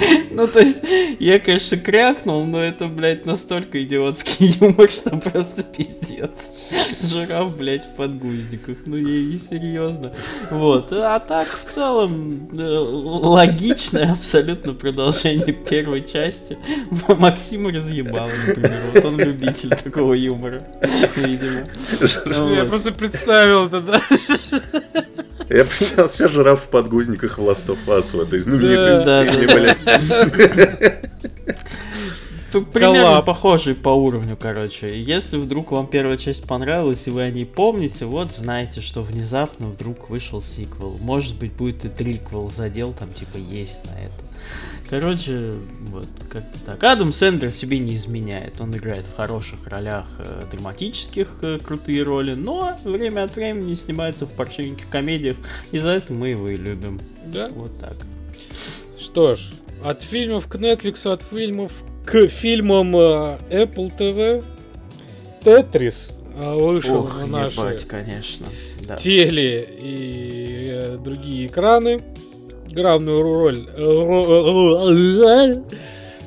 Ну, 0.30 0.46
то 0.46 0.60
есть, 0.60 0.84
я, 1.18 1.38
конечно, 1.38 1.76
крякнул, 1.76 2.44
но 2.44 2.62
это, 2.62 2.86
блядь, 2.86 3.26
настолько 3.26 3.82
идиотский 3.82 4.46
юмор, 4.60 4.88
что 4.90 5.16
просто 5.16 5.62
пиздец. 5.62 6.54
Жираф, 7.02 7.56
блядь, 7.56 7.84
в 7.84 7.96
подгузниках. 7.96 8.78
Ну, 8.86 8.96
я 8.96 9.24
не 9.24 9.36
серьезно. 9.36 10.12
Вот. 10.50 10.92
А 10.92 11.18
так, 11.20 11.48
в 11.48 11.70
целом, 11.70 12.48
э, 12.56 12.62
логичное 12.62 14.12
абсолютно 14.12 14.72
продолжение 14.72 15.52
первой 15.52 16.06
части. 16.06 16.56
Максима 17.08 17.72
разъебало, 17.72 18.30
например. 18.46 18.72
Вот 18.94 19.04
он 19.04 19.18
любитель 19.18 19.70
такого 19.70 20.14
юмора, 20.14 20.62
видимо. 21.16 21.64
Я 22.54 22.64
просто 22.64 22.92
представил 22.92 23.66
это, 23.66 23.80
да? 23.80 24.00
Я 25.50 25.64
представил 25.64 26.08
себя 26.08 26.28
жираф 26.28 26.62
в 26.62 26.68
подгузниках 26.68 27.38
в 27.38 27.42
Last 27.42 27.66
of 27.66 27.78
Us 27.86 28.16
в 28.16 28.20
этой 28.20 28.38
знаменитой 28.38 28.94
сцене, 28.94 29.46
блядь. 29.48 29.84
Примерно 32.72 33.20
похожий 33.22 33.74
по 33.74 33.88
уровню, 33.88 34.36
короче. 34.40 35.00
Если 35.00 35.38
вдруг 35.38 35.72
вам 35.72 35.88
первая 35.88 36.16
часть 36.16 36.46
понравилась, 36.46 37.06
и 37.08 37.10
вы 37.10 37.22
о 37.22 37.30
ней 37.30 37.46
помните, 37.46 38.04
вот 38.04 38.30
знаете, 38.30 38.80
что 38.80 39.02
внезапно 39.02 39.66
вдруг 39.68 40.08
вышел 40.08 40.40
сиквел. 40.40 40.96
Может 41.00 41.36
быть, 41.36 41.52
будет 41.54 41.84
и 41.84 41.88
триквел 41.88 42.48
задел, 42.48 42.92
там 42.92 43.12
типа 43.12 43.36
есть 43.36 43.84
на 43.86 43.98
это. 43.98 44.24
Короче, 44.90 45.54
вот 45.82 46.08
как-то 46.28 46.58
так. 46.66 46.82
Адам 46.82 47.12
Сендер 47.12 47.52
себе 47.52 47.78
не 47.78 47.94
изменяет. 47.94 48.60
Он 48.60 48.76
играет 48.76 49.06
в 49.06 49.14
хороших 49.14 49.68
ролях 49.68 50.06
э, 50.18 50.42
драматических, 50.50 51.38
э, 51.42 51.58
крутые 51.60 52.02
роли, 52.02 52.34
но 52.34 52.76
время 52.82 53.22
от 53.22 53.36
времени 53.36 53.74
снимается 53.74 54.26
в 54.26 54.32
паршивеньких 54.32 54.88
комедиях, 54.88 55.36
и 55.70 55.78
за 55.78 55.90
это 55.90 56.12
мы 56.12 56.30
его 56.30 56.48
и 56.48 56.56
любим. 56.56 57.00
Да? 57.26 57.48
Вот 57.54 57.78
так. 57.78 57.96
Что 58.98 59.36
ж, 59.36 59.52
от 59.84 60.02
фильмов 60.02 60.48
к 60.48 60.56
Netflix, 60.56 61.08
от 61.08 61.22
фильмов 61.22 61.72
к 62.04 62.26
фильмам 62.26 62.96
э, 62.96 63.38
Apple 63.50 63.92
TV 63.96 64.44
Тетрис 65.44 66.10
э, 66.36 66.54
вышел 66.54 67.04
Ох, 67.04 67.20
на 67.20 67.26
наши 67.26 67.60
ебать, 67.60 67.84
конечно. 67.84 68.46
Да. 68.88 68.96
теле 68.96 69.68
и 69.80 70.70
э, 70.72 70.98
другие 70.98 71.46
экраны 71.46 72.02
главную 72.72 73.22
роль... 73.22 73.68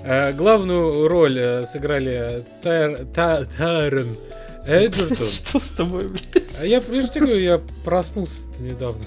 Э, 0.05 0.33
главную 0.33 1.07
роль 1.07 1.39
э, 1.39 1.63
сыграли 1.63 2.43
Тайрон 2.61 4.17
Эджертон. 4.65 5.17
Что 5.27 5.59
с 5.59 5.69
тобой, 5.69 6.09
блядь? 6.09 6.61
А 6.61 6.65
я, 6.65 6.81
же 6.81 7.09
тебе 7.09 7.25
говорю, 7.25 7.39
я 7.41 7.61
проснулся 7.85 8.41
недавно. 8.59 9.05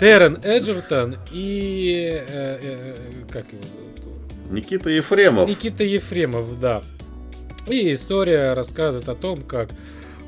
Террен 0.00 0.38
Эджертон 0.42 1.16
и... 1.30 2.22
Э, 2.26 2.58
э, 2.62 2.94
как 3.30 3.44
его 3.52 3.62
Никита 4.50 4.90
Ефремов. 4.90 5.48
Никита 5.48 5.84
Ефремов, 5.84 6.60
да. 6.60 6.82
И 7.66 7.92
история 7.92 8.52
рассказывает 8.52 9.08
о 9.08 9.14
том, 9.14 9.42
как 9.42 9.70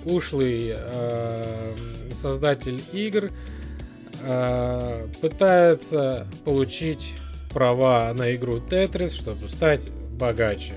ушлый 0.04 0.74
э, 0.76 1.72
создатель 2.12 2.82
игр 2.92 3.26
э, 3.26 3.30
пытается 5.20 6.26
получить 6.44 7.14
права 7.56 8.12
на 8.12 8.34
игру 8.34 8.60
Тетрис, 8.60 9.14
чтобы 9.14 9.48
стать 9.48 9.88
богаче. 10.18 10.74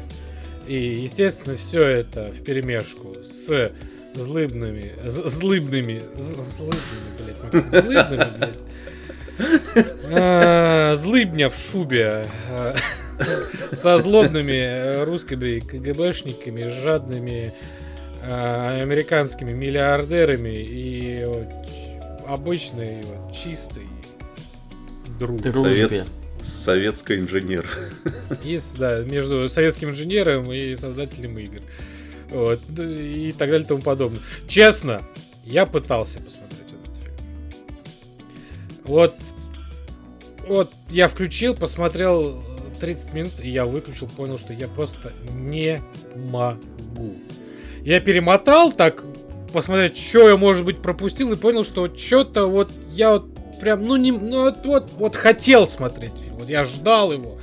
И, 0.68 0.76
естественно, 0.76 1.56
все 1.56 1.84
это 1.84 2.32
в 2.32 2.43
перемешку 2.43 3.16
с 3.24 3.72
злыбными, 4.16 4.91
злыбными, 5.06 6.02
злыбными, 6.16 6.82
блядь, 7.18 7.84
злыбными, 7.84 8.38
блядь, 8.38 8.60
а, 10.14 10.95
злыбня 10.95 11.50
в 11.50 11.58
шубе 11.58 12.26
а, 12.50 12.76
со 13.74 13.97
злобными 13.97 15.04
русскими 15.04 15.60
КГБшниками, 15.60 16.68
жадными 16.68 17.54
американскими 18.22 19.54
миллиардерами 19.54 20.62
и 20.62 21.26
обычный, 22.30 23.02
вот, 23.04 23.34
чистый 23.34 23.88
друг. 25.20 25.42
Дружбе. 25.42 26.04
советский 26.44 27.16
инженер. 27.16 27.68
Есть, 28.44 28.78
да, 28.78 29.02
между 29.02 29.50
советским 29.50 29.90
инженером 29.90 30.52
и 30.52 30.76
создателем 30.76 31.38
игр. 31.40 31.62
Вот, 32.30 32.62
и 32.78 33.34
так 33.38 33.50
далее 33.50 33.66
и 33.66 33.68
тому 33.68 33.82
подобное. 33.82 34.22
Честно, 34.48 35.02
я 35.44 35.66
пытался 35.66 36.20
посмотреть 36.20 36.68
этот 36.68 36.96
фильм. 36.98 37.16
Вот, 38.84 39.16
вот 40.48 40.72
я 40.90 41.08
включил, 41.08 41.56
посмотрел 41.56 42.44
30 42.80 43.14
минут, 43.14 43.34
и 43.42 43.50
я 43.50 43.66
выключил, 43.66 44.08
понял, 44.08 44.38
что 44.38 44.54
я 44.54 44.68
просто 44.68 45.12
не 45.34 45.82
могу. 46.16 47.16
Я 47.82 48.00
перемотал 48.00 48.72
так 48.72 49.04
посмотреть, 49.52 49.97
что 49.97 50.28
я, 50.30 50.38
может 50.38 50.66
быть, 50.66 50.82
пропустил, 50.82 51.32
и 51.34 51.36
понял, 51.36 51.64
что 51.64 51.93
что-то 51.95 52.47
вот 52.47 52.70
я 52.89 53.12
вот 53.12 53.26
прям, 53.60 53.86
ну, 53.86 53.95
не, 53.95 54.12
ну, 54.12 54.43
вот, 54.43 54.66
вот, 54.66 54.91
вот 54.97 55.16
хотел 55.16 55.68
смотреть 55.68 56.14
фильм, 56.18 56.36
вот 56.36 56.50
я 56.50 56.64
ждал 56.64 57.12
его, 57.12 57.38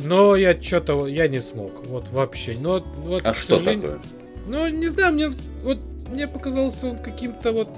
но 0.00 0.36
я 0.36 0.60
что-то, 0.60 1.06
я 1.06 1.28
не 1.28 1.40
смог, 1.40 1.86
вот 1.86 2.08
вообще. 2.10 2.56
Но, 2.58 2.84
вот, 2.98 3.22
а 3.24 3.34
что 3.34 3.58
такое? 3.58 4.00
Ну, 4.46 4.68
не 4.68 4.88
знаю, 4.88 5.12
мне 5.14 5.28
вот 5.62 5.78
мне 6.10 6.26
показался 6.26 6.88
он 6.88 6.98
каким-то 6.98 7.52
вот 7.52 7.68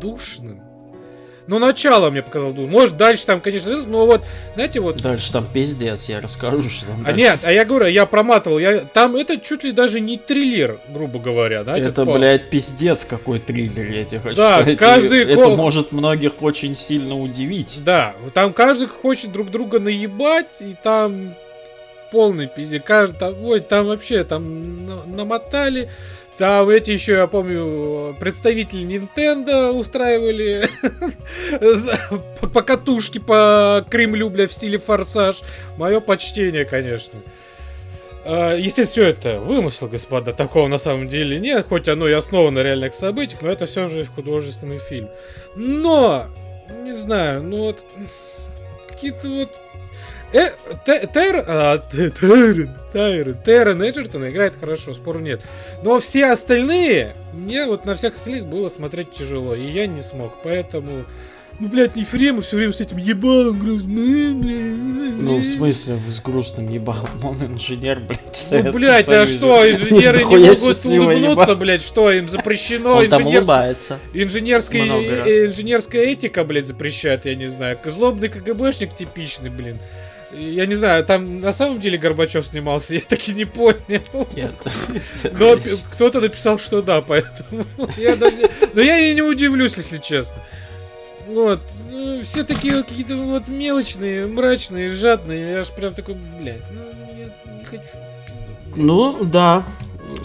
душным. 0.00 0.60
Ну, 1.50 1.58
начало 1.58 2.10
мне 2.10 2.22
показал 2.22 2.52
Doom. 2.52 2.68
Может, 2.68 2.96
дальше 2.96 3.26
там, 3.26 3.40
конечно, 3.40 3.76
но 3.84 4.06
вот, 4.06 4.24
знаете, 4.54 4.78
вот... 4.78 5.02
Дальше 5.02 5.32
там 5.32 5.48
пиздец, 5.52 6.08
я 6.08 6.20
расскажу, 6.20 6.62
что 6.70 6.86
там 6.86 7.00
А 7.00 7.06
дальше. 7.06 7.18
нет, 7.18 7.40
а 7.42 7.50
я 7.50 7.64
говорю, 7.64 7.86
я 7.86 8.06
проматывал, 8.06 8.60
я... 8.60 8.82
там 8.82 9.16
это 9.16 9.36
чуть 9.36 9.64
ли 9.64 9.72
даже 9.72 9.98
не 9.98 10.16
триллер, 10.16 10.78
грубо 10.90 11.18
говоря, 11.18 11.64
да? 11.64 11.76
Это, 11.76 12.06
по... 12.06 12.12
блядь, 12.12 12.50
пиздец 12.50 13.04
какой 13.04 13.40
триллер, 13.40 13.90
я 13.90 14.04
тебе 14.04 14.20
хочу 14.20 14.36
да, 14.36 14.60
сказать. 14.60 14.78
каждый... 14.78 15.24
Это 15.24 15.48
может 15.48 15.90
многих 15.90 16.40
очень 16.40 16.76
сильно 16.76 17.18
удивить. 17.18 17.80
Да, 17.84 18.14
там 18.32 18.52
каждый 18.52 18.86
хочет 18.86 19.32
друг 19.32 19.50
друга 19.50 19.80
наебать, 19.80 20.62
и 20.62 20.76
там 20.80 21.34
полный 22.12 22.46
пиздец. 22.46 22.82
Каждый, 22.84 23.18
там, 23.18 23.42
ой, 23.42 23.58
там 23.58 23.86
вообще, 23.86 24.22
там 24.22 25.16
намотали... 25.16 25.90
Там 26.40 26.70
эти 26.70 26.92
еще, 26.92 27.12
я 27.12 27.26
помню, 27.26 28.16
представители 28.18 28.82
Nintendo 28.82 29.72
устраивали 29.72 30.66
по 32.54 32.62
катушке 32.62 33.20
по 33.20 33.84
Кремлю, 33.90 34.30
бля, 34.30 34.48
в 34.48 34.52
стиле 34.54 34.78
форсаж. 34.78 35.42
Мое 35.76 36.00
почтение, 36.00 36.64
конечно. 36.64 37.18
А, 38.24 38.54
естественно, 38.54 38.86
все 38.86 39.06
это 39.08 39.38
вымысел, 39.40 39.88
господа. 39.88 40.32
Такого 40.32 40.66
на 40.66 40.78
самом 40.78 41.10
деле 41.10 41.38
нет, 41.38 41.66
хоть 41.68 41.90
оно 41.90 42.08
и 42.08 42.12
основано 42.12 42.62
на 42.62 42.64
реальных 42.64 42.94
событиях, 42.94 43.42
но 43.42 43.50
это 43.50 43.66
все 43.66 43.86
же 43.86 44.06
художественный 44.06 44.78
фильм. 44.78 45.10
Но, 45.56 46.24
не 46.82 46.94
знаю, 46.94 47.42
ну 47.42 47.64
вот 47.64 47.84
какие-то 48.88 49.28
вот 49.28 49.50
Э, 50.32 50.50
Тайрон, 51.06 51.44
а, 51.46 51.78
Тайрон, 51.78 53.34
Тайрон 53.44 53.82
Эджертон 53.82 54.28
играет 54.28 54.54
хорошо, 54.58 54.94
спору 54.94 55.18
нет. 55.18 55.40
Но 55.82 55.98
все 55.98 56.26
остальные, 56.26 57.14
мне 57.32 57.66
вот 57.66 57.84
на 57.84 57.96
всех 57.96 58.14
остальных 58.14 58.46
было 58.46 58.68
смотреть 58.68 59.10
тяжело, 59.12 59.54
и 59.54 59.66
я 59.66 59.86
не 59.86 60.00
смог. 60.00 60.38
Поэтому 60.42 61.04
ну, 61.60 61.68
блядь, 61.68 61.94
Ефремов 61.98 62.46
все 62.46 62.56
время 62.56 62.72
с 62.72 62.80
этим 62.80 62.96
ебалом 62.96 63.58
грустным, 63.58 65.20
Ну, 65.22 65.36
в 65.36 65.44
смысле, 65.44 65.94
вы 65.94 66.10
с 66.10 66.22
грустным 66.22 66.70
ебалом? 66.70 67.10
Он 67.22 67.36
инженер, 67.36 68.00
блядь, 68.00 68.34
в 68.34 68.64
Ну, 68.64 68.72
блядь, 68.72 69.08
а 69.08 69.26
что, 69.26 69.70
инженеры 69.70 70.24
не 70.24 70.24
могут 70.24 70.84
улыбнуться, 70.86 71.54
блядь, 71.56 71.82
что, 71.82 72.10
им 72.10 72.30
запрещено 72.30 72.94
Он 72.94 73.08
там 73.10 73.26
улыбается. 73.26 73.98
инженерская, 74.14 74.84
э, 74.84 75.46
инженерская 75.48 76.02
этика, 76.04 76.44
блядь, 76.44 76.66
запрещает, 76.66 77.26
я 77.26 77.34
не 77.34 77.48
знаю. 77.48 77.78
Злобный 77.84 78.30
КГБшник 78.30 78.96
типичный, 78.96 79.50
блин. 79.50 79.78
Я 80.32 80.66
не 80.66 80.74
знаю, 80.74 81.04
там 81.04 81.40
на 81.40 81.52
самом 81.52 81.80
деле 81.80 81.98
Горбачев 81.98 82.46
снимался, 82.46 82.94
я 82.96 83.00
таки 83.00 83.32
не 83.32 83.44
понял. 83.44 83.76
Нет. 84.36 84.54
Но 85.38 85.56
кто-то 85.92 86.20
написал, 86.20 86.58
что 86.58 86.82
да, 86.82 87.00
поэтому 87.00 87.64
я 87.96 88.16
даже... 88.16 88.48
Но 88.74 88.80
я 88.80 88.98
и 88.98 89.14
не 89.14 89.22
удивлюсь, 89.22 89.76
если 89.76 89.98
честно. 89.98 90.42
Вот. 91.26 91.60
Ну, 91.90 92.22
Все 92.22 92.44
такие 92.44 92.82
какие-то 92.82 93.16
вот 93.16 93.48
мелочные, 93.48 94.26
мрачные, 94.26 94.88
жадные. 94.88 95.52
Я 95.52 95.60
аж 95.60 95.70
прям 95.70 95.94
такой, 95.94 96.14
блядь, 96.14 96.62
ну 96.72 96.82
я 97.18 97.54
не 97.58 97.64
хочу. 97.64 97.82
Ну, 98.76 99.24
да. 99.24 99.64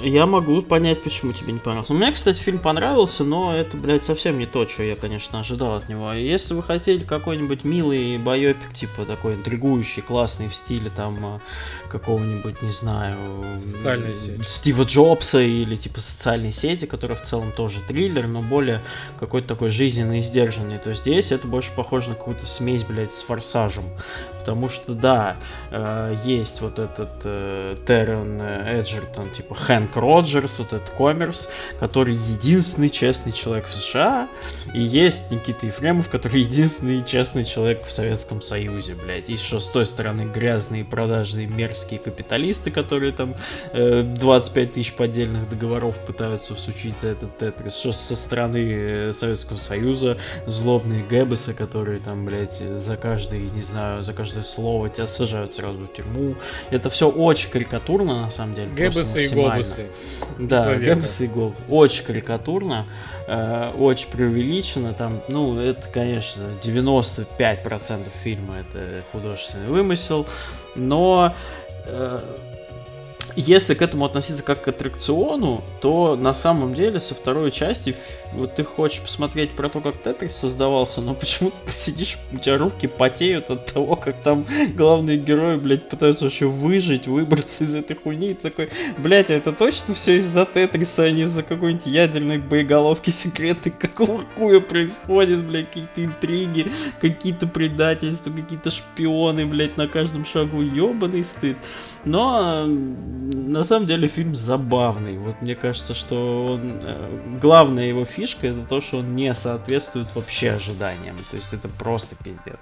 Я 0.06 0.28
могу 0.28 0.62
понять, 0.62 1.01
почему 1.01 1.34
тебе 1.34 1.51
не 1.51 1.58
понравился. 1.58 1.93
Мне, 1.93 2.12
кстати, 2.12 2.38
фильм 2.38 2.60
понравился, 2.60 3.24
но 3.24 3.56
это, 3.56 3.76
блядь, 3.76 4.03
совсем 4.03 4.38
не 4.38 4.45
то, 4.45 4.68
что 4.68 4.84
я, 4.84 4.95
конечно, 4.95 5.39
ожидал 5.39 5.78
от 5.78 5.89
него. 5.89 6.14
Если 6.14 6.53
вы 6.53 6.62
хотели 6.62 6.99
какой-нибудь 6.99 7.64
милый 7.64 8.20
байопик, 8.20 8.72
типа 8.72 9.06
такой 9.06 9.34
интригующий, 9.34 10.03
классный 10.03 10.47
в 10.47 10.53
стиле 10.53 10.91
там 10.95 11.18
а, 11.26 11.41
какого-нибудь, 11.89 12.62
не 12.62 12.70
знаю... 12.70 13.18
Социальная 13.60 14.14
сеть. 14.14 14.47
Стива 14.47 14.84
Джобса 14.84 15.41
или 15.41 15.76
типа 15.76 15.99
социальной 15.99 16.51
сети, 16.51 16.86
который 16.86 17.16
в 17.16 17.24
целом 17.24 17.51
тоже 17.51 17.80
триллер, 17.82 18.28
но 18.28 18.43
более 18.43 18.84
какой-то 19.20 19.47
такой 19.47 19.70
жизненный 19.70 20.20
и 20.20 20.22
сдержанный, 20.22 20.78
то 20.78 20.93
здесь 20.93 21.32
это 21.32 21.47
больше 21.47 21.72
похоже 21.76 22.10
на 22.10 22.16
какую-то 22.16 22.45
смесь, 22.45 22.84
блядь, 22.84 23.12
с 23.12 23.24
форсажем. 23.24 23.86
Потому 24.39 24.70
что, 24.70 24.93
да, 24.93 25.38
э, 25.72 26.16
есть 26.24 26.62
вот 26.62 26.78
этот 26.78 27.10
э, 27.24 27.76
Террен 27.88 28.39
Эджертон, 28.39 29.32
типа 29.32 29.56
Хэнк 29.56 29.95
Роджерс, 29.98 30.60
вот 30.60 30.74
этот 30.74 30.89
коммерс, 30.91 31.50
который 31.80 32.16
единственный 32.16 32.89
честный 32.89 33.32
человек 33.32 33.68
в 33.68 33.74
США, 33.74 34.28
и 34.74 34.82
есть 34.82 35.32
Никита 35.32 35.68
Ефремов, 35.68 36.10
который 36.10 36.41
единственный 36.41 37.04
честный 37.04 37.46
человек 37.46 37.84
в 37.84 37.91
Советском 37.91 38.41
Союзе, 38.41 38.96
блядь. 38.96 39.30
И 39.30 39.38
что 39.38 39.60
с 39.60 39.70
той 39.70 39.86
стороны 39.86 40.24
грязные, 40.24 40.84
продажные, 40.84 41.48
мерзкие 41.48 42.00
капиталисты, 42.00 42.72
которые 42.72 43.12
там 43.12 43.34
э, 43.74 44.02
25 44.04 44.72
тысяч 44.72 44.93
поддельных 44.93 45.50
договоров 45.50 46.00
пытаются 46.06 46.56
всучить 46.56 47.00
за 47.00 47.10
этот 47.10 47.38
тетрис, 47.38 47.76
что 47.76 47.91
со 47.91 48.16
стороны 48.16 48.58
э, 48.58 49.14
Советского 49.14 49.58
Союза 49.58 50.18
злобные 50.46 51.04
гэббесы, 51.04 51.54
которые 51.54 52.00
там, 52.00 52.26
блядь, 52.26 52.60
за 52.60 52.98
каждый, 52.98 53.50
не 53.52 53.64
знаю, 53.64 54.04
за 54.04 54.14
каждое 54.14 54.43
слово 54.43 54.89
тебя 54.89 55.08
сажают 55.08 55.54
сразу 55.54 55.80
в 55.80 55.93
тюрьму. 55.93 56.36
Это 56.70 56.89
все 56.89 57.10
очень 57.10 57.50
карикатурно, 57.50 58.22
на 58.22 58.32
самом 58.32 58.56
деле. 58.56 58.70
Гэббесы 58.72 59.22
и 59.22 59.36
максимально. 59.36 59.84
Да. 60.39 60.75
Гэббс 60.75 61.21
и 61.21 61.27
Гоб. 61.27 61.53
Очень 61.69 62.05
карикатурно, 62.05 62.88
э, 63.27 63.71
очень 63.77 64.09
преувеличено. 64.09 64.93
Там, 64.93 65.21
ну, 65.29 65.59
это, 65.59 65.88
конечно, 65.89 66.43
95% 66.61 68.09
фильма 68.13 68.55
это 68.59 69.03
художественный 69.11 69.67
вымысел. 69.67 70.25
Но 70.75 71.33
э, 71.86 72.21
если 73.36 73.73
к 73.73 73.81
этому 73.81 74.05
относиться 74.05 74.43
как 74.43 74.63
к 74.63 74.67
аттракциону, 74.69 75.63
то 75.81 76.15
на 76.15 76.33
самом 76.33 76.73
деле 76.73 76.99
со 76.99 77.15
второй 77.15 77.51
части 77.51 77.95
вот 78.33 78.55
ты 78.55 78.63
хочешь 78.63 79.01
посмотреть 79.01 79.51
про 79.51 79.69
то, 79.69 79.81
как 79.81 80.01
Тетрис 80.01 80.36
создавался, 80.36 81.01
но 81.01 81.13
почему-то 81.15 81.57
ты 81.65 81.71
сидишь, 81.71 82.17
у 82.31 82.38
тебя 82.38 82.57
руки 82.57 82.88
потеют 82.88 83.49
от 83.49 83.65
того, 83.73 83.95
как 83.95 84.21
там 84.21 84.45
главные 84.75 85.17
герои, 85.17 85.57
блядь, 85.57 85.89
пытаются 85.89 86.25
еще 86.25 86.47
выжить, 86.47 87.07
выбраться 87.07 87.63
из 87.63 87.75
этой 87.75 87.95
хуйни. 87.95 88.27
И 88.29 88.33
ты 88.33 88.49
такой, 88.49 88.69
блядь, 88.97 89.29
а 89.29 89.33
это 89.33 89.51
точно 89.51 89.93
все 89.93 90.17
из-за 90.17 90.45
Тетриса, 90.45 91.03
а 91.03 91.11
не 91.11 91.21
из-за 91.21 91.43
какой-нибудь 91.43 91.88
ядерной 91.88 92.38
боеголовки 92.38 93.09
секреты? 93.09 93.71
Какого 93.71 94.23
хуя 94.36 94.59
происходит, 94.59 95.45
блядь, 95.45 95.67
какие-то 95.67 96.05
интриги, 96.05 96.71
какие-то 97.01 97.47
предательства, 97.47 98.31
какие-то 98.31 98.71
шпионы, 98.71 99.45
блядь, 99.45 99.77
на 99.77 99.88
каждом 99.88 100.25
шагу, 100.25 100.61
ебаный 100.61 101.23
стыд. 101.23 101.57
Но 102.05 102.67
на 103.34 103.63
самом 103.63 103.88
деле 103.88 104.07
фильм 104.07 104.36
забавный. 104.36 105.17
Вот 105.17 105.41
мне 105.41 105.55
кажется, 105.55 105.93
что 105.93 106.53
он, 106.53 106.80
э, 106.84 107.38
главная 107.41 107.88
его 107.88 108.05
фишка 108.05 108.47
это 108.47 108.61
то, 108.61 108.82
что 108.82 108.97
он 108.97 109.15
не 109.15 109.34
соответствует 109.34 110.13
вообще 110.15 110.51
ожиданиям. 110.51 111.15
То 111.32 111.38
есть 111.38 111.53
это 111.53 111.67
просто 111.67 112.15
пиздец. 112.15 112.59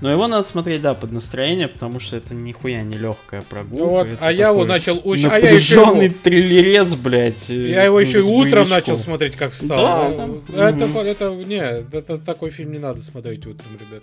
Но 0.00 0.10
его 0.10 0.26
надо 0.26 0.48
смотреть, 0.48 0.82
да, 0.82 0.94
под 0.94 1.12
настроение, 1.12 1.68
потому 1.68 2.00
что 2.00 2.16
это 2.16 2.34
нихуя 2.34 2.82
не 2.82 2.96
легкая 2.96 3.42
прогулка. 3.42 3.84
Ну 3.84 3.90
вот, 3.90 4.08
а 4.20 4.32
я 4.32 4.48
его 4.48 4.64
начал 4.64 5.00
очень... 5.04 5.28
А 5.28 5.38
я 5.38 5.50
еще 5.50 6.08
триллерец, 6.22 6.94
блядь. 6.94 7.50
э, 7.50 7.70
я 7.70 7.84
его 7.84 8.00
еще 8.00 8.18
и 8.18 8.22
утром 8.22 8.68
начал 8.68 8.96
смотреть, 8.98 9.36
как 9.36 9.52
встал. 9.52 9.76
Да, 9.76 10.26
Ну. 10.26 10.42
Это, 10.56 11.00
это, 11.00 11.34
не, 11.34 11.56
это 11.56 12.18
такой 12.18 12.50
фильм 12.50 12.72
не 12.72 12.78
надо 12.78 13.02
смотреть 13.02 13.46
утром, 13.46 13.68
ребят. 13.74 14.02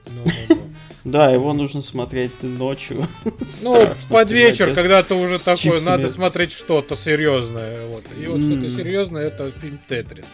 Да, 1.04 1.30
его 1.30 1.54
нужно 1.54 1.82
смотреть 1.82 2.44
ночью. 2.44 3.04
Ну, 3.64 3.88
под 4.10 4.32
вечер, 4.32 4.74
когда 4.74 5.04
ты 5.04 5.14
уже 5.16 5.38
такой, 5.38 5.82
надо 5.86 6.10
смотреть 6.10 6.52
что-то 6.52 6.96
серьезное. 6.96 7.86
Вот. 7.88 8.04
И 8.18 8.28
вот 8.28 8.42
что-то 8.42 8.70
серьезное 8.70 9.28
это 9.28 9.52
фильм 9.52 9.80
Тетрис. 9.88 10.26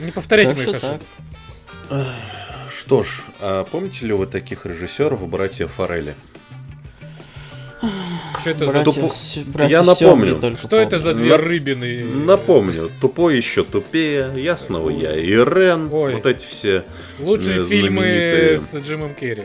Не 0.00 0.10
повторяйте 0.10 0.54
моих 0.54 0.62
что 0.62 0.76
ошибок. 0.76 2.06
Что 2.70 3.02
ж, 3.02 3.20
а 3.40 3.64
помните 3.64 4.06
ли 4.06 4.12
вы 4.12 4.26
таких 4.26 4.66
режиссеров, 4.66 5.26
братья 5.28 5.66
Форели? 5.66 6.14
Что 8.44 8.50
это 8.50 8.66
за... 8.66 8.72
Братья 8.72 8.90
Тупо- 9.02 9.08
с- 9.08 9.38
братья 9.46 9.72
Я 9.78 9.82
напомню. 9.82 10.56
Что 10.58 10.76
это 10.76 10.98
за 10.98 11.10
помню. 11.12 11.24
две 11.24 11.30
На- 11.30 11.38
рыбины? 11.38 12.04
Напомню, 12.26 12.90
тупой 13.00 13.36
еще 13.38 13.64
тупее, 13.64 14.30
ясного 14.36 14.90
я 14.90 15.16
и 15.16 15.30
Рен, 15.30 15.88
Ой. 15.90 16.14
вот 16.16 16.26
эти 16.26 16.44
все. 16.44 16.84
Лучшие 17.20 17.62
э, 17.62 17.64
фильмы 17.64 18.02
знаменитые. 18.02 18.58
с 18.58 18.74
Джимом 18.80 19.14
Керри. 19.14 19.44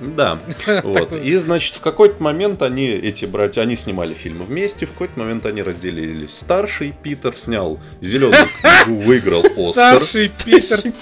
Да, 0.00 0.38
вот. 0.82 1.12
И, 1.12 1.34
значит, 1.36 1.74
в 1.76 1.80
какой-то 1.80 2.22
момент 2.22 2.62
они, 2.62 2.88
эти 2.88 3.24
братья, 3.26 3.60
они 3.62 3.76
снимали 3.76 4.12
фильмы 4.14 4.44
вместе, 4.44 4.86
в 4.86 4.92
какой-то 4.92 5.18
момент 5.18 5.46
они 5.46 5.62
разделились. 5.62 6.36
Старший 6.36 6.92
Питер 7.02 7.36
снял 7.36 7.78
«Зеленую 8.00 8.46
книгу», 8.86 9.00
выиграл 9.06 9.44
Оскар. 9.44 9.72
Старший 10.02 10.30
Питер. 10.44 10.92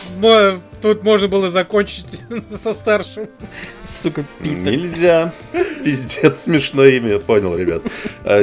Тут 0.82 1.04
можно 1.04 1.28
было 1.28 1.48
закончить 1.48 2.06
со 2.50 2.74
старшим. 2.74 3.28
Сука, 3.86 4.24
Питер. 4.42 4.56
Нельзя. 4.58 5.32
Пиздец, 5.84 6.40
смешное 6.40 6.90
имя, 6.90 7.18
понял, 7.18 7.56
ребят. 7.56 7.82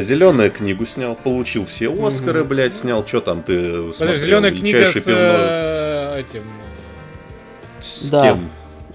Зеленую 0.02 0.50
книгу 0.52 0.86
снял, 0.86 1.16
получил 1.16 1.66
все 1.66 1.89
Оскары, 2.06 2.43
блядь, 2.43 2.74
снял. 2.74 3.06
Что 3.06 3.22
там 3.22 3.43
ты 3.43 3.93
смотрел? 3.93 4.20
Зеленая 4.20 4.52
книга 4.52 4.91
с 4.91 4.95
пивной- 4.95 5.16
э, 5.16 6.20
этим. 6.22 6.43
С 7.80 8.10
Да. 8.10 8.24
кем? 8.24 8.50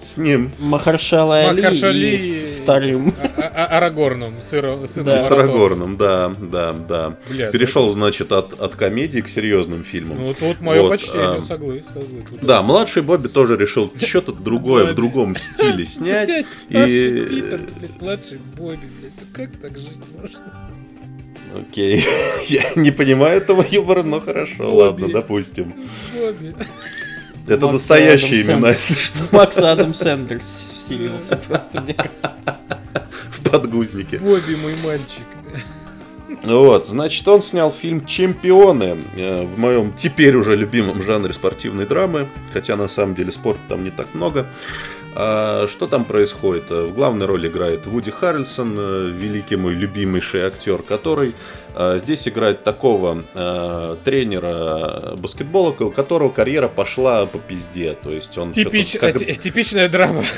С 0.05 0.17
ним. 0.17 0.51
Махаршала 0.59 1.39
Али 1.49 1.61
Махаршали 1.63 2.05
и 2.17 2.45
вторым. 2.61 3.11
А- 3.19 3.41
а- 3.41 3.51
а- 3.65 3.77
Арагорном, 3.77 4.35
сыро- 4.39 4.85
сыном 4.85 5.05
Да. 5.07 5.17
С. 5.17 5.31
Арагорном, 5.31 5.97
да, 5.97 6.31
да, 6.39 6.73
да. 6.73 7.17
Бля, 7.27 7.49
Перешел, 7.49 7.91
значит, 7.91 8.31
от, 8.31 8.53
от 8.61 8.75
комедии 8.75 9.21
к 9.21 9.27
серьезным 9.27 9.83
фильмам. 9.83 10.19
ну, 10.23 10.33
тут 10.35 10.61
мое 10.61 10.81
Вот, 10.83 10.89
почтение, 10.89 11.39
а, 11.39 11.41
соглы, 11.41 11.83
Да, 12.43 12.61
младший 12.61 13.01
Бобби 13.01 13.29
тоже 13.29 13.57
решил 13.57 13.91
что-то 13.99 14.31
другое 14.31 14.85
в 14.91 14.93
другом 14.93 15.35
стиле 15.35 15.83
снять. 15.87 16.27
Блядь, 16.29 16.47
старший 16.49 17.21
И... 17.21 17.25
Питер, 17.25 17.59
блядь, 17.79 18.01
младший 18.01 18.37
Бобби, 18.55 18.87
блядь, 18.99 19.11
ну 19.19 19.25
как 19.33 19.49
так 19.59 19.75
жить 19.77 19.97
можно? 20.15 20.69
Окей. 21.59 22.05
Я 22.47 22.61
не 22.75 22.91
понимаю 22.91 23.37
этого 23.37 23.65
юмора, 23.71 24.03
но 24.03 24.19
хорошо, 24.19 24.55
Бобби. 24.65 24.75
ладно, 25.01 25.07
допустим. 25.09 25.73
Бобби. 26.13 26.53
Это 27.47 27.65
Макс 27.67 27.73
настоящие 27.73 28.43
Адам 28.43 28.59
имена, 28.59 28.73
Сэндлер. 28.73 28.73
если 28.73 28.93
что, 28.93 29.35
Макс 29.35 29.57
Адам 29.57 29.93
Сэндлер 29.93 30.39
вселился 30.41 31.37
просто, 31.37 31.81
мне 31.81 31.93
кажется. 31.93 32.79
в 33.29 33.49
подгузнике. 33.49 34.19
Бобби, 34.19 34.55
мой 34.55 34.75
мальчик. 34.83 35.23
Вот, 36.43 36.85
значит, 36.85 37.27
он 37.27 37.41
снял 37.41 37.71
фильм 37.71 38.05
«Чемпионы» 38.05 38.97
э, 39.15 39.45
в 39.45 39.57
моем 39.57 39.93
теперь 39.93 40.35
уже 40.35 40.55
любимом 40.55 41.01
жанре 41.01 41.33
спортивной 41.33 41.85
драмы, 41.85 42.27
хотя 42.53 42.75
на 42.75 42.87
самом 42.87 43.15
деле 43.15 43.31
спорта 43.31 43.61
там 43.69 43.83
не 43.83 43.89
так 43.89 44.13
много. 44.13 44.47
А 45.17 45.67
что 45.69 45.87
там 45.87 46.03
происходит? 46.03 46.69
В 46.69 46.93
главной 46.93 47.25
роли 47.25 47.47
играет 47.47 47.87
Вуди 47.87 48.11
Харрельсон, 48.11 48.75
э, 48.77 49.11
великий 49.13 49.55
мой 49.55 49.73
любимейший 49.73 50.41
актер, 50.41 50.81
который 50.81 51.33
Э, 51.77 51.99
здесь 52.01 52.25
играет 52.27 52.63
такого 52.63 53.23
э, 53.33 53.95
тренера 54.05 55.15
баскетбола, 55.17 55.75
у 55.77 55.91
которого 55.91 56.29
карьера 56.29 56.69
пошла 56.69 57.25
по 57.25 57.37
пизде. 57.37 57.97
То 58.01 58.11
есть 58.11 58.37
он 58.37 58.53
Типич, 58.53 58.97
как... 58.97 59.17
Типичная 59.19 59.89
драма. 59.89 60.23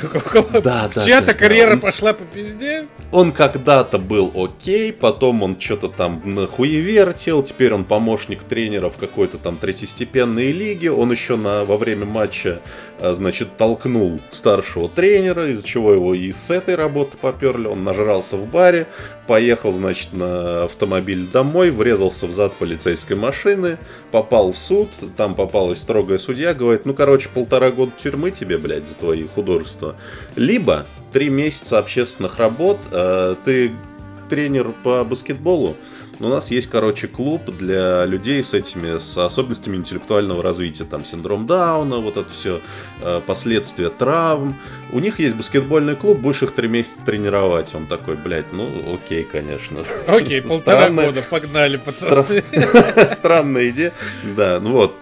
Да, 0.62 0.90
да. 0.92 1.04
Чья-то 1.04 1.28
да, 1.28 1.34
карьера 1.34 1.76
да. 1.76 1.80
пошла 1.80 2.12
по 2.12 2.24
пизде. 2.24 2.88
Он 3.12 3.32
когда-то 3.32 3.98
был 3.98 4.32
окей, 4.34 4.92
потом 4.92 5.42
он 5.42 5.60
что-то 5.60 5.88
там 5.88 6.20
хуевертил, 6.48 7.42
теперь 7.42 7.72
он 7.72 7.84
помощник 7.84 8.42
тренера 8.42 8.88
в 8.88 8.96
какой-то 8.96 9.38
там 9.38 9.56
третьестепенной 9.56 10.52
лиге. 10.52 10.90
Он 10.90 11.12
еще 11.12 11.36
на, 11.36 11.64
во 11.64 11.76
время 11.76 12.06
матча, 12.06 12.60
значит, 13.00 13.56
толкнул 13.56 14.20
старшего 14.30 14.88
тренера, 14.88 15.48
из-за 15.50 15.66
чего 15.66 15.92
его 15.92 16.14
и 16.14 16.30
с 16.32 16.50
этой 16.50 16.74
работы 16.74 17.16
поперли. 17.16 17.66
Он 17.66 17.84
нажрался 17.84 18.36
в 18.36 18.46
баре, 18.46 18.86
поехал, 19.26 19.72
значит, 19.72 20.12
на 20.12 20.64
автомобиль 20.64 21.26
домой, 21.32 21.70
врезался 21.70 22.26
в 22.26 22.32
зад 22.32 22.54
полицейской 22.54 23.16
машины, 23.16 23.78
попал 24.10 24.52
в 24.52 24.58
суд, 24.58 24.88
там 25.16 25.34
попалась 25.34 25.80
строгая 25.80 26.18
судья, 26.18 26.54
говорит, 26.54 26.86
ну, 26.86 26.94
короче, 26.94 27.28
полтора 27.28 27.70
года 27.70 27.92
тюрьмы 28.02 28.30
тебе, 28.30 28.58
блядь, 28.58 28.88
за 28.88 28.94
твои 28.94 29.26
художества. 29.26 29.96
Либо 30.36 30.86
три 31.12 31.28
месяца 31.28 31.78
общественных 31.78 32.38
работ, 32.38 32.78
э, 32.90 33.36
ты 33.44 33.72
тренер 34.28 34.72
по 34.82 35.04
баскетболу, 35.04 35.76
у 36.20 36.28
нас 36.28 36.50
есть, 36.50 36.68
короче, 36.68 37.06
клуб 37.06 37.44
для 37.56 38.04
людей 38.06 38.42
с 38.42 38.52
этими, 38.54 38.98
с 38.98 39.16
особенностями 39.16 39.76
интеллектуального 39.76 40.42
развития. 40.42 40.84
Там 40.84 41.04
синдром 41.04 41.46
Дауна, 41.46 41.98
вот 41.98 42.16
это 42.16 42.28
все, 42.32 42.60
э, 43.02 43.20
последствия 43.26 43.88
травм. 43.88 44.56
У 44.92 44.98
них 44.98 45.18
есть 45.20 45.36
баскетбольный 45.36 45.94
клуб, 45.96 46.18
будешь 46.18 46.42
их 46.42 46.52
три 46.54 46.68
месяца 46.68 47.02
тренировать. 47.04 47.74
Он 47.74 47.86
такой, 47.86 48.16
блядь, 48.16 48.52
ну 48.52 48.68
окей, 48.94 49.22
конечно. 49.24 49.80
Окей, 50.06 50.42
полтора 50.42 50.82
Странная- 50.82 51.06
года, 51.06 51.22
погнали, 51.28 51.78
Стра- 51.86 52.24
пацаны. 52.24 53.10
Странная 53.14 53.68
идея. 53.68 53.92
Да, 54.36 54.58
ну 54.60 54.72
вот. 54.72 54.94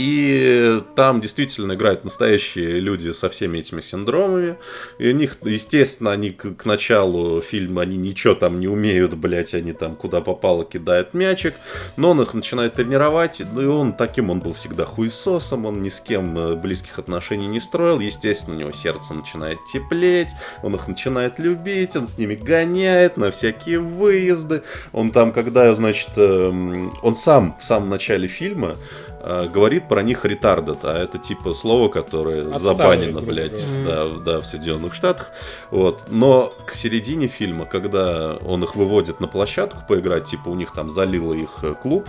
И 0.00 0.80
там 0.96 1.20
действительно 1.20 1.74
играют 1.74 2.04
настоящие 2.04 2.80
люди 2.80 3.12
со 3.12 3.28
всеми 3.28 3.58
этими 3.58 3.82
синдромами. 3.82 4.56
И 4.98 5.10
у 5.10 5.12
них, 5.12 5.36
естественно, 5.42 6.10
они 6.10 6.30
к, 6.30 6.54
к 6.54 6.64
началу 6.64 7.42
фильма, 7.42 7.82
они 7.82 7.98
ничего 7.98 8.34
там 8.34 8.60
не 8.60 8.66
умеют, 8.66 9.12
блять, 9.12 9.52
они 9.52 9.74
там 9.74 9.96
куда 9.96 10.22
попало 10.22 10.64
кидают 10.64 11.12
мячик. 11.12 11.54
Но 11.98 12.12
он 12.12 12.22
их 12.22 12.32
начинает 12.32 12.72
тренировать, 12.74 13.42
ну 13.52 13.60
и 13.60 13.66
он 13.66 13.92
таким, 13.92 14.30
он 14.30 14.40
был 14.40 14.54
всегда 14.54 14.86
хуесосом, 14.86 15.66
он 15.66 15.82
ни 15.82 15.90
с 15.90 16.00
кем 16.00 16.38
э, 16.38 16.54
близких 16.56 16.98
отношений 16.98 17.46
не 17.46 17.60
строил. 17.60 18.00
Естественно, 18.00 18.56
у 18.56 18.58
него 18.58 18.72
сердце 18.72 19.12
начинает 19.12 19.58
теплеть, 19.66 20.30
он 20.62 20.76
их 20.76 20.88
начинает 20.88 21.38
любить, 21.38 21.94
он 21.94 22.06
с 22.06 22.16
ними 22.16 22.36
гоняет 22.36 23.18
на 23.18 23.30
всякие 23.30 23.80
выезды. 23.80 24.62
Он 24.94 25.12
там, 25.12 25.30
когда, 25.30 25.74
значит, 25.74 26.08
эм, 26.16 26.90
он 27.02 27.16
сам 27.16 27.54
в 27.60 27.64
самом 27.64 27.90
начале 27.90 28.28
фильма 28.28 28.78
э, 29.20 29.48
говорит 29.52 29.88
про 29.88 30.02
них 30.02 30.24
ретардед, 30.24 30.78
а 30.84 30.96
это 30.96 31.18
типа 31.18 31.54
слово, 31.54 31.88
которое 31.88 32.42
Отсталые, 32.42 32.60
забанено, 32.60 33.20
блядь, 33.20 33.64
говоря. 33.64 33.84
да, 33.84 34.08
да, 34.24 34.40
в 34.40 34.46
Соединенных 34.46 34.94
Штатах. 34.94 35.32
Вот. 35.70 36.04
Но 36.08 36.52
к 36.66 36.74
середине 36.74 37.28
фильма, 37.28 37.66
когда 37.66 38.36
он 38.44 38.64
их 38.64 38.76
выводит 38.76 39.20
на 39.20 39.28
площадку 39.28 39.82
поиграть, 39.86 40.24
типа 40.24 40.48
у 40.48 40.54
них 40.54 40.72
там 40.72 40.90
залило 40.90 41.34
их 41.34 41.50
э, 41.62 41.74
клуб, 41.74 42.08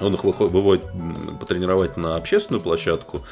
он 0.00 0.14
их 0.14 0.24
выводит 0.24 0.86
потренировать 1.40 1.96
на 1.96 2.16
общественную 2.16 2.62
площадку, 2.62 3.22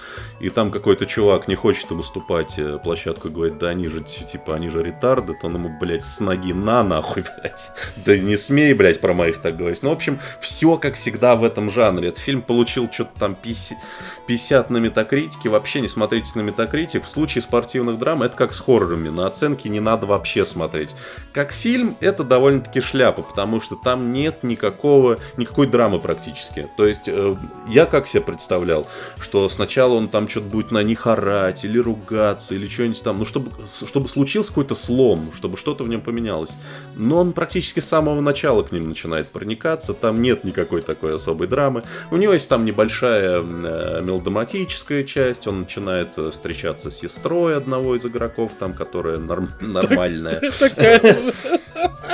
и 0.41 0.49
там 0.49 0.71
какой-то 0.71 1.07
чувак 1.07 1.49
не 1.49 1.55
хочет 1.55 1.91
им 1.91 2.01
уступать 2.01 2.59
э, 2.59 2.79
площадку 2.83 3.31
говорит, 3.37 3.59
да 3.59 3.69
они 3.69 3.89
же, 3.89 4.03
типа, 4.03 4.55
они 4.55 4.69
же 4.69 4.83
ретарды, 4.83 5.35
то 5.35 5.47
он 5.47 5.55
ему, 5.55 5.79
блядь, 5.79 6.05
с 6.05 6.21
ноги 6.21 6.53
на 6.53 6.83
нахуй, 6.83 7.25
блядь. 7.39 7.71
Да 8.05 8.17
не 8.17 8.37
смей, 8.37 8.73
блядь, 8.75 9.01
про 9.01 9.13
моих 9.13 9.41
так 9.41 9.57
говорить. 9.57 9.83
Ну, 9.83 9.91
в 9.91 9.93
общем, 9.93 10.19
все 10.41 10.77
как 10.79 10.95
всегда 10.95 11.37
в 11.37 11.45
этом 11.45 11.71
жанре. 11.71 12.09
Этот 12.09 12.21
фильм 12.21 12.43
получил 12.43 12.89
что-то 12.91 13.19
там 13.19 13.35
50, 13.35 13.79
50 14.27 14.71
на 14.71 14.79
метакритике. 14.79 15.49
Вообще 15.49 15.81
не 15.81 15.89
смотрите 15.89 16.31
на 16.35 16.41
метакритик. 16.41 17.05
В 17.05 17.09
случае 17.09 17.43
спортивных 17.43 17.99
драм 17.99 18.23
это 18.23 18.37
как 18.37 18.53
с 18.53 18.61
хоррорами. 18.61 19.09
На 19.09 19.27
оценки 19.27 19.69
не 19.69 19.81
надо 19.81 20.07
вообще 20.07 20.45
смотреть. 20.45 20.95
Как 21.33 21.53
фильм 21.53 21.97
это 22.01 22.25
довольно-таки 22.25 22.81
шляпа, 22.81 23.23
потому 23.23 23.61
что 23.61 23.77
там 23.77 24.13
нет 24.13 24.43
никакого, 24.43 25.19
никакой 25.37 25.67
драмы 25.67 25.99
практически. 25.99 26.56
То 26.77 26.87
есть 26.87 27.09
э, 27.09 27.37
я 27.69 27.87
как 27.87 28.07
себе 28.07 28.23
представлял, 28.23 28.87
что 29.21 29.49
сначала 29.49 29.95
он 29.95 30.09
там 30.09 30.29
что-то 30.29 30.47
будет 30.47 30.71
на 30.71 30.83
них 30.83 31.07
орать 31.07 31.65
или 31.65 31.79
ругаться 31.79 32.55
или 32.55 32.69
что-нибудь 32.69 33.03
там, 33.03 33.19
ну 33.19 33.25
чтобы, 33.25 33.51
чтобы 33.87 34.09
случился 34.09 34.51
какой-то 34.51 34.75
слом, 34.75 35.31
чтобы 35.35 35.57
что-то 35.57 35.85
в 35.85 35.89
нем 35.89 36.01
поменялось. 36.01 36.57
Но 36.95 37.19
он 37.19 37.33
практически 37.33 37.81
с 37.81 37.89
самого 37.89 38.21
начала 38.21 38.63
к 38.63 38.73
ним 38.73 38.89
начинает 38.89 39.29
проникаться, 39.29 39.95
там 39.95 40.23
нет 40.23 40.45
никакой 40.45 40.83
такой 40.83 41.15
особой 41.15 41.47
драмы. 41.47 41.83
У 42.11 42.17
него 42.17 42.33
есть 42.33 42.49
там 42.49 42.65
небольшая 42.65 43.43
э, 43.43 44.03
мелодраматическая 44.03 45.05
часть, 45.05 45.47
он 45.47 45.61
начинает 45.61 46.17
э, 46.17 46.31
встречаться 46.31 46.91
с 46.91 46.97
сестрой 46.97 47.57
одного 47.57 47.97
из 47.97 48.05
игроков, 48.05 48.53
там, 48.59 48.73
которая 48.73 49.19
норм- 49.19 49.53
нормальная. 49.61 50.43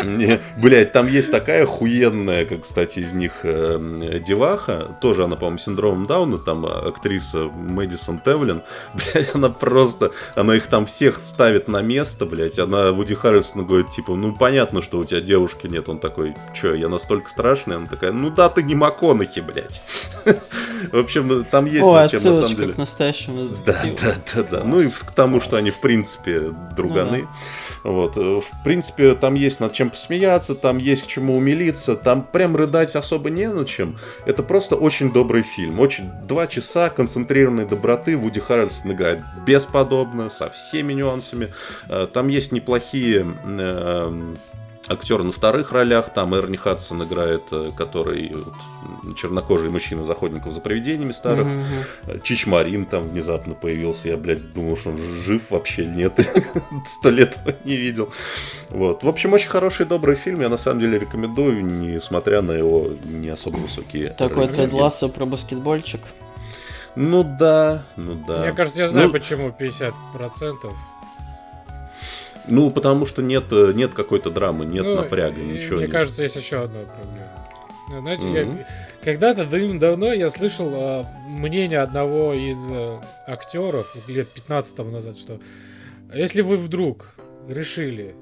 Блять, 0.57 0.93
там 0.93 1.07
есть 1.07 1.30
такая 1.30 1.66
хуенная, 1.66 2.45
как, 2.45 2.62
кстати, 2.62 3.01
из 3.01 3.12
них 3.12 3.40
деваха, 4.33 4.89
тоже 5.03 5.24
она, 5.24 5.37
по-моему, 5.37 5.59
синдромом 5.59 6.07
Дауна, 6.07 6.39
там 6.39 6.64
э, 6.64 6.89
актриса 6.89 7.49
Мэдисон 7.49 8.18
Тевлин, 8.18 8.62
блять, 8.95 9.35
она 9.35 9.51
просто, 9.51 10.12
она 10.35 10.55
их 10.55 10.68
там 10.68 10.87
всех 10.87 11.22
ставит 11.22 11.68
на 11.68 11.83
место, 11.83 12.24
блять, 12.24 12.59
она 12.59 12.93
Вуди 12.93 13.14
Харрельсону 13.14 13.66
говорит, 13.66 13.91
типа, 13.91 14.14
ну, 14.14 14.35
понятно, 14.35 14.80
что 14.80 14.99
у 14.99 15.05
тебя 15.05 15.20
девушки 15.20 15.66
нет, 15.66 15.89
он 15.91 15.99
такой, 15.99 16.35
чё, 16.55 16.74
я 16.74 16.89
настолько 16.89 17.28
страшный, 17.28 17.76
она 17.76 17.87
такая, 17.87 18.12
ну 18.12 18.30
да, 18.30 18.49
ты 18.49 18.62
не 18.62 18.74
МакКонахи, 18.74 19.41
блять. 19.41 19.83
В 20.93 20.99
общем, 20.99 21.45
там 21.45 21.66
есть 21.66 21.85
О, 21.85 22.09
чем, 22.09 22.14
на 22.14 22.20
самом 22.20 22.39
отсылочка 22.39 22.61
деле. 22.61 22.72
к 22.72 22.78
настоящему 22.78 23.49
Да, 23.64 23.83
да, 24.03 24.14
да, 24.35 24.43
да. 24.51 24.62
Ну 24.64 24.80
и 24.80 24.89
к 24.89 25.12
тому, 25.14 25.41
что 25.41 25.57
они, 25.57 25.70
в 25.70 25.80
принципе, 25.80 26.53
друганы. 26.76 27.28
Вот. 27.85 28.16
э, 28.16 28.41
В 28.41 28.64
принципе, 28.64 29.14
там 29.14 29.35
есть 29.35 29.61
над 29.61 29.72
чем 29.72 29.91
посмеяться, 29.91 30.55
там 30.55 30.78
есть 30.78 31.05
к 31.05 31.07
чему 31.07 31.37
умилиться, 31.37 31.95
там 31.95 32.22
прям 32.24 32.57
рыдать 32.57 32.97
особо 32.97 33.30
не 33.30 33.49
на 33.49 33.64
чем. 33.64 33.97
Это 34.25 34.43
просто 34.43 34.77
очень 34.77 35.12
добрый 35.12 35.43
фильм. 35.43 35.81
Очень 35.81 36.11
два 36.27 36.47
часа 36.47 36.91
концентрированной 36.91 37.66
доброты. 37.66 38.16
Вуди 38.16 38.41
Харрельсон 38.41 38.93
играет 38.93 39.20
бесподобно, 39.47 40.31
со 40.31 40.49
всеми 40.51 40.93
нюансами. 40.93 41.49
Э, 41.89 42.07
Там 42.12 42.29
есть 42.29 42.53
неплохие 42.53 43.27
э, 43.45 44.35
актеры 44.93 45.24
на 45.24 45.32
вторых 45.32 45.72
ролях. 45.72 46.11
Там 46.11 46.34
Эрни 46.34 46.57
Хадсон 46.57 47.05
играет, 47.05 47.43
э, 47.51 47.70
который 47.76 48.34
вот, 48.34 49.16
чернокожий 49.16 49.70
мужчина 49.70 50.03
из 50.03 50.11
охотников 50.11 50.53
за 50.53 50.61
привидениями 50.61 51.12
старых. 51.12 51.47
Мгм. 51.47 52.22
Чич 52.22 52.47
Марин 52.47 52.86
там 52.86 53.09
внезапно 53.09 53.55
появился. 53.55 54.09
Я, 54.09 54.16
блядь, 54.16 54.53
думал, 54.53 54.76
что 54.76 54.90
он 54.90 54.99
жив 54.99 55.51
вообще 55.51 55.86
нет. 55.86 56.12
Сто 56.86 57.11
лет 57.11 57.38
его 57.45 57.57
не 57.64 57.76
видел. 57.76 58.12
Вот. 58.70 59.03
В 59.03 59.09
общем, 59.09 59.32
очень 59.32 59.49
хороший, 59.49 59.86
добрый 59.86 60.16
фильм. 60.16 60.40
Я 60.40 60.49
на 60.49 60.57
самом 60.57 60.80
деле 60.80 60.99
рекомендую, 60.99 61.64
несмотря 61.64 62.43
на 62.43 62.53
его 62.53 62.90
не 63.05 63.28
особо 63.28 63.57
высокие 63.57 64.11
Такой. 64.11 64.49
Тед 64.49 64.72
Лассо 64.72 65.09
про 65.09 65.26
баскетбольчик. 65.26 66.01
Ну 66.95 67.24
да, 67.24 67.84
ну 67.97 68.22
да. 68.26 68.43
Мне 68.43 68.53
кажется, 68.53 68.82
я 68.82 68.88
знаю, 68.88 69.07
Ну, 69.07 69.12
почему 69.12 69.49
50%. 69.49 69.93
Ну, 72.49 72.70
потому 72.70 73.07
что 73.07 73.22
нет, 73.22 73.45
э, 73.51 73.72
нет 73.74 73.95
какой-то 73.95 74.30
драмы, 74.30 74.64
нет 74.66 74.84
Ну, 74.84 74.97
напряга, 74.97 75.40
ничего 75.40 75.76
Мне 75.76 75.82
нет. 75.86 75.93
кажется, 75.93 76.22
есть 76.22 76.36
еще 76.36 76.62
одна 76.62 76.80
проблема. 76.80 77.28
Ну, 77.88 78.01
Знаете, 78.01 78.22
Мгм. 78.24 78.34
я, 78.59 78.66
когда-то 79.05 79.45
давно 79.78 80.12
я 80.12 80.30
слышал 80.30 80.70
э, 80.72 81.05
мнение 81.28 81.80
одного 81.80 82.32
из 82.34 82.59
э, 82.70 82.99
актеров 83.26 83.95
лет 84.09 84.28
15 84.28 84.74
тому 84.74 84.90
назад, 84.90 85.18
что 85.18 85.40
если 86.14 86.43
вы 86.43 86.57
вдруг 86.57 87.14
решили 87.49 88.14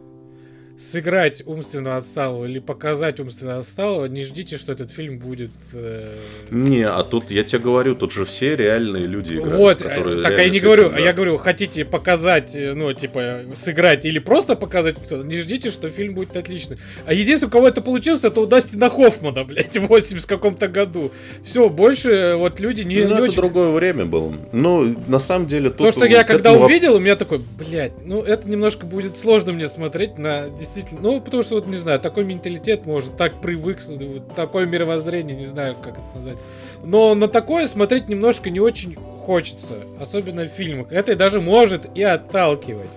сыграть 0.80 1.42
умственно 1.44 1.98
отсталого 1.98 2.46
или 2.46 2.58
показать 2.58 3.20
умственно 3.20 3.58
отсталого, 3.58 4.06
не 4.06 4.24
ждите, 4.24 4.56
что 4.56 4.72
этот 4.72 4.90
фильм 4.90 5.18
будет... 5.18 5.50
э, 5.74 6.16
Не, 6.50 6.84
а 6.84 7.02
тут, 7.02 7.30
я 7.30 7.44
тебе 7.44 7.58
говорю, 7.58 7.94
тут 7.94 8.12
же 8.12 8.24
все 8.24 8.56
реальные 8.56 9.06
люди 9.06 9.34
играют. 9.34 9.56
Вот, 9.56 9.82
э, 9.82 9.88
которые 9.88 10.22
так 10.22 10.38
я 10.38 10.48
не 10.48 10.58
говорю, 10.58 10.86
а 10.86 10.92
да. 10.92 10.98
я 10.98 11.12
говорю, 11.12 11.36
хотите 11.36 11.84
показать, 11.84 12.56
э, 12.56 12.72
ну, 12.72 12.92
типа, 12.94 13.40
сыграть 13.54 14.06
или 14.06 14.18
просто 14.18 14.56
показать, 14.56 14.96
не 15.10 15.36
ждите, 15.40 15.70
что 15.70 15.88
фильм 15.88 16.14
будет 16.14 16.34
отличный. 16.36 16.78
А 17.04 17.12
единственное, 17.12 17.50
у 17.50 17.52
кого 17.52 17.68
это 17.68 17.82
получилось, 17.82 18.24
это 18.24 18.40
у 18.40 18.46
Дастина 18.46 18.88
Хоффмана, 18.88 19.44
блядь, 19.44 19.76
в 19.76 19.86
80 19.86 20.26
каком-то 20.26 20.66
году. 20.66 21.12
Все, 21.44 21.68
больше 21.68 22.10
э, 22.10 22.36
вот 22.36 22.58
люди 22.58 22.82
не, 22.82 22.96
Ну, 22.96 23.08
не 23.08 23.12
это 23.12 23.22
очень... 23.24 23.36
другое 23.36 23.70
время 23.72 24.06
было. 24.06 24.34
Ну, 24.52 24.96
на 25.08 25.20
самом 25.20 25.46
деле, 25.46 25.68
тут... 25.68 25.78
То, 25.78 25.92
что 25.92 26.06
я 26.06 26.24
к 26.24 26.28
когда 26.28 26.50
этому 26.52 26.64
увидел, 26.64 26.94
у 26.94 27.00
меня 27.00 27.16
такой, 27.16 27.42
блядь, 27.58 27.92
ну 28.04 28.22
это 28.22 28.48
немножко 28.48 28.86
будет 28.86 29.18
сложно 29.18 29.52
мне 29.52 29.68
смотреть 29.68 30.16
на 30.16 30.48
действительно, 30.74 31.00
ну 31.02 31.20
потому 31.20 31.42
что 31.42 31.56
вот 31.56 31.66
не 31.66 31.76
знаю, 31.76 32.00
такой 32.00 32.24
менталитет 32.24 32.86
может 32.86 33.16
так 33.16 33.34
привык, 33.40 33.78
вот 33.88 34.34
такое 34.34 34.66
мировоззрение, 34.66 35.36
не 35.36 35.46
знаю 35.46 35.76
как 35.82 35.94
это 35.94 36.02
назвать. 36.14 36.38
Но 36.82 37.14
на 37.14 37.28
такое 37.28 37.66
смотреть 37.68 38.08
немножко 38.08 38.50
не 38.50 38.60
очень 38.60 38.94
хочется, 38.94 39.76
особенно 40.00 40.44
в 40.44 40.48
фильмах. 40.48 40.92
Это 40.92 41.14
даже 41.16 41.40
может 41.40 41.90
и 41.94 42.02
отталкивать. 42.02 42.90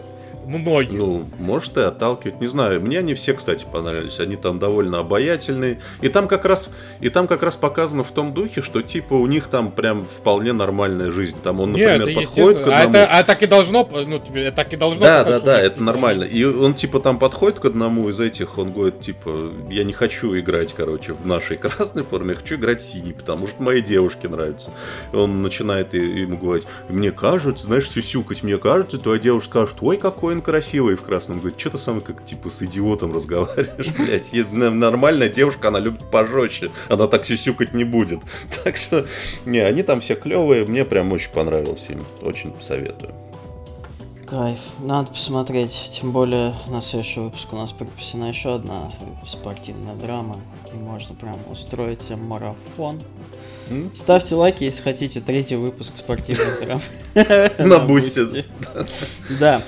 Многих. 0.45 0.97
Ну, 0.97 1.25
может 1.39 1.77
и 1.77 1.81
отталкивать, 1.81 2.39
не 2.41 2.47
знаю. 2.47 2.81
Мне 2.81 2.99
они 2.99 3.13
все, 3.13 3.33
кстати, 3.33 3.65
понравились. 3.71 4.19
Они 4.19 4.35
там 4.35 4.59
довольно 4.59 4.99
обаятельные. 4.99 5.79
И 6.01 6.09
там 6.09 6.27
как 6.27 6.45
раз, 6.45 6.69
и 6.99 7.09
там 7.09 7.27
как 7.27 7.43
раз 7.43 7.55
показано 7.55 8.03
в 8.03 8.11
том 8.11 8.33
духе, 8.33 8.61
что 8.61 8.81
типа 8.81 9.13
у 9.13 9.27
них 9.27 9.47
там 9.47 9.71
прям 9.71 10.05
вполне 10.05 10.53
нормальная 10.53 11.11
жизнь. 11.11 11.37
Там 11.43 11.59
он, 11.59 11.71
например, 11.71 12.07
Нет, 12.07 12.15
подходит 12.15 12.63
к. 12.63 12.67
А, 12.67 12.81
одному. 12.83 12.95
это, 12.95 13.05
а 13.11 13.23
так 13.23 13.43
и 13.43 13.47
должно, 13.47 13.89
ну, 14.05 14.19
тебе- 14.19 14.51
так 14.51 14.73
и 14.73 14.77
должно. 14.77 15.03
Да, 15.03 15.23
да, 15.23 15.39
да, 15.39 15.57
них, 15.57 15.65
это 15.65 15.75
типа, 15.75 15.85
нормально. 15.85 16.23
И 16.23 16.43
он 16.43 16.73
типа 16.73 16.99
там 16.99 17.19
подходит 17.19 17.59
к 17.59 17.65
одному 17.65 18.09
из 18.09 18.19
этих, 18.19 18.57
он 18.57 18.73
говорит, 18.73 18.99
типа, 18.99 19.49
я 19.69 19.83
не 19.83 19.93
хочу 19.93 20.37
играть, 20.37 20.73
короче, 20.73 21.13
в 21.13 21.25
нашей 21.25 21.57
красной 21.63 22.03
форме, 22.03 22.31
я 22.31 22.35
хочу 22.35 22.55
играть 22.55 22.81
в 22.81 22.85
синей, 22.85 23.13
потому 23.13 23.47
что 23.47 23.61
моей 23.61 23.81
девушке 23.81 24.27
нравится. 24.27 24.71
И 25.11 25.15
он 25.15 25.41
начинает 25.41 25.93
ему 25.93 26.37
говорить, 26.37 26.67
мне 26.89 27.11
кажется, 27.11 27.65
знаешь, 27.65 27.89
сюсюкать, 27.89 28.43
мне 28.43 28.57
кажется, 28.57 28.97
твоя 28.97 29.19
девушка 29.19 29.53
скажет, 29.53 29.77
ой, 29.81 29.97
какой 29.97 30.32
он 30.33 30.41
красивый 30.41 30.95
в 30.95 31.01
красном. 31.01 31.39
Говорит, 31.39 31.59
что 31.59 31.71
ты 31.71 31.77
сам 31.77 32.01
как 32.01 32.25
типа 32.25 32.49
с 32.49 32.61
идиотом 32.61 33.13
разговариваешь, 33.13 33.89
блядь. 33.97 34.33
Нормальная 34.51 35.29
девушка, 35.29 35.69
она 35.69 35.79
любит 35.79 36.09
пожестче, 36.11 36.71
она 36.89 37.07
так 37.07 37.25
сюсюкать 37.25 37.73
не 37.73 37.83
будет. 37.83 38.19
Так 38.63 38.77
что, 38.77 39.05
не, 39.45 39.59
они 39.59 39.83
там 39.83 39.99
все 39.99 40.15
клевые, 40.15 40.65
мне 40.65 40.85
прям 40.85 41.11
очень 41.11 41.31
понравился 41.31 41.91
им, 41.93 42.05
очень 42.21 42.53
советую. 42.61 43.13
Кайф. 44.25 44.59
Надо 44.79 45.09
посмотреть. 45.09 45.91
Тем 45.93 46.11
более 46.11 46.55
на 46.67 46.81
следующий 46.81 47.19
выпуск 47.19 47.53
у 47.53 47.55
нас 47.55 47.71
припасена 47.71 48.25
еще 48.25 48.55
одна 48.55 48.89
спортивная 49.25 49.95
драма. 49.95 50.39
И 50.73 50.75
можно 50.75 51.13
прям 51.13 51.37
устроить 51.51 52.01
себе 52.01 52.15
марафон. 52.15 52.99
М? 53.69 53.95
Ставьте 53.95 54.33
лайки, 54.33 54.63
если 54.63 54.81
хотите 54.81 55.21
третий 55.21 55.55
выпуск 55.55 55.97
спортивных 55.97 56.65
драм. 56.65 56.79
На 57.59 57.79
бусте. 57.79 58.45
Да. 59.39 59.61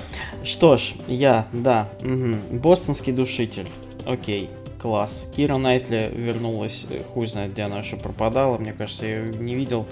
Что 0.44 0.76
ж, 0.76 0.94
я, 1.08 1.46
да. 1.52 1.88
мгм. 2.02 2.40
Бостонский 2.58 3.12
душитель. 3.12 3.68
Окей. 4.04 4.50
Класс. 4.80 5.30
Кира 5.34 5.56
Найтли 5.56 6.12
вернулась, 6.14 6.86
э, 6.90 7.02
хуй 7.02 7.26
знает, 7.26 7.52
где 7.52 7.62
она 7.62 7.78
еще 7.78 7.96
пропадала. 7.96 8.58
Мне 8.58 8.72
кажется, 8.72 9.06
я 9.06 9.16
ее 9.16 9.28
не 9.38 9.54
видел 9.54 9.86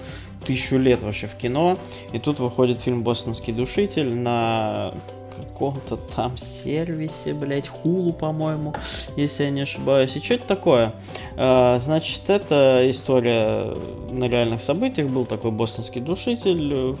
тысячу 0.45 0.77
лет 0.77 1.03
вообще 1.03 1.27
в 1.27 1.35
кино. 1.35 1.77
И 2.13 2.19
тут 2.19 2.39
выходит 2.39 2.79
фильм 2.81 3.03
«Бостонский 3.03 3.51
душитель» 3.51 4.13
на 4.13 4.93
каком-то 5.35 5.97
там 5.97 6.37
сервисе, 6.37 7.33
блять, 7.33 7.67
хулу, 7.67 8.13
по-моему, 8.13 8.73
если 9.15 9.45
я 9.45 9.49
не 9.49 9.61
ошибаюсь. 9.61 10.15
И 10.15 10.19
что 10.19 10.35
это 10.35 10.47
такое? 10.47 10.93
А, 11.35 11.77
значит, 11.79 12.29
это 12.29 12.81
история 12.89 13.75
на 14.11 14.29
реальных 14.29 14.61
событиях. 14.61 15.09
Был 15.09 15.25
такой 15.25 15.51
бостонский 15.51 16.01
душитель 16.01 16.95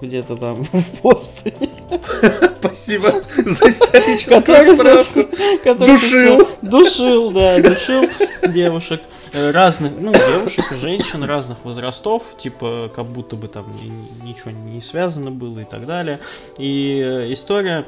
где-то 0.00 0.36
там 0.36 0.62
в 0.62 1.02
Бостоне. 1.02 1.70
Спасибо 2.74 3.10
за 3.36 3.68
историческую 3.70 4.40
справку. 4.40 5.36
который, 5.64 5.94
Душил. 5.94 6.48
душил, 6.62 7.30
да, 7.30 7.58
душил 7.60 8.04
девушек 8.48 9.00
э, 9.32 9.50
разных, 9.50 9.92
ну, 9.98 10.12
девушек, 10.12 10.64
женщин 10.80 11.22
разных 11.24 11.64
возрастов, 11.64 12.36
типа, 12.38 12.90
как 12.94 13.06
будто 13.06 13.36
бы 13.36 13.48
там 13.48 13.66
ни- 13.82 14.28
ничего 14.28 14.50
не 14.50 14.80
связано 14.80 15.30
было 15.30 15.60
и 15.60 15.64
так 15.64 15.86
далее. 15.86 16.18
И 16.58 17.02
э, 17.04 17.32
история 17.32 17.86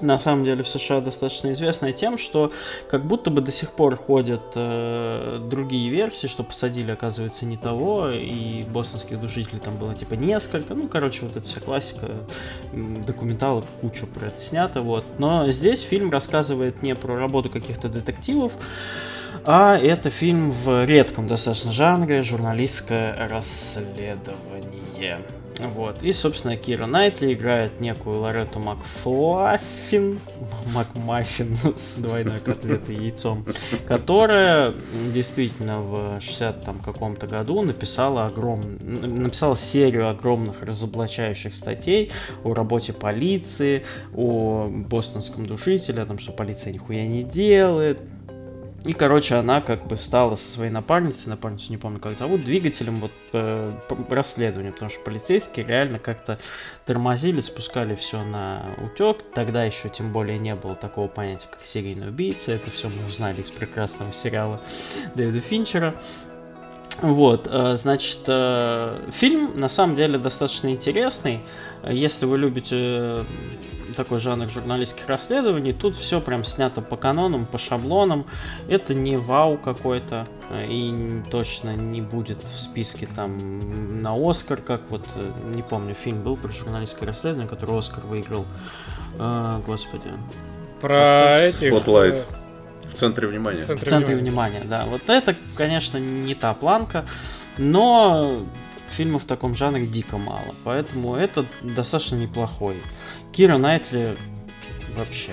на 0.00 0.18
самом 0.18 0.44
деле 0.44 0.62
в 0.62 0.68
США 0.68 1.00
достаточно 1.00 1.52
известная 1.52 1.92
тем, 1.92 2.18
что 2.18 2.52
как 2.88 3.06
будто 3.06 3.30
бы 3.30 3.40
до 3.40 3.50
сих 3.50 3.72
пор 3.72 3.96
ходят 3.96 4.42
э, 4.54 5.38
другие 5.50 5.90
версии, 5.90 6.26
что 6.26 6.42
посадили, 6.42 6.92
оказывается, 6.92 7.46
не 7.46 7.56
того, 7.56 8.10
и 8.10 8.62
бостонских 8.62 9.20
душителей 9.20 9.60
там 9.60 9.76
было 9.76 9.94
типа 9.94 10.14
несколько, 10.14 10.74
ну, 10.74 10.88
короче, 10.88 11.26
вот 11.26 11.36
эта 11.36 11.46
вся 11.46 11.60
классика, 11.60 12.08
м, 12.72 13.00
документалок 13.02 13.64
кучу 13.80 14.06
про 14.06 14.26
это 14.26 14.38
снято, 14.38 14.82
вот. 14.82 15.04
Но 15.18 15.50
здесь 15.50 15.82
фильм 15.82 16.10
рассказывает 16.10 16.82
не 16.82 16.94
про 16.94 17.16
работу 17.16 17.50
каких-то 17.50 17.88
детективов, 17.88 18.58
а 19.44 19.76
это 19.76 20.10
фильм 20.10 20.50
в 20.50 20.84
редком 20.84 21.26
достаточно 21.26 21.72
жанре 21.72 22.22
журналистское 22.22 23.28
расследование. 23.28 25.20
Вот. 25.60 26.02
И, 26.02 26.12
собственно, 26.12 26.56
Кира 26.56 26.86
Найтли 26.86 27.34
играет 27.34 27.80
некую 27.80 28.20
Лоретту 28.20 28.58
Макфлаффин, 28.58 30.20
Макмаффин 30.66 31.56
с 31.76 31.94
двойной 31.94 32.40
котлетой 32.40 32.96
и 32.96 33.02
яйцом, 33.04 33.44
которая 33.86 34.74
действительно 35.12 35.80
в 35.80 36.20
60 36.20 36.64
там 36.64 36.78
каком-то 36.80 37.26
году 37.26 37.62
написала 37.62 38.26
огром... 38.26 38.62
написала 38.80 39.56
серию 39.56 40.08
огромных 40.08 40.62
разоблачающих 40.62 41.54
статей 41.54 42.10
о 42.44 42.54
работе 42.54 42.92
полиции, 42.92 43.84
о 44.14 44.68
бостонском 44.68 45.46
душителе, 45.46 46.02
о 46.02 46.06
том, 46.06 46.18
что 46.18 46.32
полиция 46.32 46.72
нихуя 46.72 47.06
не 47.06 47.22
делает, 47.22 48.02
и, 48.84 48.92
короче, 48.94 49.36
она 49.36 49.60
как 49.60 49.86
бы 49.86 49.96
стала 49.96 50.34
со 50.34 50.50
своей 50.50 50.70
напарницей, 50.70 51.30
напарницу 51.30 51.70
не 51.70 51.76
помню 51.76 52.00
как 52.00 52.18
зовут, 52.18 52.42
двигателем 52.42 53.00
вот 53.00 53.12
э, 53.32 53.72
расследования, 54.10 54.72
потому 54.72 54.90
что 54.90 55.00
полицейские 55.04 55.66
реально 55.66 55.98
как-то 55.98 56.38
тормозили, 56.84 57.40
спускали 57.40 57.94
все 57.94 58.24
на 58.24 58.74
утек. 58.82 59.18
Тогда 59.34 59.64
еще 59.64 59.88
тем 59.88 60.12
более 60.12 60.38
не 60.38 60.54
было 60.54 60.74
такого 60.74 61.06
понятия, 61.06 61.48
как 61.50 61.62
серийный 61.62 62.08
убийца. 62.08 62.52
Это 62.52 62.70
все 62.70 62.88
мы 62.88 63.06
узнали 63.06 63.40
из 63.40 63.50
прекрасного 63.50 64.12
сериала 64.12 64.60
Дэвида 65.14 65.40
Финчера. 65.40 65.94
Вот, 67.00 67.48
э, 67.50 67.74
значит, 67.74 68.20
э, 68.28 69.10
фильм 69.10 69.58
на 69.58 69.68
самом 69.68 69.96
деле 69.96 70.18
достаточно 70.18 70.68
интересный. 70.68 71.40
Если 71.88 72.26
вы 72.26 72.38
любите 72.38 72.76
э, 72.78 73.24
такой 73.96 74.18
жанр 74.18 74.48
журналистских 74.48 75.08
расследований, 75.08 75.72
тут 75.72 75.96
все 75.96 76.20
прям 76.20 76.44
снято 76.44 76.80
по 76.80 76.96
канонам, 76.96 77.46
по 77.46 77.58
шаблонам. 77.58 78.26
Это 78.68 78.94
не 78.94 79.16
вау 79.16 79.58
какой-то 79.58 80.28
и 80.68 81.22
точно 81.30 81.74
не 81.74 82.00
будет 82.02 82.42
в 82.42 82.60
списке 82.60 83.08
там 83.12 84.02
на 84.02 84.14
Оскар, 84.14 84.58
как 84.58 84.90
вот, 84.90 85.04
не 85.54 85.62
помню, 85.62 85.94
фильм 85.94 86.22
был 86.22 86.36
про 86.36 86.52
журналистское 86.52 87.06
расследование, 87.06 87.48
который 87.48 87.78
Оскар 87.78 88.04
выиграл. 88.04 88.44
Господи. 89.66 90.10
Про 90.80 91.40
этих... 91.40 91.72
Spotlight. 91.72 92.24
В 92.92 92.94
центре 92.94 93.26
внимания. 93.28 93.60
В 93.60 93.64
В 93.64 93.66
центре 93.68 93.90
центре 93.90 94.16
внимания. 94.16 94.60
внимания, 94.60 94.84
да. 94.84 94.86
Вот 94.86 95.08
это, 95.08 95.36
конечно, 95.56 95.98
не 95.98 96.34
та 96.34 96.54
планка, 96.54 97.04
но 97.58 98.42
фильмов 98.90 99.22
в 99.24 99.26
таком 99.26 99.54
жанре 99.54 99.86
дико 99.86 100.18
мало. 100.18 100.54
Поэтому 100.64 101.16
это 101.16 101.46
достаточно 101.62 102.16
неплохой. 102.16 102.76
Кира 103.32 103.56
Найтли 103.56 104.16
вообще, 104.96 105.32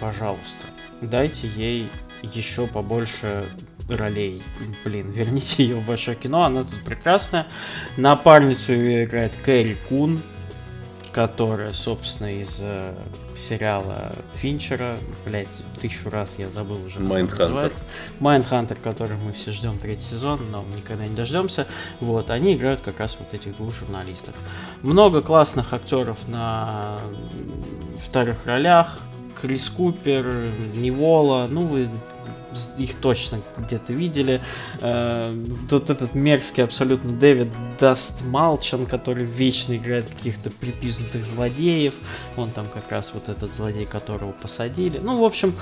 пожалуйста, 0.00 0.66
дайте 1.00 1.48
ей 1.48 1.88
еще 2.22 2.66
побольше 2.66 3.48
ролей. 3.88 4.42
Блин, 4.84 5.10
верните 5.10 5.62
ее 5.64 5.76
в 5.76 5.86
большое 5.86 6.16
кино, 6.16 6.44
она 6.44 6.64
тут 6.64 6.84
прекрасная. 6.84 7.46
Напарницу 7.96 8.72
ее 8.72 9.04
играет 9.04 9.36
Кэрри 9.36 9.76
Кун, 9.88 10.20
которая, 11.14 11.72
собственно, 11.72 12.26
из 12.26 12.58
э, 12.60 12.92
сериала 13.36 14.12
Финчера, 14.32 14.96
блять, 15.24 15.62
тысячу 15.78 16.10
раз 16.10 16.40
я 16.40 16.50
забыл 16.50 16.84
уже. 16.84 16.98
как 16.98 17.38
называется. 17.38 17.84
Майндхантер, 18.18 18.76
который 18.82 19.16
мы 19.16 19.32
все 19.32 19.52
ждем 19.52 19.78
третий 19.78 20.02
сезон, 20.02 20.40
но 20.50 20.64
никогда 20.76 21.06
не 21.06 21.14
дождемся. 21.14 21.68
Вот, 22.00 22.30
они 22.30 22.54
играют 22.54 22.80
как 22.80 22.98
раз 22.98 23.16
вот 23.20 23.32
этих 23.32 23.54
двух 23.54 23.72
журналистов. 23.72 24.34
Много 24.82 25.22
классных 25.22 25.72
актеров 25.72 26.26
на 26.26 26.98
вторых 27.96 28.44
ролях. 28.44 28.98
Крис 29.40 29.68
Купер, 29.68 30.26
Нивола, 30.74 31.46
ну 31.48 31.60
вы 31.62 31.88
их 32.78 32.94
точно 32.96 33.40
где-то 33.58 33.92
видели. 33.92 34.40
Э, 34.80 35.34
Тут 35.68 35.90
этот 35.90 36.14
мерзкий 36.14 36.64
абсолютно 36.64 37.12
Дэвид 37.12 37.48
Дастмалчян, 37.78 38.86
который 38.86 39.24
вечно 39.24 39.76
играет 39.76 40.08
каких-то 40.08 40.50
припизнутых 40.50 41.24
злодеев. 41.24 41.94
Он 42.36 42.50
там 42.50 42.68
как 42.68 42.90
раз 42.90 43.14
вот 43.14 43.28
этот 43.28 43.52
злодей, 43.52 43.86
которого 43.86 44.32
посадили. 44.32 44.98
Ну, 44.98 45.20
в 45.20 45.24
общем, 45.24 45.54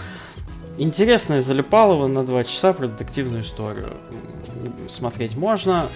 интересная 0.79 1.43
залипалово 1.43 2.07
на 2.07 2.25
два 2.25 2.45
часа 2.45 2.73
про 2.73 2.89
детективную 2.89 3.43
историю. 3.43 3.97
Смотреть 4.87 5.37
можно. 5.37 5.89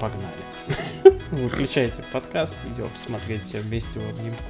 Погнали. 0.00 1.18
Выключайте 1.30 2.04
подкаст, 2.12 2.56
идем 2.74 2.90
смотреть 2.94 3.44
все 3.44 3.60
вместе 3.60 4.00
в 4.00 4.08
обнимку. 4.08 4.42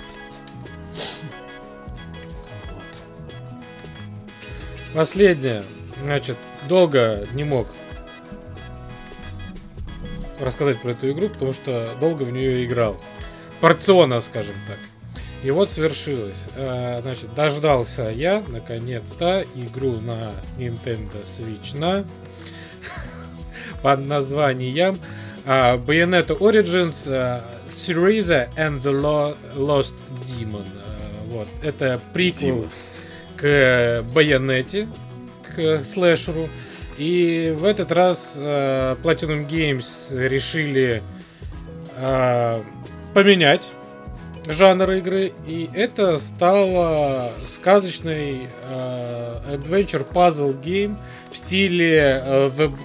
Последнее. 4.95 5.62
Значит, 6.03 6.36
долго 6.68 7.26
не 7.34 7.45
мог 7.45 7.66
рассказать 10.40 10.80
про 10.80 10.90
эту 10.90 11.11
игру, 11.12 11.28
потому 11.28 11.53
что 11.53 11.95
долго 12.01 12.24
в 12.24 12.32
нее 12.32 12.64
играл. 12.64 12.97
Порционно, 13.61 14.20
скажем 14.20 14.57
так. 14.66 14.78
И 15.43 15.51
вот 15.51 15.70
свершилось. 15.70 16.49
Э, 16.57 17.01
Значит, 17.03 17.34
дождался 17.34 18.11
я, 18.11 18.43
наконец-то, 18.49 19.45
игру 19.55 20.01
на 20.01 20.32
Nintendo 20.59 21.22
Switch 21.24 21.78
на 21.78 22.05
под 23.82 24.01
названием 24.07 24.99
а, 25.45 25.76
Bayonetta 25.76 26.36
Origins 26.38 27.05
э, 27.07 27.40
Syriza 27.68 28.49
and 28.57 28.82
the 28.82 28.93
Lo- 28.93 29.36
Lost 29.57 29.95
Demon. 30.24 30.66
Э, 30.66 31.28
Вот. 31.28 31.49
Это 31.62 32.01
приквел 32.12 32.57
Дима. 32.57 32.68
К 33.43 34.03
Байонете, 34.14 34.88
к 35.55 35.82
слэшеру. 35.84 36.49
И 36.97 37.53
в 37.57 37.64
этот 37.64 37.90
раз 37.93 38.36
э, 38.38 38.95
Platinum 39.03 39.49
Games 39.49 40.16
решили 40.16 41.03
э, 41.97 42.62
поменять 43.14 43.70
жанр 44.47 44.90
игры, 44.93 45.32
и 45.47 45.68
это 45.74 46.18
стало 46.18 47.32
сказочный 47.47 48.49
э, 48.68 49.36
adventure 49.55 50.07
puzzle 50.11 50.61
game 50.61 50.97
в 51.30 51.36
стиле 51.36 52.22
э, 52.24 52.51
The- 52.57 52.76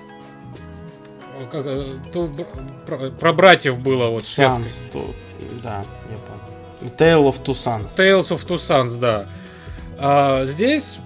как, 1.51 1.65
э, 1.65 1.83
то 2.13 2.29
про, 2.85 3.09
про 3.11 3.33
братьев 3.33 3.79
было 3.79 4.07
вот. 4.07 4.23
Sons, 4.23 4.81
то- 4.91 5.13
да, 5.61 5.83
я 6.09 6.17
помню. 6.17 6.93
Tale 6.97 7.27
of 7.29 7.43
Two 7.43 7.53
Sons. 7.53 7.87
Tales 7.97 8.29
of 8.29 8.45
Two 8.47 8.55
Sons, 8.57 8.97
да. 8.99 9.27
А, 9.99 10.45
здесь 10.45 10.99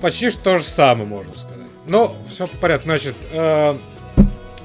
почти 0.00 0.30
то 0.30 0.58
же 0.58 0.64
самое, 0.64 1.08
можно 1.08 1.34
сказать. 1.34 1.56
Но 1.86 2.16
все 2.28 2.46
по 2.46 2.56
порядку. 2.56 2.86
Значит, 2.86 3.14
э, 3.32 3.78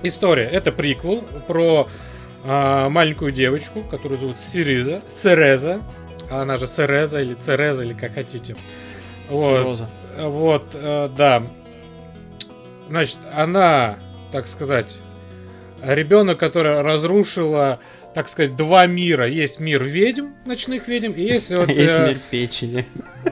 история. 0.04 0.46
Это 0.46 0.72
приквел 0.72 1.22
про 1.48 1.88
э, 2.44 2.90
маленькую 2.90 3.32
девочку, 3.32 3.84
которую 3.84 4.20
зовут 4.20 4.38
Сириза, 4.38 5.02
Цереза. 5.14 5.82
Она 6.30 6.58
же 6.58 6.66
Цереза 6.68 7.22
или 7.22 7.36
Цереза, 7.36 7.84
или 7.84 7.94
как 7.94 8.14
хотите. 8.14 8.56
Вот. 9.30 9.58
Цирроза. 9.58 9.90
Вот, 10.18 10.66
э, 10.74 11.10
да. 11.16 11.44
Значит, 12.90 13.20
она, 13.34 14.00
так 14.32 14.48
сказать, 14.48 14.98
ребенок, 15.84 16.40
который 16.40 16.82
разрушила, 16.82 17.80
так 18.14 18.28
сказать, 18.30 18.56
два 18.56 18.86
мира. 18.86 19.28
Есть 19.28 19.60
мир 19.60 19.84
ведьм, 19.84 20.28
ночных 20.46 20.88
ведьм, 20.88 21.12
и 21.12 21.22
есть 21.24 21.50
вот, 21.56 21.70
Есть 21.70 21.92
э, 21.92 22.08
мир 22.10 22.20
печени. 22.30 22.86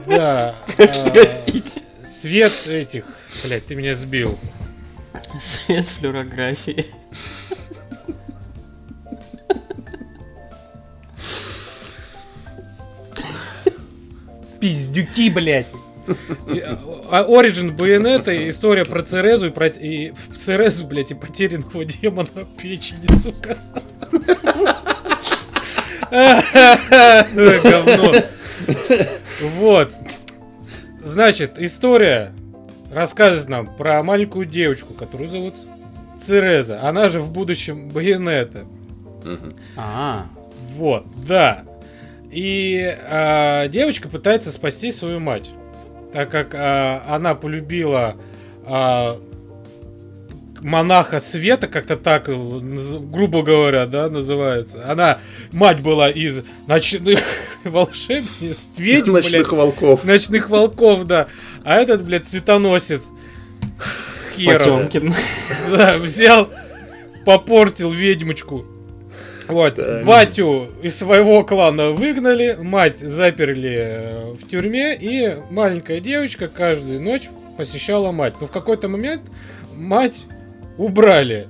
да, 0.06 0.54
э, 0.78 1.10
Простите. 1.12 1.80
свет 2.04 2.52
этих, 2.68 3.04
блять, 3.44 3.66
ты 3.66 3.74
меня 3.74 3.94
сбил. 3.94 4.38
Свет 5.40 5.86
флюорографии. 5.86 6.86
Пиздюки, 14.60 15.30
блять. 15.30 15.66
А 17.10 17.24
Origin 17.24 17.72
Байонета, 17.72 18.48
история 18.48 18.84
про 18.84 19.02
Церезу 19.02 19.48
и 19.48 19.50
про 19.50 19.66
и 19.66 20.10
в 20.12 20.36
Церезу, 20.38 20.86
блять, 20.86 21.10
и 21.10 21.14
потерянного 21.14 21.84
демона 21.84 22.28
печени, 22.60 23.06
сука. 23.18 23.56
Говно. 27.62 28.14
Вот. 29.40 29.92
Значит, 31.02 31.52
история 31.58 32.32
рассказывает 32.92 33.48
нам 33.48 33.76
про 33.76 34.02
маленькую 34.02 34.44
девочку, 34.44 34.94
которую 34.94 35.28
зовут 35.28 35.54
Цереза. 36.20 36.82
Она 36.82 37.08
же 37.08 37.20
в 37.20 37.30
будущем 37.32 37.88
Байонета. 37.88 38.64
А, 39.76 40.26
Вот, 40.74 41.06
да. 41.26 41.62
И 42.30 42.96
а, 43.08 43.66
девочка 43.68 44.08
пытается 44.08 44.52
спасти 44.52 44.92
свою 44.92 45.18
мать, 45.20 45.50
так 46.12 46.30
как 46.30 46.54
а, 46.54 47.02
она 47.08 47.34
полюбила 47.34 48.16
а, 48.64 49.18
монаха 50.60 51.20
света, 51.20 51.66
как-то 51.68 51.96
так, 51.96 52.28
э, 52.28 52.34
грубо 52.34 53.42
говоря, 53.42 53.86
да, 53.86 54.08
называется. 54.08 54.90
Она, 54.90 55.20
мать 55.52 55.80
была 55.80 56.10
из 56.10 56.42
ночных 56.66 57.20
волшебниц, 57.64 58.68
ведьм, 58.78 59.12
блядь, 59.12 59.24
Ночных 59.24 59.52
волков. 59.52 60.04
ночных 60.04 60.50
волков, 60.50 61.04
да. 61.06 61.28
А 61.64 61.76
этот, 61.76 62.04
блядь, 62.04 62.26
цветоносец. 62.26 63.10
Херов. 64.36 64.62
Потемкин. 64.88 65.14
Да, 65.70 65.98
взял, 65.98 66.48
попортил 67.24 67.90
ведьмочку. 67.90 68.64
Вот, 69.52 69.74
Да. 69.74 70.02
батю 70.04 70.66
из 70.82 70.96
своего 70.96 71.44
клана 71.44 71.90
выгнали, 71.90 72.56
мать 72.60 72.98
заперли 72.98 73.76
э, 73.80 74.32
в 74.34 74.48
тюрьме, 74.48 74.94
и 74.96 75.36
маленькая 75.50 76.00
девочка 76.00 76.48
каждую 76.48 77.00
ночь 77.00 77.28
посещала 77.56 78.12
мать. 78.12 78.34
Но 78.40 78.46
в 78.46 78.50
какой-то 78.50 78.88
момент 78.88 79.22
мать 79.76 80.24
убрали, 80.78 81.46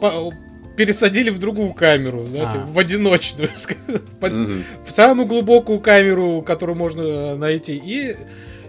по- 0.00 0.30
пересадили 0.76 1.30
в 1.30 1.38
другую 1.38 1.72
камеру, 1.74 2.26
знаете, 2.26 2.58
А. 2.62 2.66
в 2.66 2.78
одиночную, 2.78 3.50
под- 4.20 4.32
Мгм. 4.32 4.64
в 4.86 4.90
самую 4.90 5.26
глубокую 5.26 5.80
камеру, 5.80 6.42
которую 6.42 6.76
можно 6.76 7.36
найти. 7.36 7.80
И 7.84 8.16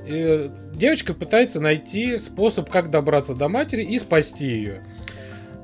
э, 0.07 0.47
девочка 0.73 1.13
пытается 1.13 1.59
найти 1.61 2.17
способ, 2.17 2.69
как 2.69 2.89
добраться 2.89 3.33
до 3.33 3.47
матери 3.47 3.83
и 3.83 3.97
спасти 3.99 4.47
ее. 4.47 4.83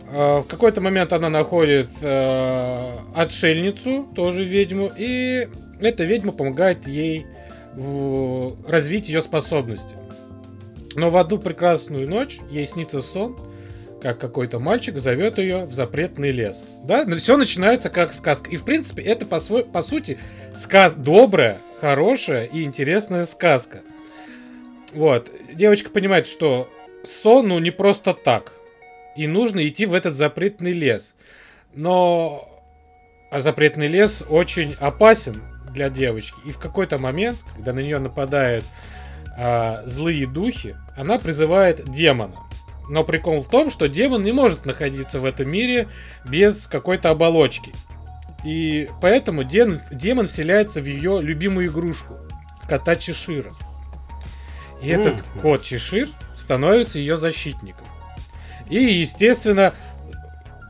Э, 0.09 0.39
в 0.39 0.47
какой-то 0.47 0.81
момент 0.81 1.13
она 1.13 1.29
находит 1.29 1.89
э, 2.01 2.93
отшельницу, 3.15 4.07
тоже 4.15 4.43
ведьму, 4.43 4.91
и 4.97 5.47
эта 5.79 6.03
ведьма 6.03 6.31
помогает 6.31 6.87
ей 6.87 7.25
развить 8.67 9.07
ее 9.07 9.21
способности. 9.21 9.93
Но 10.95 11.11
в 11.11 11.17
одну 11.17 11.37
прекрасную 11.37 12.09
ночь 12.09 12.39
ей 12.49 12.65
снится 12.65 13.03
сон, 13.03 13.37
как 14.01 14.17
какой-то 14.17 14.57
мальчик 14.57 14.97
зовет 14.97 15.37
ее 15.37 15.65
в 15.65 15.73
запретный 15.73 16.31
лес. 16.31 16.65
Да, 16.85 17.05
все 17.17 17.37
начинается 17.37 17.89
как 17.89 18.13
сказка. 18.13 18.49
И 18.49 18.55
в 18.55 18.65
принципе 18.65 19.03
это 19.03 19.27
по, 19.27 19.39
свой, 19.39 19.63
по 19.63 19.83
сути 19.83 20.17
сказ 20.55 20.93
добрая, 20.95 21.59
хорошая 21.79 22.45
и 22.45 22.63
интересная 22.63 23.25
сказка. 23.25 23.81
Вот. 24.93 25.29
Девочка 25.53 25.91
понимает, 25.91 26.27
что 26.27 26.67
сон, 27.05 27.49
ну, 27.49 27.59
не 27.59 27.71
просто 27.71 28.15
так. 28.15 28.53
И 29.17 29.27
нужно 29.27 29.67
идти 29.67 29.85
в 29.85 29.93
этот 29.93 30.15
запретный 30.15 30.73
лес. 30.73 31.15
Но 31.73 32.49
а 33.29 33.41
запретный 33.41 33.87
лес 33.87 34.23
очень 34.29 34.75
опасен 34.79 35.43
для 35.73 35.89
девочки. 35.89 36.39
И 36.45 36.51
в 36.51 36.59
какой-то 36.59 36.97
момент, 36.97 37.37
когда 37.55 37.73
на 37.73 37.79
нее 37.79 37.99
нападают 37.99 38.63
а, 39.37 39.83
злые 39.85 40.27
духи, 40.27 40.75
она 40.95 41.19
призывает 41.19 41.89
демона. 41.89 42.35
Но 42.89 43.03
прикол 43.03 43.41
в 43.41 43.49
том, 43.49 43.69
что 43.69 43.89
демон 43.89 44.23
не 44.23 44.31
может 44.31 44.65
находиться 44.65 45.19
в 45.19 45.25
этом 45.25 45.49
мире 45.49 45.89
без 46.25 46.67
какой-то 46.67 47.09
оболочки. 47.09 47.73
И 48.45 48.89
поэтому 49.01 49.43
дем- 49.43 49.81
демон 49.91 50.27
вселяется 50.27 50.79
в 50.79 50.85
ее 50.85 51.21
любимую 51.21 51.67
игрушку 51.67 52.15
кота 52.69 52.95
Чешира. 52.95 53.53
И 54.81 54.87
этот 54.87 55.23
кот 55.41 55.63
Чешир 55.63 56.07
становится 56.37 56.99
ее 56.99 57.17
защитником. 57.17 57.86
И, 58.69 58.99
естественно, 58.99 59.73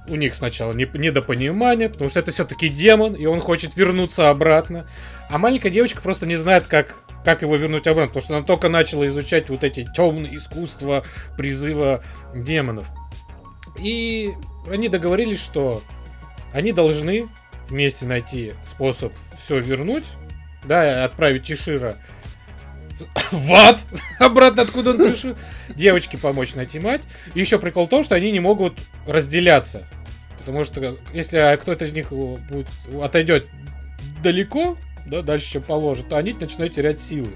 у 0.08 0.16
них 0.16 0.36
сначала 0.36 0.74
не- 0.74 0.90
недопонимание, 0.94 1.90
потому 1.90 2.10
что 2.10 2.20
это 2.20 2.32
все-таки 2.32 2.70
демон, 2.70 3.14
и 3.14 3.26
он 3.26 3.40
хочет 3.42 3.76
вернуться 3.76 4.30
обратно. 4.30 4.88
А 5.30 5.38
маленькая 5.38 5.70
девочка 5.70 6.02
просто 6.02 6.26
не 6.26 6.36
знает, 6.36 6.68
как, 6.68 6.96
как 7.26 7.42
его 7.42 7.56
вернуть 7.56 7.88
обратно, 7.88 8.08
потому 8.08 8.24
что 8.24 8.38
она 8.38 8.46
только 8.46 8.70
начала 8.70 9.06
изучать 9.08 9.50
вот 9.50 9.64
эти 9.64 9.88
темные 9.96 10.38
искусства 10.38 11.04
призыва 11.36 12.04
демонов. 12.34 12.88
И 13.80 14.32
они 14.72 14.90
договорились, 14.90 15.42
что 15.42 15.82
они 16.54 16.72
должны 16.72 17.28
вместе 17.68 18.06
найти 18.06 18.54
способ 18.64 19.14
все 19.44 19.60
вернуть, 19.60 20.06
да, 20.66 21.04
отправить 21.04 21.44
Чешира 21.44 21.96
в 23.32 23.54
ад, 23.54 23.80
обратно 24.20 24.64
откуда 24.64 24.92
он 24.92 24.98
пришел, 24.98 25.36
девочке 25.76 26.18
помочь 26.18 26.56
найти 26.56 26.80
мать. 26.80 27.02
И 27.34 27.40
еще 27.40 27.60
прикол 27.60 27.88
в 27.88 27.90
том, 27.90 28.04
что 28.04 28.16
они 28.16 28.32
не 28.32 28.40
могут 28.40 28.80
разделяться. 29.06 29.88
Потому 30.40 30.64
что 30.64 30.98
если 31.14 31.58
кто-то 31.58 31.86
из 31.86 31.94
них 31.94 32.08
э, 32.12 32.36
будет, 32.50 32.68
отойдет 33.02 33.48
далеко, 34.24 34.78
да, 35.06 35.22
дальше, 35.22 35.52
чем 35.54 35.64
положено, 35.64 36.10
то 36.10 36.18
они 36.18 36.34
начинают 36.34 36.74
терять 36.74 37.02
силы. 37.02 37.32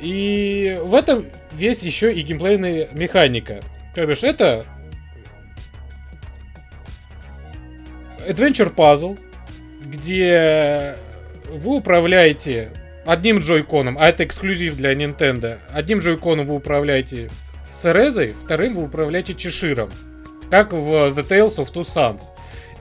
И 0.00 0.78
в 0.82 0.94
этом 0.94 1.26
весь 1.52 1.82
еще 1.82 2.12
и 2.12 2.22
геймплейная 2.22 2.88
механика. 2.92 3.62
То 3.94 4.04
бишь, 4.06 4.24
это 4.24 4.64
Adventure 8.26 8.74
Puzzle, 8.74 9.18
где 9.84 10.96
вы 11.48 11.76
управляете 11.76 12.70
одним 13.04 13.38
джойконом, 13.38 13.96
а 13.98 14.08
это 14.08 14.24
эксклюзив 14.24 14.76
для 14.76 14.94
Nintendo. 14.94 15.58
Одним 15.72 16.00
джойконом 16.00 16.46
вы 16.46 16.54
управляете 16.54 17.30
Серезой, 17.72 18.30
вторым 18.30 18.74
вы 18.74 18.84
управляете 18.84 19.34
Чеширом. 19.34 19.90
Как 20.50 20.72
в 20.72 20.86
The 20.86 21.26
Tales 21.26 21.56
of 21.56 21.72
Two 21.72 21.82
Sons. 21.82 22.20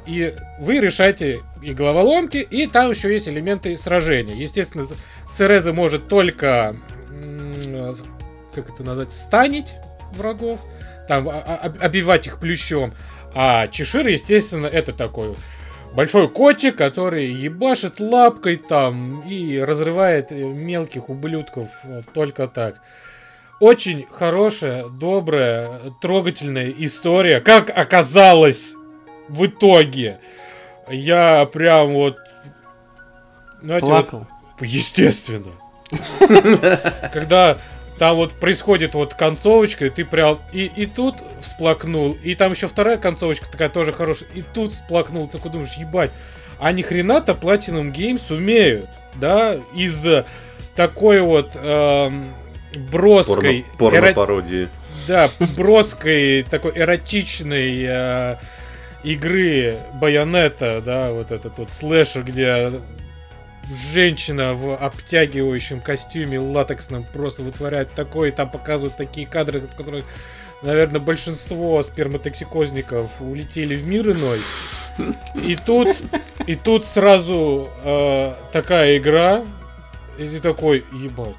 И 0.06 0.34
вы 0.60 0.80
решаете 0.80 1.40
и 1.62 1.74
головоломки, 1.74 2.38
и 2.38 2.68
там 2.68 2.90
еще 2.90 3.12
есть 3.14 3.28
элементы 3.28 3.78
сражения. 3.78 4.36
Естественно, 4.36 4.88
Сереза 5.32 5.74
может 5.74 6.08
только, 6.08 6.76
как 8.54 8.70
это 8.70 8.84
назвать, 8.84 9.14
станить 9.14 9.76
врагов, 10.14 10.60
там 11.08 11.30
а- 11.30 11.42
а- 11.46 11.74
обивать 11.80 12.28
их 12.28 12.40
плющом. 12.40 12.94
А 13.34 13.68
Чешир, 13.68 14.08
естественно, 14.08 14.66
это 14.66 14.92
такой 14.92 15.36
большой 15.94 16.30
котик, 16.30 16.78
который 16.78 17.28
ебашит 17.32 18.00
лапкой 18.00 18.58
там 18.58 19.22
и 19.28 19.60
разрывает 19.60 20.32
мелких 20.32 21.10
ублюдков 21.10 21.68
вот, 21.84 22.06
только 22.14 22.48
так. 22.48 22.82
Очень 23.60 24.08
хорошая, 24.10 24.86
добрая, 24.90 25.70
трогательная 26.02 26.74
история. 26.78 27.42
Как 27.42 27.70
оказалось 27.70 28.74
в 29.30 29.46
итоге. 29.46 30.20
Я 30.90 31.46
прям 31.46 31.94
вот... 31.94 32.18
знаете, 33.62 33.86
Плакал. 33.86 34.28
Вот, 34.60 34.68
естественно. 34.68 35.52
Когда 37.14 37.58
там 38.02 38.16
вот 38.16 38.34
происходит 38.34 38.96
вот 38.96 39.14
концовочка, 39.14 39.86
и 39.86 39.92
ты 39.92 40.06
прям 40.06 40.42
и, 40.52 40.66
и 40.66 40.88
тут 40.88 41.18
всплакнул, 41.40 42.18
и 42.24 42.34
там 42.34 42.52
еще 42.52 42.68
вторая 42.68 42.98
концовочка 42.98 43.48
такая 43.48 43.70
тоже 43.70 43.94
хорошая, 43.94 44.28
и 44.34 44.42
тут 44.42 44.72
всплакнул, 44.72 45.28
ты 45.28 45.34
такой 45.34 45.52
думаешь, 45.52 45.76
ебать, 45.76 46.10
а 46.60 46.72
ни 46.72 46.82
хрена-то 46.82 47.34
Platinum 47.34 47.94
Games 47.94 48.36
умеют, 48.36 48.90
да, 49.14 49.54
из 49.76 50.04
такой 50.76 51.22
вот 51.22 51.56
эм, 51.62 52.26
броской... 52.90 53.66
Порно, 53.78 54.00
порно-пародии. 54.00 54.64
Эро... 54.64 54.70
Да, 55.08 55.30
броской, 55.56 56.42
такой 56.50 56.72
эротичной 56.76 57.86
э, 57.88 58.38
игры 59.04 59.78
Байонета, 59.94 60.82
да, 60.84 61.12
вот 61.12 61.30
этот 61.30 61.60
вот 61.60 61.70
слэшер, 61.70 62.24
где 62.24 62.72
женщина 63.74 64.54
в 64.54 64.76
обтягивающем 64.76 65.82
костюме 65.82 66.40
латексном 66.40 67.04
просто 67.04 67.44
вытворяет 67.44 67.92
такое, 67.92 68.30
и 68.30 68.32
там 68.32 68.50
показывают 68.50 68.98
такие 68.98 69.28
кадры, 69.28 69.62
от 69.62 69.76
которых, 69.76 70.06
наверное, 70.62 71.00
большинство 71.00 71.82
сперматоксикозников 71.84 73.22
улетели 73.22 73.76
в 73.76 73.88
мир 73.88 74.12
иной. 74.12 74.40
И 75.44 75.56
тут, 75.56 75.98
и 76.48 76.56
тут 76.56 76.86
сразу 76.86 77.70
э, 77.84 78.34
такая 78.52 78.98
игра, 78.98 79.44
и 80.18 80.26
ты 80.26 80.40
такой, 80.40 80.84
ебать. 80.92 81.36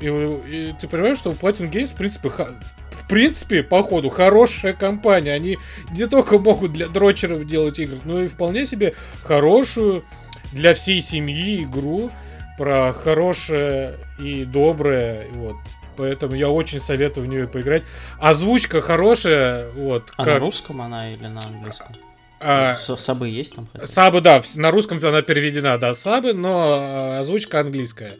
И, 0.00 0.06
и 0.06 0.74
ты 0.80 0.88
понимаешь, 0.88 1.18
что 1.18 1.30
у 1.30 1.34
Platinum 1.34 1.70
Games, 1.70 1.88
в 1.88 1.94
принципе, 1.94 2.28
в 2.28 3.08
принципе, 3.08 3.62
походу, 3.62 4.08
хорошая 4.08 4.72
компания. 4.72 5.32
Они 5.32 5.58
не 5.90 6.06
только 6.06 6.38
могут 6.38 6.72
для 6.72 6.88
дрочеров 6.88 7.46
делать 7.46 7.78
игры, 7.78 7.98
но 8.04 8.22
и 8.22 8.28
вполне 8.28 8.66
себе 8.66 8.94
хорошую 9.24 10.04
для 10.52 10.74
всей 10.74 11.00
семьи 11.00 11.64
игру 11.64 12.10
про 12.58 12.92
хорошее 12.92 13.94
и 14.18 14.44
доброе. 14.44 15.26
Вот. 15.32 15.56
Поэтому 15.96 16.34
я 16.34 16.48
очень 16.48 16.80
советую 16.80 17.26
в 17.26 17.28
нее 17.28 17.46
поиграть. 17.46 17.82
Озвучка 18.20 18.80
хорошая. 18.80 19.68
Вот, 19.70 20.10
а 20.16 20.24
как... 20.24 20.34
на 20.34 20.40
русском 20.40 20.80
она 20.80 21.12
или 21.12 21.26
на 21.26 21.40
английском? 21.40 21.94
А, 22.40 22.74
сабы 22.74 23.28
есть 23.28 23.54
там? 23.54 23.68
Хотя? 23.72 23.86
Сабы, 23.86 24.20
да, 24.20 24.42
на 24.54 24.70
русском 24.70 24.98
она 24.98 25.22
переведена, 25.22 25.78
да, 25.78 25.94
сабы, 25.94 26.32
но 26.32 26.72
а, 26.74 27.18
озвучка 27.20 27.60
английская. 27.60 28.16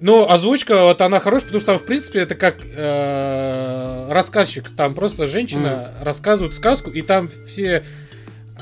Ну, 0.00 0.28
озвучка, 0.28 0.84
вот 0.84 1.00
она 1.00 1.18
хорошая, 1.18 1.46
потому 1.46 1.60
что 1.60 1.72
там, 1.72 1.78
в 1.78 1.86
принципе, 1.86 2.20
это 2.20 2.34
как 2.34 2.56
э, 2.62 4.06
рассказчик. 4.10 4.68
Там 4.76 4.94
просто 4.94 5.26
женщина 5.26 5.94
mm. 6.00 6.04
рассказывает 6.04 6.54
сказку, 6.54 6.90
и 6.90 7.00
там 7.00 7.28
все 7.28 7.84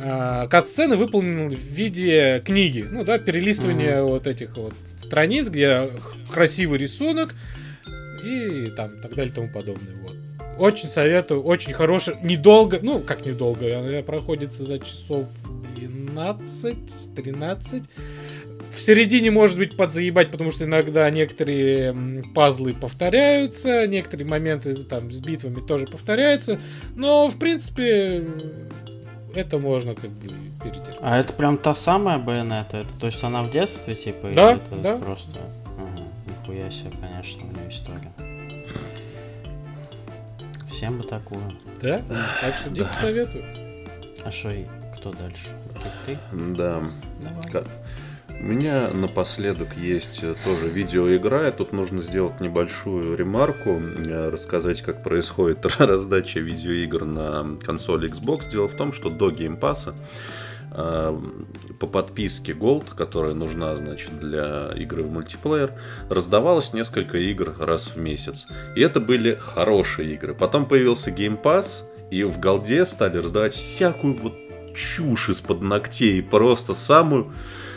э, 0.02 0.48
кат-сцены 0.48 0.96
выполнены 0.96 1.54
в 1.54 1.58
виде 1.58 2.42
книги. 2.44 2.84
Ну, 2.88 3.04
да, 3.04 3.18
перелистывание 3.18 3.98
mm. 3.98 4.02
вот 4.02 4.26
этих 4.26 4.56
вот 4.56 4.74
страниц, 4.98 5.48
где 5.48 5.90
красивый 6.30 6.78
рисунок 6.78 7.34
и 8.24 8.72
там 8.76 9.00
так 9.00 9.14
далее 9.14 9.32
и 9.32 9.34
тому 9.34 9.48
подобное. 9.48 9.94
Вот. 9.96 10.16
Очень 10.58 10.88
советую, 10.88 11.42
очень 11.42 11.72
хороший, 11.72 12.16
недолго, 12.22 12.78
ну, 12.82 13.00
как 13.00 13.24
недолго, 13.24 13.78
она 13.78 14.02
проходится 14.02 14.64
за 14.64 14.78
часов 14.78 15.28
12-13 15.76 17.82
в 18.72 18.80
середине 18.80 19.30
может 19.30 19.58
быть 19.58 19.76
подзаебать, 19.76 20.30
потому 20.30 20.50
что 20.50 20.64
иногда 20.64 21.08
некоторые 21.10 21.94
пазлы 22.34 22.72
повторяются, 22.72 23.86
некоторые 23.86 24.26
моменты 24.26 24.74
там 24.84 25.12
с 25.12 25.18
битвами 25.18 25.60
тоже 25.60 25.86
повторяются, 25.86 26.58
но 26.96 27.28
в 27.28 27.36
принципе 27.36 28.24
это 29.34 29.58
можно 29.58 29.94
как 29.94 30.10
бы 30.10 30.28
перетерпеть. 30.62 30.98
А 31.00 31.18
это 31.18 31.32
прям 31.34 31.58
та 31.58 31.74
самая 31.74 32.18
байонета? 32.18 32.78
Это, 32.78 32.98
то 32.98 33.06
есть 33.06 33.22
она 33.24 33.42
в 33.42 33.50
детстве 33.50 33.94
типа? 33.94 34.30
Да, 34.34 34.52
это 34.54 34.76
да. 34.76 34.98
Просто, 34.98 35.40
ага, 35.78 36.04
нихуя 36.26 36.70
себе, 36.70 36.90
конечно, 37.00 37.42
у 37.44 37.48
нее 37.48 37.68
история. 37.68 38.12
Всем 40.68 40.98
бы 40.98 41.04
такую. 41.04 41.42
Да? 41.80 42.00
Так 42.40 42.56
что 42.56 42.70
дико 42.70 42.92
советую. 42.92 43.44
А 44.24 44.30
что 44.30 44.50
и 44.50 44.64
кто 44.96 45.12
дальше? 45.12 45.48
Ты? 46.06 46.18
ты? 46.30 46.36
Да. 46.54 46.82
Давай. 47.20 47.64
У 48.42 48.44
меня 48.44 48.88
напоследок 48.92 49.76
есть 49.76 50.24
э, 50.24 50.34
тоже 50.44 50.66
видеоигра, 50.66 51.46
и 51.48 51.52
тут 51.52 51.72
нужно 51.72 52.02
сделать 52.02 52.40
небольшую 52.40 53.16
ремарку, 53.16 53.80
э, 53.80 54.30
рассказать, 54.30 54.82
как 54.82 55.04
происходит 55.04 55.64
раздача 55.78 56.40
видеоигр 56.40 57.04
на 57.04 57.56
консоли 57.64 58.10
Xbox. 58.10 58.50
Дело 58.50 58.66
в 58.66 58.74
том, 58.74 58.92
что 58.92 59.10
до 59.10 59.30
Game 59.30 59.60
Pass 59.60 59.94
э, 60.72 61.20
по 61.78 61.86
подписке 61.86 62.50
Gold, 62.50 62.96
которая 62.96 63.34
нужна, 63.34 63.76
значит, 63.76 64.18
для 64.18 64.70
игры 64.74 65.04
в 65.04 65.12
мультиплеер, 65.12 65.70
раздавалось 66.10 66.72
несколько 66.72 67.18
игр 67.18 67.54
раз 67.60 67.92
в 67.94 67.96
месяц. 67.96 68.48
И 68.74 68.80
это 68.80 68.98
были 68.98 69.36
хорошие 69.36 70.14
игры. 70.14 70.34
Потом 70.34 70.66
появился 70.66 71.12
Game 71.12 71.40
Pass, 71.40 71.84
и 72.10 72.24
в 72.24 72.40
Голде 72.40 72.86
стали 72.86 73.18
раздавать 73.18 73.54
всякую 73.54 74.16
вот 74.16 74.34
чушь 74.74 75.28
из-под 75.28 75.62
ногтей, 75.62 76.20
просто 76.24 76.74
самую 76.74 77.32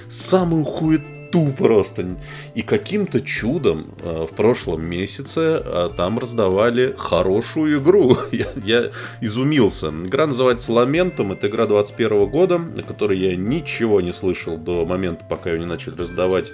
самую 0.10 0.64
хуету 0.64 1.16
просто. 1.58 2.18
И 2.54 2.62
каким-то 2.62 3.22
чудом 3.22 3.94
э, 4.02 4.28
в 4.32 4.36
прошлом 4.36 4.86
месяце 4.86 5.62
э, 5.64 5.90
там 5.96 6.20
раздавали 6.20 6.96
хорошую 6.98 7.80
игру. 7.80 8.18
я, 8.32 8.46
я 8.64 8.92
изумился. 9.22 9.90
Игра 9.90 10.28
называется 10.28 10.72
Ламентом. 10.72 11.32
Это 11.32 11.48
игра 11.48 11.66
21 11.66 12.28
года, 12.30 12.56
о 12.56 12.84
которой 12.84 13.18
я 13.18 13.36
ничего 13.36 14.02
не 14.02 14.14
слышал 14.14 14.58
до 14.58 14.86
момента, 14.86 15.26
пока 15.30 15.52
ее 15.52 15.60
не 15.60 15.66
начали 15.66 15.96
раздавать 15.96 16.52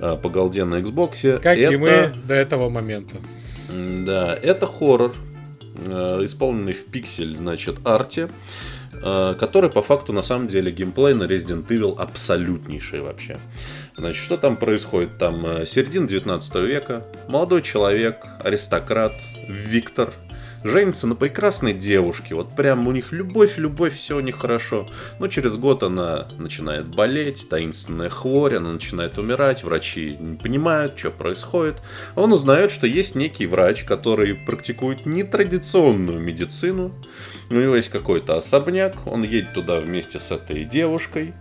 э, 0.00 0.16
по 0.20 0.28
голде 0.28 0.64
на 0.64 0.76
Xbox. 0.76 1.38
Как 1.38 1.58
это... 1.58 1.72
и 1.72 1.76
мы 1.76 2.12
до 2.26 2.34
этого 2.34 2.68
момента. 2.68 3.16
Да, 3.70 4.34
это 4.34 4.66
хоррор, 4.66 5.14
исполненный 5.76 6.72
в 6.72 6.86
пиксель, 6.86 7.36
значит, 7.36 7.76
арте. 7.84 8.30
Э, 9.02 9.34
который 9.38 9.70
по 9.70 9.82
факту 9.82 10.12
на 10.12 10.22
самом 10.22 10.48
деле 10.48 10.72
геймплей 10.72 11.14
на 11.14 11.24
Resident 11.24 11.66
Evil 11.68 11.96
абсолютнейший 11.96 13.00
вообще. 13.00 13.38
Значит, 13.96 14.22
что 14.22 14.36
там 14.36 14.56
происходит? 14.56 15.18
Там 15.18 15.44
э, 15.46 15.66
середина 15.66 16.08
19 16.08 16.54
века, 16.56 17.04
молодой 17.28 17.62
человек, 17.62 18.26
аристократ, 18.40 19.12
Виктор, 19.48 20.12
женится 20.62 21.06
на 21.06 21.14
прекрасной 21.14 21.72
девушке. 21.72 22.34
Вот 22.34 22.54
прям 22.54 22.86
у 22.86 22.92
них 22.92 23.12
любовь, 23.12 23.58
любовь, 23.58 23.94
все 23.94 24.16
у 24.16 24.20
них 24.20 24.36
хорошо. 24.36 24.88
Но 25.18 25.28
через 25.28 25.56
год 25.56 25.82
она 25.82 26.28
начинает 26.38 26.86
болеть, 26.86 27.48
таинственная 27.48 28.08
хворь, 28.08 28.56
она 28.56 28.72
начинает 28.72 29.18
умирать, 29.18 29.64
врачи 29.64 30.16
не 30.18 30.36
понимают, 30.36 30.98
что 30.98 31.10
происходит. 31.10 31.76
Он 32.16 32.32
узнает, 32.32 32.70
что 32.70 32.86
есть 32.86 33.14
некий 33.14 33.46
врач, 33.46 33.84
который 33.84 34.34
практикует 34.34 35.06
нетрадиционную 35.06 36.20
медицину, 36.20 36.92
у 37.50 37.54
него 37.54 37.76
есть 37.76 37.88
какой-то 37.88 38.36
особняк, 38.36 39.06
он 39.06 39.22
едет 39.22 39.54
туда 39.54 39.80
вместе 39.80 40.20
с 40.20 40.30
этой 40.30 40.64
девушкой. 40.64 41.32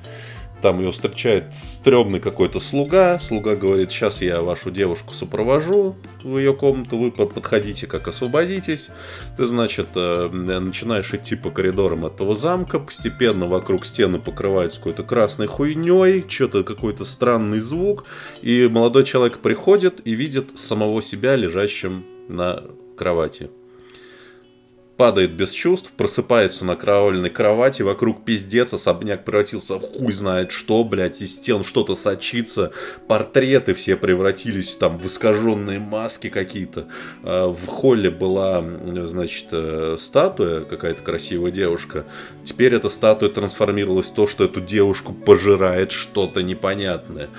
Там 0.62 0.80
ее 0.80 0.92
встречает 0.92 1.54
стрёмный 1.54 2.20
какой-то 2.20 2.60
слуга. 2.60 3.20
Слуга 3.20 3.56
говорит, 3.56 3.92
сейчас 3.92 4.22
я 4.22 4.42
вашу 4.42 4.72
девушку 4.72 5.14
сопровожу 5.14 5.96
в 6.24 6.38
ее 6.38 6.54
комнату, 6.54 6.98
вы 6.98 7.12
подходите, 7.12 7.86
как 7.86 8.08
освободитесь. 8.08 8.90
Ты, 9.38 9.46
значит, 9.46 9.88
э, 9.96 10.30
начинаешь 10.30 11.14
идти 11.14 11.36
по 11.36 11.52
коридорам 11.52 12.06
этого 12.06 12.36
замка, 12.36 12.80
постепенно 12.80 13.48
вокруг 13.48 13.86
стены 13.86 14.20
покрываются 14.20 14.80
какой-то 14.80 15.04
красной 15.04 15.48
хуйней, 15.48 16.26
что-то 16.28 16.64
какой-то 16.64 17.06
странный 17.06 17.60
звук, 17.60 18.06
и 18.42 18.68
молодой 18.68 19.04
человек 19.06 19.40
приходит 19.40 20.06
и 20.06 20.16
видит 20.16 20.58
самого 20.58 21.02
себя 21.02 21.36
лежащим 21.36 22.04
на 22.28 22.64
кровати 22.98 23.52
падает 24.98 25.32
без 25.32 25.52
чувств, 25.52 25.92
просыпается 25.96 26.66
на 26.66 26.76
караульной 26.76 27.30
кровати, 27.30 27.84
вокруг 27.84 28.26
пиздец, 28.26 28.74
особняк 28.74 29.24
превратился 29.24 29.76
в 29.76 29.82
хуй 29.82 30.12
знает 30.12 30.52
что, 30.52 30.84
блядь, 30.84 31.22
из 31.22 31.36
стен 31.36 31.64
что-то 31.64 31.96
сочится, 31.96 32.72
портреты 33.08 33.74
все 33.74 33.96
превратились 33.96 34.76
там 34.76 34.98
в 34.98 35.06
искаженные 35.06 35.80
маски 35.80 36.30
какие-то. 36.30 36.88
А, 37.24 37.50
в 37.50 37.66
холле 37.68 38.10
была, 38.10 38.64
значит, 39.06 39.48
э, 39.52 39.98
статуя, 40.00 40.62
какая-то 40.62 41.04
красивая 41.04 41.52
девушка. 41.52 42.06
Теперь 42.44 42.74
эта 42.74 42.90
статуя 42.90 43.30
трансформировалась 43.30 44.08
в 44.08 44.14
то, 44.14 44.28
что 44.28 44.46
эту 44.46 44.62
девушку 44.62 45.14
пожирает 45.14 45.92
что-то 45.92 46.42
непонятное 46.42 47.30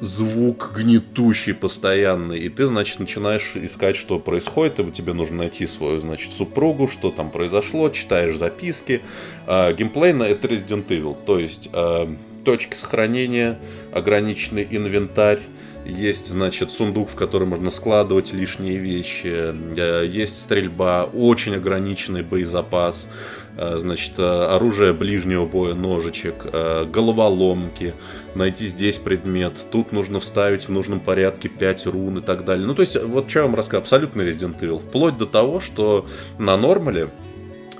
звук 0.00 0.72
гнетущий 0.76 1.54
постоянный, 1.54 2.38
и 2.38 2.48
ты, 2.48 2.66
значит, 2.66 2.98
начинаешь 2.98 3.52
искать, 3.54 3.96
что 3.96 4.18
происходит, 4.18 4.80
и 4.80 4.90
тебе 4.90 5.12
нужно 5.12 5.38
найти 5.38 5.66
свою, 5.66 6.00
значит, 6.00 6.32
супругу, 6.32 6.88
что 6.88 7.10
там 7.10 7.30
произошло, 7.30 7.88
читаешь 7.90 8.36
записки. 8.36 9.02
А, 9.46 9.72
геймплейно 9.72 10.24
это 10.24 10.48
Resident 10.48 10.86
Evil, 10.88 11.16
то 11.24 11.38
есть 11.38 11.68
а, 11.72 12.14
точки 12.44 12.74
сохранения, 12.74 13.58
ограниченный 13.92 14.66
инвентарь, 14.70 15.40
есть, 15.84 16.28
значит, 16.28 16.70
сундук, 16.70 17.10
в 17.10 17.14
который 17.14 17.46
можно 17.46 17.70
складывать 17.70 18.32
лишние 18.32 18.78
вещи. 18.78 19.52
Э, 19.76 20.06
есть 20.06 20.40
стрельба, 20.40 21.04
очень 21.04 21.56
ограниченный 21.56 22.22
боезапас. 22.22 23.06
Э, 23.56 23.78
значит, 23.78 24.12
э, 24.18 24.22
оружие 24.22 24.92
ближнего 24.92 25.46
боя, 25.46 25.74
ножичек, 25.74 26.46
головоломки. 26.90 27.94
Найти 28.34 28.66
здесь 28.66 28.98
предмет. 28.98 29.52
Тут 29.70 29.92
нужно 29.92 30.20
вставить 30.20 30.68
в 30.68 30.70
нужном 30.70 31.00
порядке 31.00 31.48
5 31.48 31.86
рун 31.86 32.18
и 32.18 32.20
так 32.20 32.44
далее. 32.44 32.66
Ну, 32.66 32.74
то 32.74 32.82
есть, 32.82 33.00
вот 33.02 33.30
что 33.30 33.40
я 33.40 33.46
вам 33.46 33.54
рассказал, 33.54 33.82
абсолютно 33.82 34.22
Resident 34.22 34.58
Evil. 34.60 34.78
Вплоть 34.78 35.16
до 35.18 35.26
того, 35.26 35.60
что 35.60 36.06
на 36.38 36.56
нормале 36.56 37.08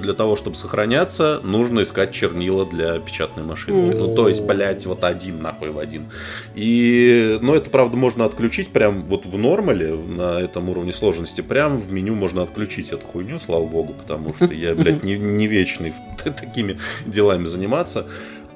для 0.03 0.15
того, 0.15 0.37
чтобы 0.37 0.57
сохраняться, 0.57 1.41
нужно 1.43 1.83
искать 1.83 2.13
чернила 2.13 2.67
для 2.67 2.99
печатной 2.99 3.45
машины. 3.45 3.95
Ну, 3.95 4.15
то 4.15 4.29
есть, 4.29 4.45
блядь, 4.45 4.87
вот 4.87 5.05
один 5.05 5.43
нахуй 5.43 5.71
в 5.71 5.79
один. 5.79 6.07
И, 6.55 7.39
ну, 7.41 7.55
это, 7.55 7.71
правда, 7.71 7.97
можно 7.97 8.25
отключить 8.25 8.69
прям 8.69 9.05
вот 9.05 9.27
в 9.27 9.39
нормале, 9.39 9.95
на 9.95 10.41
этом 10.41 10.69
уровне 10.69 10.93
сложности, 10.93 11.41
прям 11.41 11.79
в 11.79 11.93
меню 11.93 12.15
можно 12.15 12.43
отключить 12.43 12.91
эту 12.91 13.07
хуйню, 13.07 13.39
слава 13.39 13.67
богу, 13.67 13.95
потому 13.95 14.35
что 14.35 14.53
я, 14.53 14.75
блядь, 14.75 15.05
не, 15.05 15.17
не 15.17 15.47
вечный 15.47 15.93
такими 16.25 16.79
делами 17.07 17.47
заниматься 17.47 18.07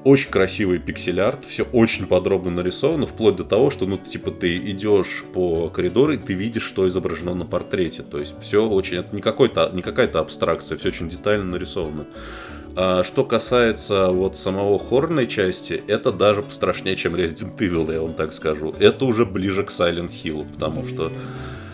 очень 0.03 0.31
красивый 0.31 0.79
пиксель-арт, 0.79 1.45
все 1.45 1.63
очень 1.63 2.07
подробно 2.07 2.51
нарисовано, 2.51 3.05
вплоть 3.05 3.35
до 3.35 3.43
того, 3.43 3.69
что, 3.69 3.85
ну, 3.85 3.97
типа, 3.97 4.31
ты 4.31 4.57
идешь 4.57 5.23
по 5.33 5.69
коридору, 5.69 6.13
и 6.13 6.17
ты 6.17 6.33
видишь, 6.33 6.63
что 6.63 6.87
изображено 6.87 7.33
на 7.33 7.45
портрете. 7.45 8.03
То 8.03 8.19
есть 8.19 8.35
все 8.41 8.67
очень, 8.67 8.97
это 8.97 9.15
не, 9.15 9.21
какой-то, 9.21 9.69
не 9.73 9.81
какая-то 9.81 10.19
абстракция, 10.19 10.77
все 10.77 10.89
очень 10.89 11.09
детально 11.09 11.45
нарисовано. 11.45 12.05
А 12.75 13.03
что 13.03 13.25
касается 13.25 14.09
вот 14.09 14.37
самого 14.37 14.79
хорной 14.79 15.27
части, 15.27 15.83
это 15.87 16.11
даже 16.11 16.43
пострашнее, 16.43 16.95
чем 16.95 17.15
Resident 17.15 17.57
Evil, 17.57 17.91
я 17.91 18.01
вам 18.01 18.13
так 18.13 18.31
скажу. 18.31 18.73
Это 18.79 19.05
уже 19.05 19.25
ближе 19.25 19.63
к 19.63 19.69
Silent 19.69 20.11
Hill, 20.11 20.45
потому 20.53 20.87
что 20.87 21.11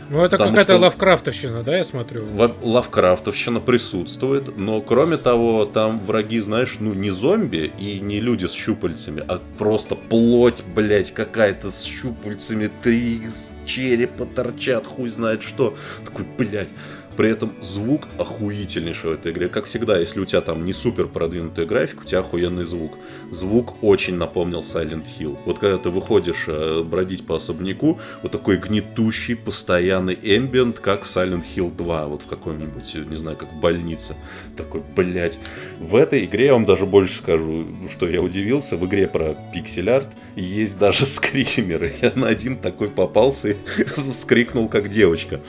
ну, 0.10 0.24
это 0.24 0.38
какая-то 0.38 0.74
что... 0.74 0.78
лавкрафтовщина, 0.78 1.64
да, 1.64 1.78
я 1.78 1.84
смотрю? 1.84 2.26
Лавкрафтовщина 2.62 3.60
присутствует, 3.60 4.58
но 4.58 4.82
кроме 4.82 5.18
того, 5.18 5.66
там 5.66 6.00
враги, 6.00 6.40
знаешь, 6.40 6.78
ну 6.80 6.94
не 6.94 7.10
зомби 7.10 7.72
и 7.78 8.00
не 8.00 8.20
люди 8.20 8.46
с 8.46 8.52
щупальцами, 8.52 9.24
а 9.28 9.42
просто 9.58 9.96
плоть, 9.96 10.64
блядь, 10.76 11.12
какая-то 11.12 11.72
с 11.72 11.84
щупальцами, 11.84 12.70
три 12.82 13.22
черепа 13.66 14.26
торчат, 14.26 14.86
хуй 14.86 15.10
знает 15.10 15.44
что. 15.44 15.76
Такой, 16.06 16.26
блядь. 16.38 16.70
При 17.18 17.30
этом 17.30 17.54
звук 17.62 18.08
охуительнейший 18.18 19.12
в 19.12 19.14
этой 19.14 19.32
игре. 19.32 19.48
Как 19.48 19.66
всегда, 19.66 19.98
если 19.98 20.20
у 20.20 20.26
тебя 20.26 20.42
там 20.42 20.66
не 20.66 20.74
супер 20.74 21.08
продвинутая 21.08 21.66
графика, 21.66 22.02
у 22.02 22.06
тебя 22.06 22.20
охуенный 22.20 22.66
звук. 22.66 22.98
Звук 23.32 23.84
очень 23.84 24.16
напомнил 24.16 24.60
Silent 24.60 25.06
Hill. 25.18 25.38
Вот 25.46 25.60
когда 25.60 25.78
ты 25.78 25.90
выходишь 25.90 26.46
э, 26.48 26.84
бродить 26.84 27.26
по 27.26 27.38
особняку, 27.38 28.00
вот 28.22 28.32
такой 28.32 28.58
гнетущий, 28.58 29.36
постоянный 29.36 30.18
эмбиент, 30.22 30.80
как 30.80 31.04
в 31.04 31.08
Silent 31.08 31.44
Hill 31.56 31.76
2, 31.76 32.08
вот 32.08 32.24
в 32.24 32.28
каком-нибудь, 32.28 32.96
не 33.10 33.16
знаю, 33.16 33.38
как 33.38 33.52
в 33.52 33.60
больнице. 33.60 34.16
Такой, 34.58 34.82
блядь. 34.96 35.40
В 35.80 35.96
этой 35.96 36.26
игре, 36.26 36.48
я 36.48 36.54
вам 36.54 36.66
даже 36.66 36.86
больше 36.86 37.18
скажу, 37.18 37.66
что 37.90 38.08
я 38.08 38.22
удивился, 38.22 38.76
в 38.78 38.86
игре 38.86 39.08
про 39.08 39.36
пиксель-арт 39.54 40.10
есть 40.36 40.78
даже 40.78 41.06
скримеры. 41.06 41.92
Я 42.02 42.12
на 42.16 42.28
один 42.28 42.58
такой 42.58 42.90
попался 42.90 43.50
и 43.50 43.56
скрикнул, 44.14 44.68
как 44.68 44.90
девочка. 44.90 45.40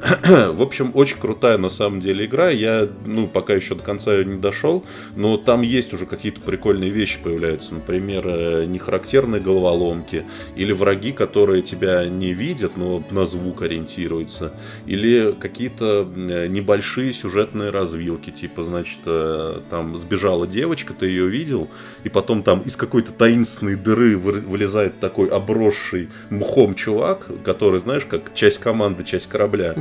в 0.24 0.62
общем, 0.62 0.92
очень 0.94 1.09
очень 1.10 1.20
крутая 1.20 1.58
на 1.58 1.70
самом 1.70 2.00
деле 2.00 2.24
игра. 2.24 2.50
Я, 2.50 2.88
ну, 3.04 3.26
пока 3.26 3.54
еще 3.54 3.74
до 3.74 3.82
конца 3.82 4.12
ее 4.12 4.24
не 4.24 4.38
дошел, 4.38 4.84
но 5.16 5.36
там 5.36 5.62
есть 5.62 5.92
уже 5.92 6.06
какие-то 6.06 6.40
прикольные 6.40 6.90
вещи 6.90 7.18
появляются. 7.22 7.74
Например, 7.74 8.22
э, 8.26 8.64
нехарактерные 8.66 9.40
головоломки, 9.40 10.24
или 10.56 10.72
враги, 10.72 11.12
которые 11.12 11.62
тебя 11.62 12.06
не 12.06 12.32
видят, 12.32 12.76
но 12.76 13.02
на 13.10 13.26
звук 13.26 13.62
ориентируются, 13.62 14.52
или 14.86 15.34
какие-то 15.38 16.08
э, 16.14 16.46
небольшие 16.46 17.12
сюжетные 17.12 17.70
развилки, 17.70 18.30
типа, 18.30 18.62
значит, 18.62 19.00
э, 19.06 19.60
там 19.68 19.96
сбежала 19.96 20.46
девочка, 20.46 20.94
ты 20.94 21.06
ее 21.06 21.26
видел, 21.26 21.68
и 22.04 22.08
потом 22.08 22.42
там 22.42 22.60
из 22.60 22.76
какой-то 22.76 23.12
таинственной 23.12 23.74
дыры 23.74 24.16
вылезает 24.16 25.00
такой 25.00 25.28
обросший 25.28 26.08
мхом 26.30 26.74
чувак, 26.74 27.28
который, 27.44 27.80
знаешь, 27.80 28.04
как 28.04 28.32
часть 28.34 28.58
команды, 28.58 29.02
часть 29.02 29.28
корабля, 29.28 29.74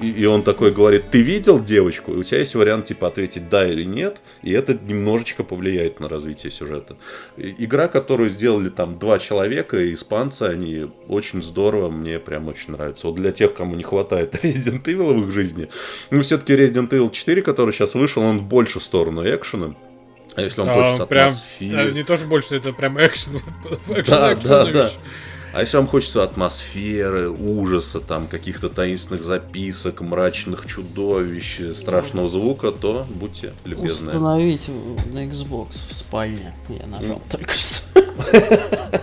и, 0.00 0.10
и 0.10 0.26
он 0.26 0.42
такой 0.42 0.71
говорит, 0.72 1.10
ты 1.10 1.22
видел 1.22 1.62
девочку? 1.62 2.12
И 2.12 2.16
у 2.16 2.22
тебя 2.22 2.38
есть 2.38 2.54
вариант 2.54 2.86
типа 2.86 3.08
ответить 3.08 3.48
да 3.48 3.68
или 3.68 3.84
нет, 3.84 4.20
и 4.42 4.52
это 4.52 4.74
немножечко 4.74 5.44
повлияет 5.44 6.00
на 6.00 6.08
развитие 6.08 6.50
сюжета. 6.50 6.96
Игра, 7.36 7.88
которую 7.88 8.30
сделали 8.30 8.68
там 8.68 8.98
два 8.98 9.18
человека, 9.18 9.92
испанцы, 9.92 10.44
они 10.44 10.86
очень 11.08 11.42
здорово, 11.42 11.90
мне 11.90 12.18
прям 12.18 12.48
очень 12.48 12.72
нравится. 12.72 13.06
Вот 13.06 13.16
для 13.16 13.32
тех, 13.32 13.54
кому 13.54 13.74
не 13.74 13.82
хватает 13.82 14.34
Resident 14.44 14.82
Evil 14.84 15.14
в 15.14 15.28
их 15.28 15.32
жизни, 15.32 15.68
ну 16.10 16.22
все-таки 16.22 16.54
Resident 16.54 16.90
Evil 16.90 17.10
4, 17.10 17.42
который 17.42 17.72
сейчас 17.72 17.94
вышел, 17.94 18.22
он 18.22 18.40
больше 18.40 18.80
в 18.80 18.82
сторону 18.82 19.24
экшена. 19.24 19.74
А 20.34 20.40
если 20.40 20.62
он 20.62 20.68
а, 20.68 20.74
хочет 20.74 21.08
прям, 21.08 21.26
атмосферы... 21.26 21.92
Не 21.92 22.02
то, 22.04 22.16
что 22.16 22.26
больше, 22.26 22.56
это 22.56 22.72
прям 22.72 22.98
экшен. 22.98 23.36
экшен, 23.88 24.04
да, 24.06 24.32
экшен, 24.32 24.48
да, 24.48 24.64
да. 24.72 24.90
А 25.52 25.60
если 25.60 25.76
вам 25.76 25.86
хочется 25.86 26.22
атмосферы, 26.22 27.30
ужаса, 27.30 28.00
там 28.00 28.26
каких-то 28.26 28.68
таинственных 28.70 29.22
записок, 29.22 30.00
мрачных 30.00 30.66
чудовищ, 30.66 31.60
страшного 31.74 32.28
звука, 32.28 32.72
то 32.72 33.06
будьте 33.10 33.52
любезны. 33.64 34.08
Установить 34.08 34.70
на 35.12 35.26
Xbox 35.26 35.68
в 35.88 35.92
спальне. 35.94 36.54
Я 36.68 36.86
нажал 36.86 37.16
mm. 37.16 37.30
только 37.30 37.52
что. 37.52 37.82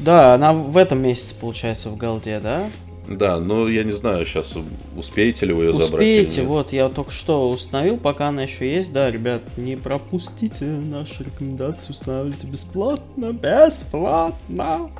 Да, 0.00 0.34
она 0.34 0.52
в 0.52 0.76
этом 0.76 1.02
месяце, 1.02 1.34
получается, 1.34 1.90
в 1.90 1.96
Голде, 1.96 2.38
да? 2.40 2.70
Да, 3.08 3.40
но 3.40 3.68
я 3.68 3.84
не 3.84 3.90
знаю, 3.90 4.26
сейчас 4.26 4.54
успеете 4.96 5.46
ли 5.46 5.54
вы 5.54 5.64
ее 5.64 5.70
Успеете, 5.70 5.90
забрать. 5.90 6.06
Успеете, 6.06 6.42
вот 6.42 6.72
я 6.72 6.88
только 6.90 7.10
что 7.10 7.50
установил, 7.50 7.96
пока 7.96 8.28
она 8.28 8.42
еще 8.42 8.70
есть. 8.70 8.92
Да, 8.92 9.10
ребят, 9.10 9.42
не 9.56 9.76
пропустите 9.76 10.66
наши 10.66 11.24
рекомендации, 11.24 11.92
устанавливайте 11.92 12.46
бесплатно, 12.46 13.32
бесплатно. 13.32 14.90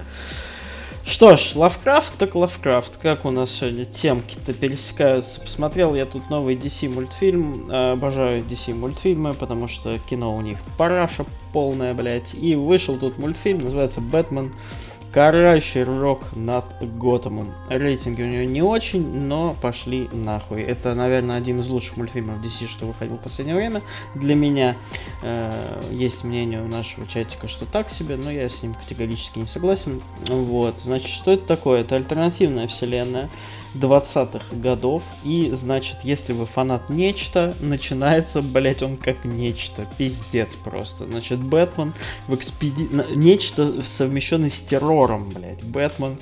Что 1.04 1.36
ж, 1.38 1.56
Лавкрафт 1.56 2.18
так 2.18 2.34
Лавкрафт. 2.34 2.98
Как 2.98 3.24
у 3.24 3.30
нас 3.30 3.50
сегодня 3.50 3.86
темки-то 3.86 4.52
пересекаются. 4.52 5.40
Посмотрел 5.40 5.94
я 5.94 6.04
тут 6.04 6.28
новый 6.28 6.54
DC 6.54 6.90
мультфильм. 6.90 7.70
Обожаю 7.70 8.42
DC 8.42 8.74
мультфильмы, 8.74 9.32
потому 9.32 9.68
что 9.68 9.98
кино 9.98 10.36
у 10.36 10.42
них 10.42 10.58
параша 10.76 11.24
полная, 11.54 11.94
блядь. 11.94 12.34
И 12.34 12.54
вышел 12.54 12.98
тут 12.98 13.18
мультфильм, 13.18 13.60
называется 13.60 14.02
«Бэтмен 14.02 14.52
Карающий 15.12 15.84
рок 15.84 16.36
над 16.36 16.64
Готэмом. 16.98 17.52
Рейтинги 17.70 18.22
у 18.22 18.26
него 18.26 18.44
не 18.44 18.62
очень, 18.62 19.26
но 19.26 19.56
пошли 19.60 20.08
нахуй. 20.12 20.62
Это, 20.62 20.94
наверное, 20.94 21.36
один 21.36 21.60
из 21.60 21.68
лучших 21.68 21.96
мультфильмов 21.96 22.40
DC, 22.40 22.66
что 22.66 22.86
выходил 22.86 23.16
в 23.16 23.20
последнее 23.20 23.56
время. 23.56 23.82
Для 24.14 24.34
меня 24.34 24.76
э, 25.22 25.82
есть 25.90 26.24
мнение 26.24 26.62
у 26.62 26.68
нашего 26.68 27.06
чатика, 27.06 27.48
что 27.48 27.64
так 27.64 27.90
себе, 27.90 28.16
но 28.16 28.30
я 28.30 28.48
с 28.48 28.62
ним 28.62 28.74
категорически 28.74 29.38
не 29.38 29.46
согласен. 29.46 30.02
Вот, 30.28 30.78
значит, 30.78 31.08
что 31.08 31.32
это 31.32 31.46
такое? 31.46 31.80
Это 31.80 31.96
альтернативная 31.96 32.68
вселенная 32.68 33.30
20-х 33.74 34.56
годов. 34.56 35.04
И, 35.24 35.50
значит, 35.52 35.98
если 36.02 36.32
вы 36.32 36.46
фанат 36.46 36.90
нечто, 36.90 37.54
начинается, 37.60 38.42
блять, 38.42 38.82
он 38.82 38.96
как 38.96 39.24
нечто. 39.24 39.86
Пиздец 39.98 40.56
просто. 40.56 41.06
Значит, 41.06 41.40
Бэтмен 41.42 41.94
в 42.26 42.34
экспеди... 42.34 42.88
Нечто 43.14 43.82
совмещенное 43.82 44.50
с 44.50 44.62
террором, 44.62 45.28
блять. 45.30 45.62
Бэтмен 45.64 46.18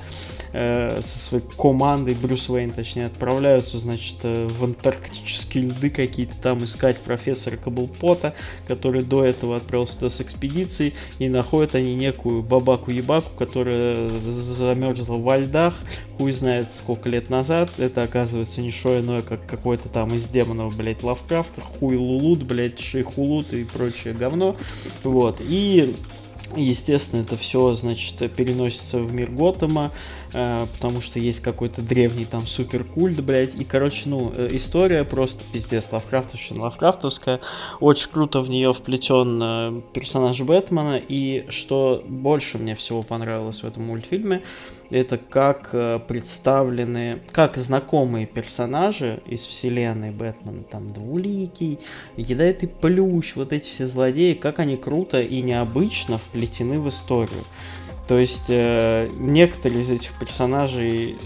э, 0.57 1.01
со 1.03 1.19
своей 1.19 1.45
командой, 1.57 2.15
Брюс 2.15 2.49
Уэйн, 2.49 2.71
точнее, 2.71 3.07
отправляются, 3.07 3.79
значит, 3.79 4.17
э, 4.23 4.47
в 4.47 4.65
антарктические 4.65 5.65
льды 5.65 5.91
какие-то 5.91 6.35
там 6.41 6.65
искать 6.65 6.99
профессора 6.99 7.57
Каблпота, 7.57 8.35
который 8.67 9.03
до 9.03 9.25
этого 9.25 9.57
отправился 9.57 9.99
туда 9.99 10.11
с 10.11 10.21
экспедицией, 10.21 10.95
и 11.19 11.29
находят 11.29 11.75
они 11.75 11.95
некую 11.95 12.43
бабаку-ебаку, 12.43 13.31
которая 13.39 14.09
замерзла 14.21 15.17
во 15.17 15.37
льдах, 15.37 15.75
хуй 16.17 16.33
знает 16.33 16.73
сколько 16.73 17.09
лет 17.09 17.29
назад. 17.29 17.71
Это 17.79 18.03
оказывается 18.03 18.63
не 18.63 18.71
что 18.71 18.99
иное, 18.99 19.23
как 19.23 19.45
какой-то 19.47 19.89
там 19.89 20.15
из 20.15 20.29
демонов, 20.29 20.77
блядь, 20.77 21.03
Лавкрафта, 21.03 21.61
хуй 21.61 21.97
Лулут, 21.97 22.43
блядь, 22.45 22.81
Шейхулут 22.81 23.53
и 23.53 23.65
прочее 23.65 24.15
говно. 24.15 24.57
Вот. 25.05 25.41
И 25.41 25.95
Естественно, 26.55 27.23
это 27.23 27.37
все, 27.37 27.75
значит, 27.75 28.33
переносится 28.33 28.99
в 28.99 29.13
мир 29.13 29.31
Готэма, 29.31 29.91
потому 30.37 31.01
что 31.01 31.19
есть 31.19 31.41
какой-то 31.41 31.83
древний 31.83 32.25
там 32.25 32.47
суперкульт, 32.47 33.23
блядь. 33.25 33.55
И, 33.55 33.65
короче, 33.65 34.09
ну, 34.09 34.33
э, 34.35 34.49
история 34.53 35.05
просто 35.05 35.45
пиздец, 35.53 35.91
лавкрафтовщина 35.93 36.63
лавкрафтовская. 36.63 37.41
Очень 37.81 38.11
круто 38.11 38.41
в 38.41 38.51
нее 38.51 38.73
вплетен 38.73 39.41
э, 39.43 39.81
персонаж 39.93 40.41
Бэтмена. 40.43 41.01
И 41.09 41.47
что 41.49 42.03
больше 42.07 42.59
мне 42.59 42.75
всего 42.75 43.03
понравилось 43.03 43.63
в 43.63 43.67
этом 43.67 43.85
мультфильме, 43.85 44.43
это 44.91 45.19
как 45.19 45.71
э, 45.73 46.01
представлены, 46.07 47.21
как 47.33 47.57
знакомые 47.57 48.27
персонажи 48.27 49.21
из 49.27 49.47
вселенной 49.47 50.11
Бэтмена, 50.11 50.63
там 50.65 50.93
Двуликий, 50.93 51.79
Ядовитый 52.17 52.69
Плющ, 52.69 53.37
вот 53.37 53.53
эти 53.53 53.69
все 53.69 53.87
злодеи, 53.87 54.35
как 54.35 54.59
они 54.59 54.77
круто 54.77 55.21
и 55.21 55.43
необычно 55.43 56.19
вплетены 56.19 56.79
в 56.81 56.89
историю. 56.89 57.45
То 58.07 58.19
есть 58.19 58.47
э, 58.49 59.09
некоторые 59.19 59.81
из 59.81 59.91
этих 59.91 60.13
персонажей, 60.13 61.13
э, 61.13 61.17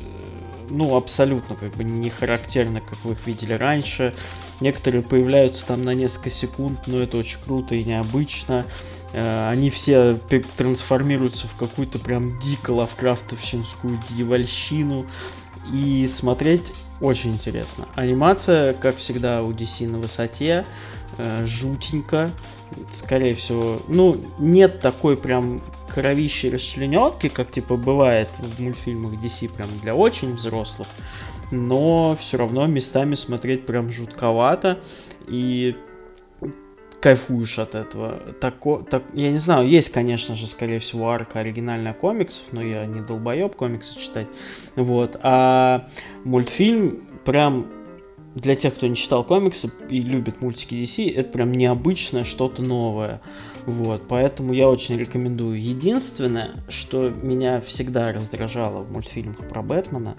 ну, 0.71 0.97
абсолютно 0.97 1.55
как 1.57 1.77
бы 1.77 1.85
не 1.85 2.09
характерны, 2.09 2.81
как 2.81 2.99
вы 3.05 3.13
их 3.13 3.27
видели 3.27 3.53
раньше. 3.53 4.15
Некоторые 4.61 5.03
появляются 5.03 5.67
там 5.67 5.83
на 5.83 5.95
несколько 5.95 6.31
секунд, 6.31 6.87
но 6.87 7.01
это 7.01 7.19
очень 7.19 7.39
круто 7.45 7.75
и 7.75 7.85
необычно. 7.85 8.65
Э, 9.13 9.51
они 9.51 9.69
все 9.69 10.15
трансформируются 10.57 11.49
в 11.49 11.57
какую-то 11.57 11.99
прям 11.99 12.39
дико 12.39 12.71
лавкрафтовщинскую 12.71 14.01
дьявольщину. 14.09 15.05
И 15.71 16.07
смотреть 16.07 16.73
очень 17.03 17.35
интересно. 17.35 17.87
Анимация, 17.95 18.73
как 18.73 18.97
всегда, 18.97 19.43
у 19.43 19.53
DC 19.53 19.87
на 19.87 19.99
высоте. 19.99 20.65
Жутенько. 21.45 22.31
Скорее 22.91 23.35
всего, 23.35 23.83
ну, 23.89 24.17
нет 24.39 24.81
такой 24.81 25.17
прям 25.17 25.61
кровищей 25.93 26.51
расчленетки, 26.51 27.29
как 27.29 27.51
типа 27.51 27.77
бывает 27.77 28.29
в 28.39 28.61
мультфильмах 28.61 29.15
DC 29.15 29.55
прям 29.55 29.69
для 29.83 29.95
очень 29.95 30.35
взрослых. 30.35 30.89
Но 31.51 32.17
все 32.19 32.39
равно 32.39 32.67
местами 32.67 33.15
смотреть 33.15 33.67
прям 33.67 33.91
жутковато. 33.91 34.81
И 35.29 35.77
кайфуешь 37.01 37.59
от 37.59 37.75
этого. 37.75 38.19
Тако, 38.41 38.83
так, 38.89 39.03
я 39.15 39.31
не 39.31 39.39
знаю, 39.39 39.67
есть, 39.67 39.91
конечно 39.91 40.37
же, 40.37 40.47
скорее 40.47 40.79
всего, 40.79 41.11
арка 41.11 41.41
оригинальная 41.41 41.95
комиксов, 41.95 42.45
но 42.53 42.63
я 42.63 42.85
не 42.87 43.01
долбоеб 43.01 43.57
комиксы 43.57 43.99
читать. 43.99 44.27
Вот. 44.77 45.19
А 45.23 45.87
мультфильм 46.25 47.01
прям 47.25 47.67
для 48.35 48.55
тех, 48.55 48.75
кто 48.75 48.87
не 48.87 48.97
читал 48.97 49.25
комиксы 49.25 49.71
и 49.89 50.01
любит 50.01 50.41
мультики 50.41 50.75
DC, 50.75 51.13
это 51.15 51.31
прям 51.33 51.53
необычное 51.53 52.25
что-то 52.25 52.63
новое. 52.63 53.21
Вот, 53.67 54.03
поэтому 54.09 54.53
я 54.53 54.69
очень 54.69 54.97
рекомендую. 54.97 55.61
Единственное, 55.61 56.51
что 56.69 57.11
меня 57.11 57.61
всегда 57.61 58.13
раздражало 58.13 58.85
в 58.85 58.93
мультфильмах 58.93 59.49
про 59.49 59.63
Бэтмена, 59.63 60.17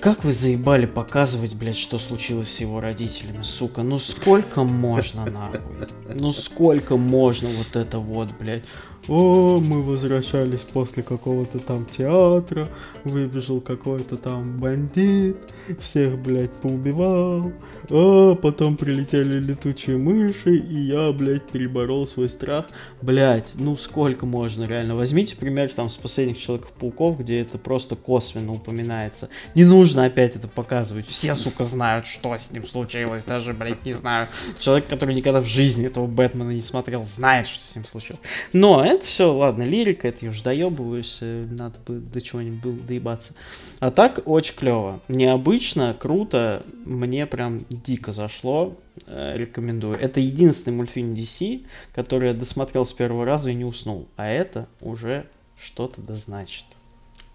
как 0.00 0.22
вы 0.22 0.32
заебали 0.32 0.84
показывать, 0.84 1.54
блядь, 1.54 1.78
что 1.78 1.96
случилось 1.96 2.52
с 2.52 2.60
его 2.60 2.78
родителями, 2.78 3.42
сука? 3.42 3.82
Ну 3.82 3.98
сколько 3.98 4.62
можно, 4.62 5.24
нахуй? 5.24 5.88
Ну 6.14 6.30
сколько 6.30 6.98
можно 6.98 7.48
вот 7.48 7.74
это 7.74 8.00
вот, 8.00 8.28
блядь? 8.38 8.64
О, 9.06 9.60
мы 9.60 9.82
возвращались 9.82 10.60
после 10.60 11.02
какого-то 11.02 11.58
там 11.58 11.84
театра, 11.84 12.70
выбежал 13.04 13.60
какой-то 13.60 14.16
там 14.16 14.58
бандит, 14.58 15.36
всех, 15.78 16.18
блядь, 16.18 16.52
поубивал, 16.52 17.52
а 17.90 18.34
потом 18.34 18.78
прилетели 18.78 19.38
летучие 19.38 19.98
мыши, 19.98 20.56
и 20.56 20.78
я, 20.86 21.12
блядь, 21.12 21.42
переборол 21.42 22.06
свой 22.06 22.30
страх. 22.30 22.66
Блядь, 23.02 23.50
ну 23.56 23.76
сколько 23.76 24.24
можно, 24.24 24.64
реально? 24.64 24.96
Возьмите 24.96 25.36
пример 25.36 25.70
там 25.74 25.90
с 25.90 25.98
последних 25.98 26.38
Человеков-пауков, 26.38 27.18
где 27.18 27.40
это 27.40 27.58
просто 27.58 27.96
косвенно 27.96 28.54
упоминается. 28.54 29.28
Не 29.54 29.64
нужно 29.64 30.06
опять 30.06 30.34
это 30.36 30.48
показывать, 30.48 31.06
все, 31.06 31.34
сука, 31.34 31.62
знают, 31.62 32.06
что 32.06 32.34
с 32.34 32.50
ним 32.52 32.66
случилось, 32.66 33.24
даже, 33.24 33.52
блядь, 33.52 33.84
не 33.84 33.92
знаю. 33.92 34.28
Человек, 34.58 34.86
который 34.88 35.14
никогда 35.14 35.42
в 35.42 35.46
жизни 35.46 35.86
этого 35.86 36.06
Бэтмена 36.06 36.52
не 36.52 36.62
смотрел, 36.62 37.04
знает, 37.04 37.46
что 37.46 37.62
с 37.62 37.76
ним 37.76 37.84
случилось. 37.84 38.22
Но 38.54 38.93
это 38.94 39.06
все, 39.06 39.32
ладно, 39.32 39.62
лирика, 39.62 40.08
это 40.08 40.24
я 40.24 40.30
уже 40.30 40.42
доебываюсь, 40.42 41.18
э, 41.20 41.46
надо 41.50 41.78
бы 41.80 41.98
до 41.98 42.20
чего-нибудь 42.20 42.60
было 42.60 42.76
доебаться. 42.76 43.34
А 43.80 43.90
так 43.90 44.22
очень 44.26 44.54
клево. 44.54 45.00
Необычно, 45.08 45.94
круто, 45.98 46.64
мне 46.84 47.26
прям 47.26 47.64
дико 47.68 48.12
зашло, 48.12 48.76
э, 49.06 49.36
рекомендую. 49.36 49.98
Это 49.98 50.20
единственный 50.20 50.74
мультфильм 50.74 51.14
DC, 51.14 51.66
который 51.94 52.28
я 52.28 52.34
досмотрел 52.34 52.84
с 52.84 52.92
первого 52.92 53.24
раза 53.24 53.50
и 53.50 53.54
не 53.54 53.64
уснул. 53.64 54.08
А 54.16 54.28
это 54.28 54.68
уже 54.80 55.26
что-то 55.58 56.00
да 56.00 56.16
значит. 56.16 56.66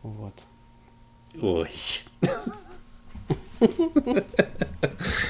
Вот. 0.02 0.34
Ой. 1.42 1.70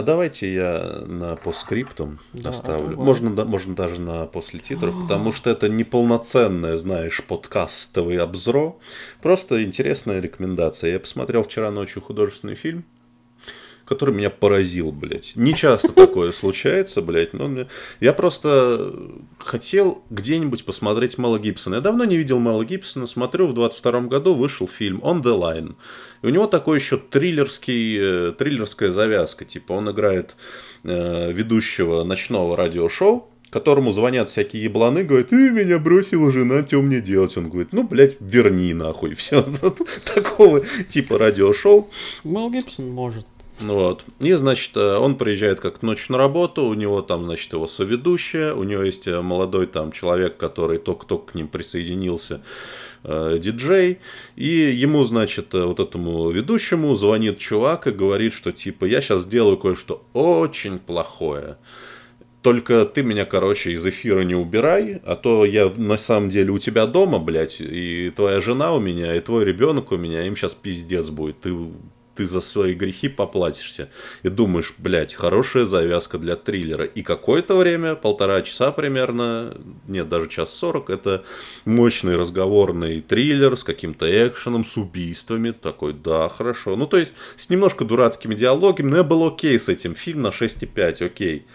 А 0.00 0.02
давайте 0.02 0.50
я 0.50 1.02
на 1.06 1.36
постскриптум 1.36 2.20
да, 2.32 2.48
оставлю. 2.50 2.92
Давай. 2.92 3.04
Можно, 3.04 3.34
да, 3.34 3.44
можно 3.44 3.74
даже 3.74 4.00
на 4.00 4.24
после 4.24 4.58
титров, 4.58 4.94
потому 5.02 5.30
что 5.30 5.50
это 5.50 5.68
не 5.68 5.84
полноценное, 5.84 6.78
знаешь, 6.78 7.22
подкастовый 7.22 8.16
обзор. 8.16 8.78
Просто 9.20 9.62
интересная 9.62 10.20
рекомендация. 10.20 10.92
Я 10.92 11.00
посмотрел 11.00 11.44
вчера 11.44 11.70
ночью 11.70 12.00
художественный 12.00 12.54
фильм 12.54 12.86
который 13.90 14.14
меня 14.14 14.30
поразил, 14.30 14.92
блядь. 14.92 15.32
Не 15.34 15.52
часто 15.52 15.90
такое 15.92 16.30
случается, 16.30 17.02
блядь, 17.02 17.32
но 17.32 17.48
мне... 17.48 17.66
я 17.98 18.12
просто 18.12 18.94
хотел 19.38 20.04
где-нибудь 20.10 20.64
посмотреть 20.64 21.18
Мэла 21.18 21.40
Гибсона. 21.40 21.74
Я 21.74 21.80
давно 21.80 22.04
не 22.04 22.16
видел 22.16 22.38
Мэла 22.38 22.64
Гибсона, 22.64 23.08
смотрю, 23.08 23.48
в 23.48 23.52
22 23.52 24.02
году 24.02 24.34
вышел 24.34 24.68
фильм 24.68 25.00
On 25.02 25.20
the 25.20 25.36
Line. 25.36 25.74
И 26.22 26.26
у 26.26 26.30
него 26.30 26.46
такой 26.46 26.78
еще 26.78 26.98
триллерский, 26.98 27.98
э, 28.00 28.32
триллерская 28.38 28.92
завязка, 28.92 29.44
типа 29.44 29.72
он 29.72 29.90
играет 29.90 30.36
э, 30.84 31.32
ведущего 31.32 32.04
ночного 32.04 32.56
радиошоу, 32.56 33.28
которому 33.50 33.92
звонят 33.92 34.28
всякие 34.28 34.62
ебланы, 34.62 35.02
говорят, 35.02 35.30
ты 35.30 35.50
меня 35.50 35.80
бросила 35.80 36.30
жена, 36.30 36.64
что 36.64 36.80
мне 36.80 37.00
делать? 37.00 37.36
Он 37.36 37.48
говорит, 37.48 37.72
ну, 37.72 37.82
блядь, 37.82 38.16
верни 38.20 38.72
нахуй. 38.72 39.14
Все 39.16 39.44
такого 40.14 40.62
типа 40.88 41.18
радиошоу. 41.18 41.90
Мэл 42.22 42.50
Гибсон 42.50 42.88
может. 42.90 43.26
Вот. 43.60 44.04
И, 44.20 44.32
значит, 44.32 44.76
э, 44.76 44.96
он 44.96 45.16
приезжает 45.16 45.60
как 45.60 45.82
ночью 45.82 46.12
на 46.12 46.18
работу, 46.18 46.64
у 46.64 46.74
него 46.74 47.02
там, 47.02 47.24
значит, 47.24 47.52
его 47.52 47.66
соведущая, 47.66 48.54
у 48.54 48.62
него 48.64 48.82
есть 48.82 49.06
э, 49.06 49.20
молодой 49.20 49.66
там 49.66 49.92
человек, 49.92 50.36
который 50.36 50.78
только-только 50.78 51.32
к 51.32 51.34
ним 51.34 51.48
присоединился, 51.48 52.42
э, 53.04 53.38
диджей, 53.40 53.98
и 54.36 54.48
ему, 54.48 55.04
значит, 55.04 55.54
э, 55.54 55.64
вот 55.64 55.80
этому 55.80 56.30
ведущему 56.30 56.94
звонит 56.94 57.38
чувак 57.38 57.86
и 57.86 57.90
говорит, 57.90 58.32
что 58.32 58.52
типа 58.52 58.86
я 58.86 59.00
сейчас 59.00 59.22
сделаю 59.22 59.58
кое-что 59.58 60.02
очень 60.14 60.78
плохое. 60.78 61.58
Только 62.42 62.86
ты 62.86 63.02
меня, 63.02 63.26
короче, 63.26 63.72
из 63.72 63.84
эфира 63.86 64.22
не 64.22 64.34
убирай, 64.34 65.02
а 65.04 65.14
то 65.14 65.44
я 65.44 65.70
на 65.76 65.98
самом 65.98 66.30
деле 66.30 66.52
у 66.52 66.58
тебя 66.58 66.86
дома, 66.86 67.18
блядь, 67.18 67.60
и 67.60 68.10
твоя 68.16 68.40
жена 68.40 68.72
у 68.72 68.80
меня, 68.80 69.14
и 69.14 69.20
твой 69.20 69.44
ребенок 69.44 69.92
у 69.92 69.98
меня, 69.98 70.26
им 70.26 70.36
сейчас 70.36 70.54
пиздец 70.54 71.10
будет. 71.10 71.42
Ты 71.42 71.54
ты 72.14 72.26
за 72.26 72.40
свои 72.40 72.74
грехи 72.74 73.08
поплатишься. 73.08 73.88
И 74.22 74.28
думаешь, 74.28 74.74
блядь, 74.78 75.14
хорошая 75.14 75.64
завязка 75.64 76.18
для 76.18 76.36
триллера. 76.36 76.84
И 76.84 77.02
какое-то 77.02 77.56
время, 77.56 77.94
полтора 77.94 78.42
часа 78.42 78.72
примерно, 78.72 79.56
нет, 79.86 80.08
даже 80.08 80.28
час 80.28 80.52
сорок, 80.52 80.90
это 80.90 81.24
мощный 81.64 82.16
разговорный 82.16 83.00
триллер 83.00 83.56
с 83.56 83.64
каким-то 83.64 84.06
экшеном, 84.28 84.64
с 84.64 84.76
убийствами. 84.76 85.52
Такой, 85.52 85.92
да, 85.92 86.28
хорошо. 86.28 86.76
Ну, 86.76 86.86
то 86.86 86.96
есть, 86.96 87.14
с 87.36 87.48
немножко 87.50 87.84
дурацкими 87.84 88.34
диалогами, 88.34 88.90
но 88.90 88.96
я 88.98 89.04
был 89.04 89.26
окей 89.26 89.58
с 89.58 89.68
этим. 89.68 89.94
Фильм 89.94 90.22
на 90.22 90.28
6,5, 90.28 91.04
окей. 91.04 91.46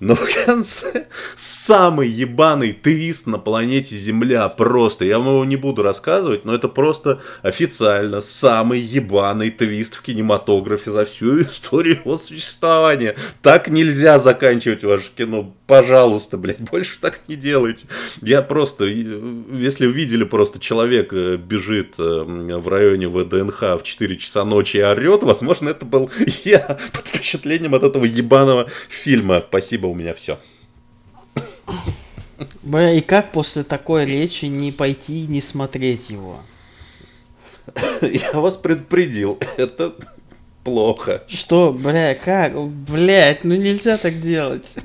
Но 0.00 0.14
в 0.14 0.28
конце 0.44 1.06
самый 1.36 2.08
ебаный 2.08 2.72
твист 2.72 3.26
на 3.26 3.38
планете 3.38 3.96
Земля 3.96 4.48
просто. 4.48 5.04
Я 5.04 5.18
вам 5.18 5.28
его 5.28 5.44
не 5.44 5.56
буду 5.56 5.82
рассказывать, 5.82 6.44
но 6.44 6.54
это 6.54 6.68
просто 6.68 7.20
официально 7.42 8.20
самый 8.20 8.78
ебаный 8.78 9.50
твист 9.50 9.96
в 9.96 10.02
кинематографе 10.02 10.92
за 10.92 11.04
всю 11.04 11.42
историю 11.42 11.96
его 11.96 12.16
существования. 12.16 13.16
Так 13.42 13.68
нельзя 13.68 14.20
заканчивать 14.20 14.84
ваше 14.84 15.10
кино. 15.16 15.52
Пожалуйста, 15.66 16.38
блядь, 16.38 16.60
больше 16.60 16.98
так 17.00 17.20
не 17.28 17.36
делайте. 17.36 17.88
Я 18.22 18.40
просто, 18.40 18.84
если 18.86 19.86
увидели 19.86 20.24
просто 20.24 20.60
человек 20.60 21.12
э, 21.12 21.36
бежит 21.36 21.96
э, 21.98 22.02
в 22.02 22.68
районе 22.68 23.08
ВДНХ 23.08 23.60
в 23.78 23.82
4 23.82 24.16
часа 24.16 24.44
ночи 24.44 24.78
и 24.78 24.82
орет, 24.82 25.24
возможно, 25.24 25.68
это 25.68 25.84
был 25.84 26.10
я 26.44 26.60
под 26.92 27.08
впечатлением 27.08 27.74
от 27.74 27.82
этого 27.82 28.04
ебаного 28.04 28.66
фильма. 28.88 29.44
Спасибо, 29.46 29.87
у 29.90 29.94
меня 29.94 30.14
все. 30.14 30.38
Бля, 32.62 32.92
и 32.92 33.00
как 33.00 33.32
после 33.32 33.64
такой 33.64 34.04
речи 34.04 34.46
не 34.46 34.70
пойти 34.70 35.24
и 35.24 35.26
не 35.26 35.40
смотреть 35.40 36.10
его? 36.10 36.40
Я 38.00 38.32
вас 38.32 38.56
предупредил. 38.56 39.38
Это 39.56 39.94
плохо. 40.68 41.22
Что, 41.26 41.72
бля, 41.72 42.14
как? 42.14 42.58
Блять, 42.60 43.42
ну 43.44 43.56
нельзя 43.56 43.96
так 43.96 44.20
делать. 44.20 44.76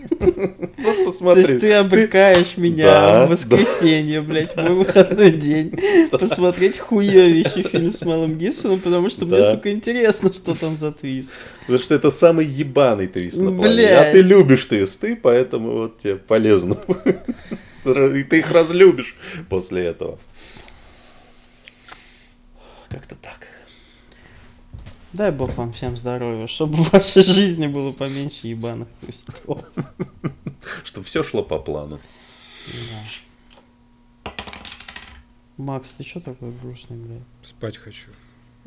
Просто 0.82 1.12
смотри. 1.12 1.44
То 1.44 1.50
есть 1.50 1.62
ты 1.62 1.74
обрекаешь 1.74 2.58
меня 2.58 2.86
Да, 2.86 3.26
в 3.26 3.30
воскресенье, 3.32 4.22
блядь, 4.22 4.56
мой 4.56 4.70
выходной 4.72 5.32
день, 5.32 5.78
посмотреть 6.12 6.78
хуевищий 6.80 7.64
фильм 7.64 7.92
с 7.92 8.02
Малым 8.06 8.38
Гибсоном, 8.38 8.80
потому 8.80 9.10
что 9.10 9.26
мне, 9.26 9.40
Да. 9.40 9.52
сука, 9.52 9.72
интересно, 9.72 10.32
что 10.34 10.56
там 10.56 10.78
за 10.78 10.92
твист. 10.94 11.32
Потому 11.62 11.80
что 11.80 11.96
это 11.96 12.12
самый 12.12 12.46
ебаный 12.46 13.08
твист 13.08 13.40
на 13.40 13.52
планете. 13.52 13.98
А 13.98 14.12
ты 14.12 14.22
любишь 14.22 14.66
твисты, 14.66 15.16
поэтому 15.16 15.72
вот 15.72 15.98
тебе 15.98 16.16
полезно. 16.16 16.78
И 17.86 18.24
ты 18.24 18.40
их 18.40 18.52
разлюбишь 18.52 19.16
после 19.50 19.84
этого. 19.84 20.18
Как-то 22.90 23.16
так. 23.16 23.43
Дай 25.14 25.32
бог 25.32 25.56
вам 25.58 25.74
всем 25.74 25.96
здоровья, 25.96 26.48
чтобы 26.48 26.76
в 26.76 26.92
вашей 26.92 27.22
жизни 27.22 27.68
было 27.68 27.92
поменьше 27.92 28.48
ебаных 28.48 28.88
твистов. 29.00 29.44
Чтобы 30.84 31.06
все 31.06 31.24
шло 31.24 31.44
по 31.44 31.60
плану. 31.60 32.00
Макс, 35.58 35.94
ты 35.94 36.04
что 36.04 36.20
такой 36.20 36.52
грустный, 36.52 36.98
блядь? 36.98 37.22
Спать 37.44 37.78
хочу. 37.78 38.10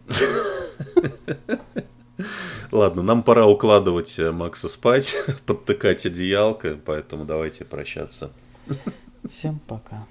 Ладно, 2.70 3.02
нам 3.02 3.24
пора 3.24 3.46
укладывать 3.46 4.16
э, 4.18 4.30
Макса 4.30 4.68
спать, 4.68 5.16
подтыкать 5.46 6.06
одеялко, 6.06 6.76
поэтому 6.76 7.24
давайте 7.24 7.64
прощаться. 7.64 8.30
Всем 9.28 9.58
пока. 9.66 10.06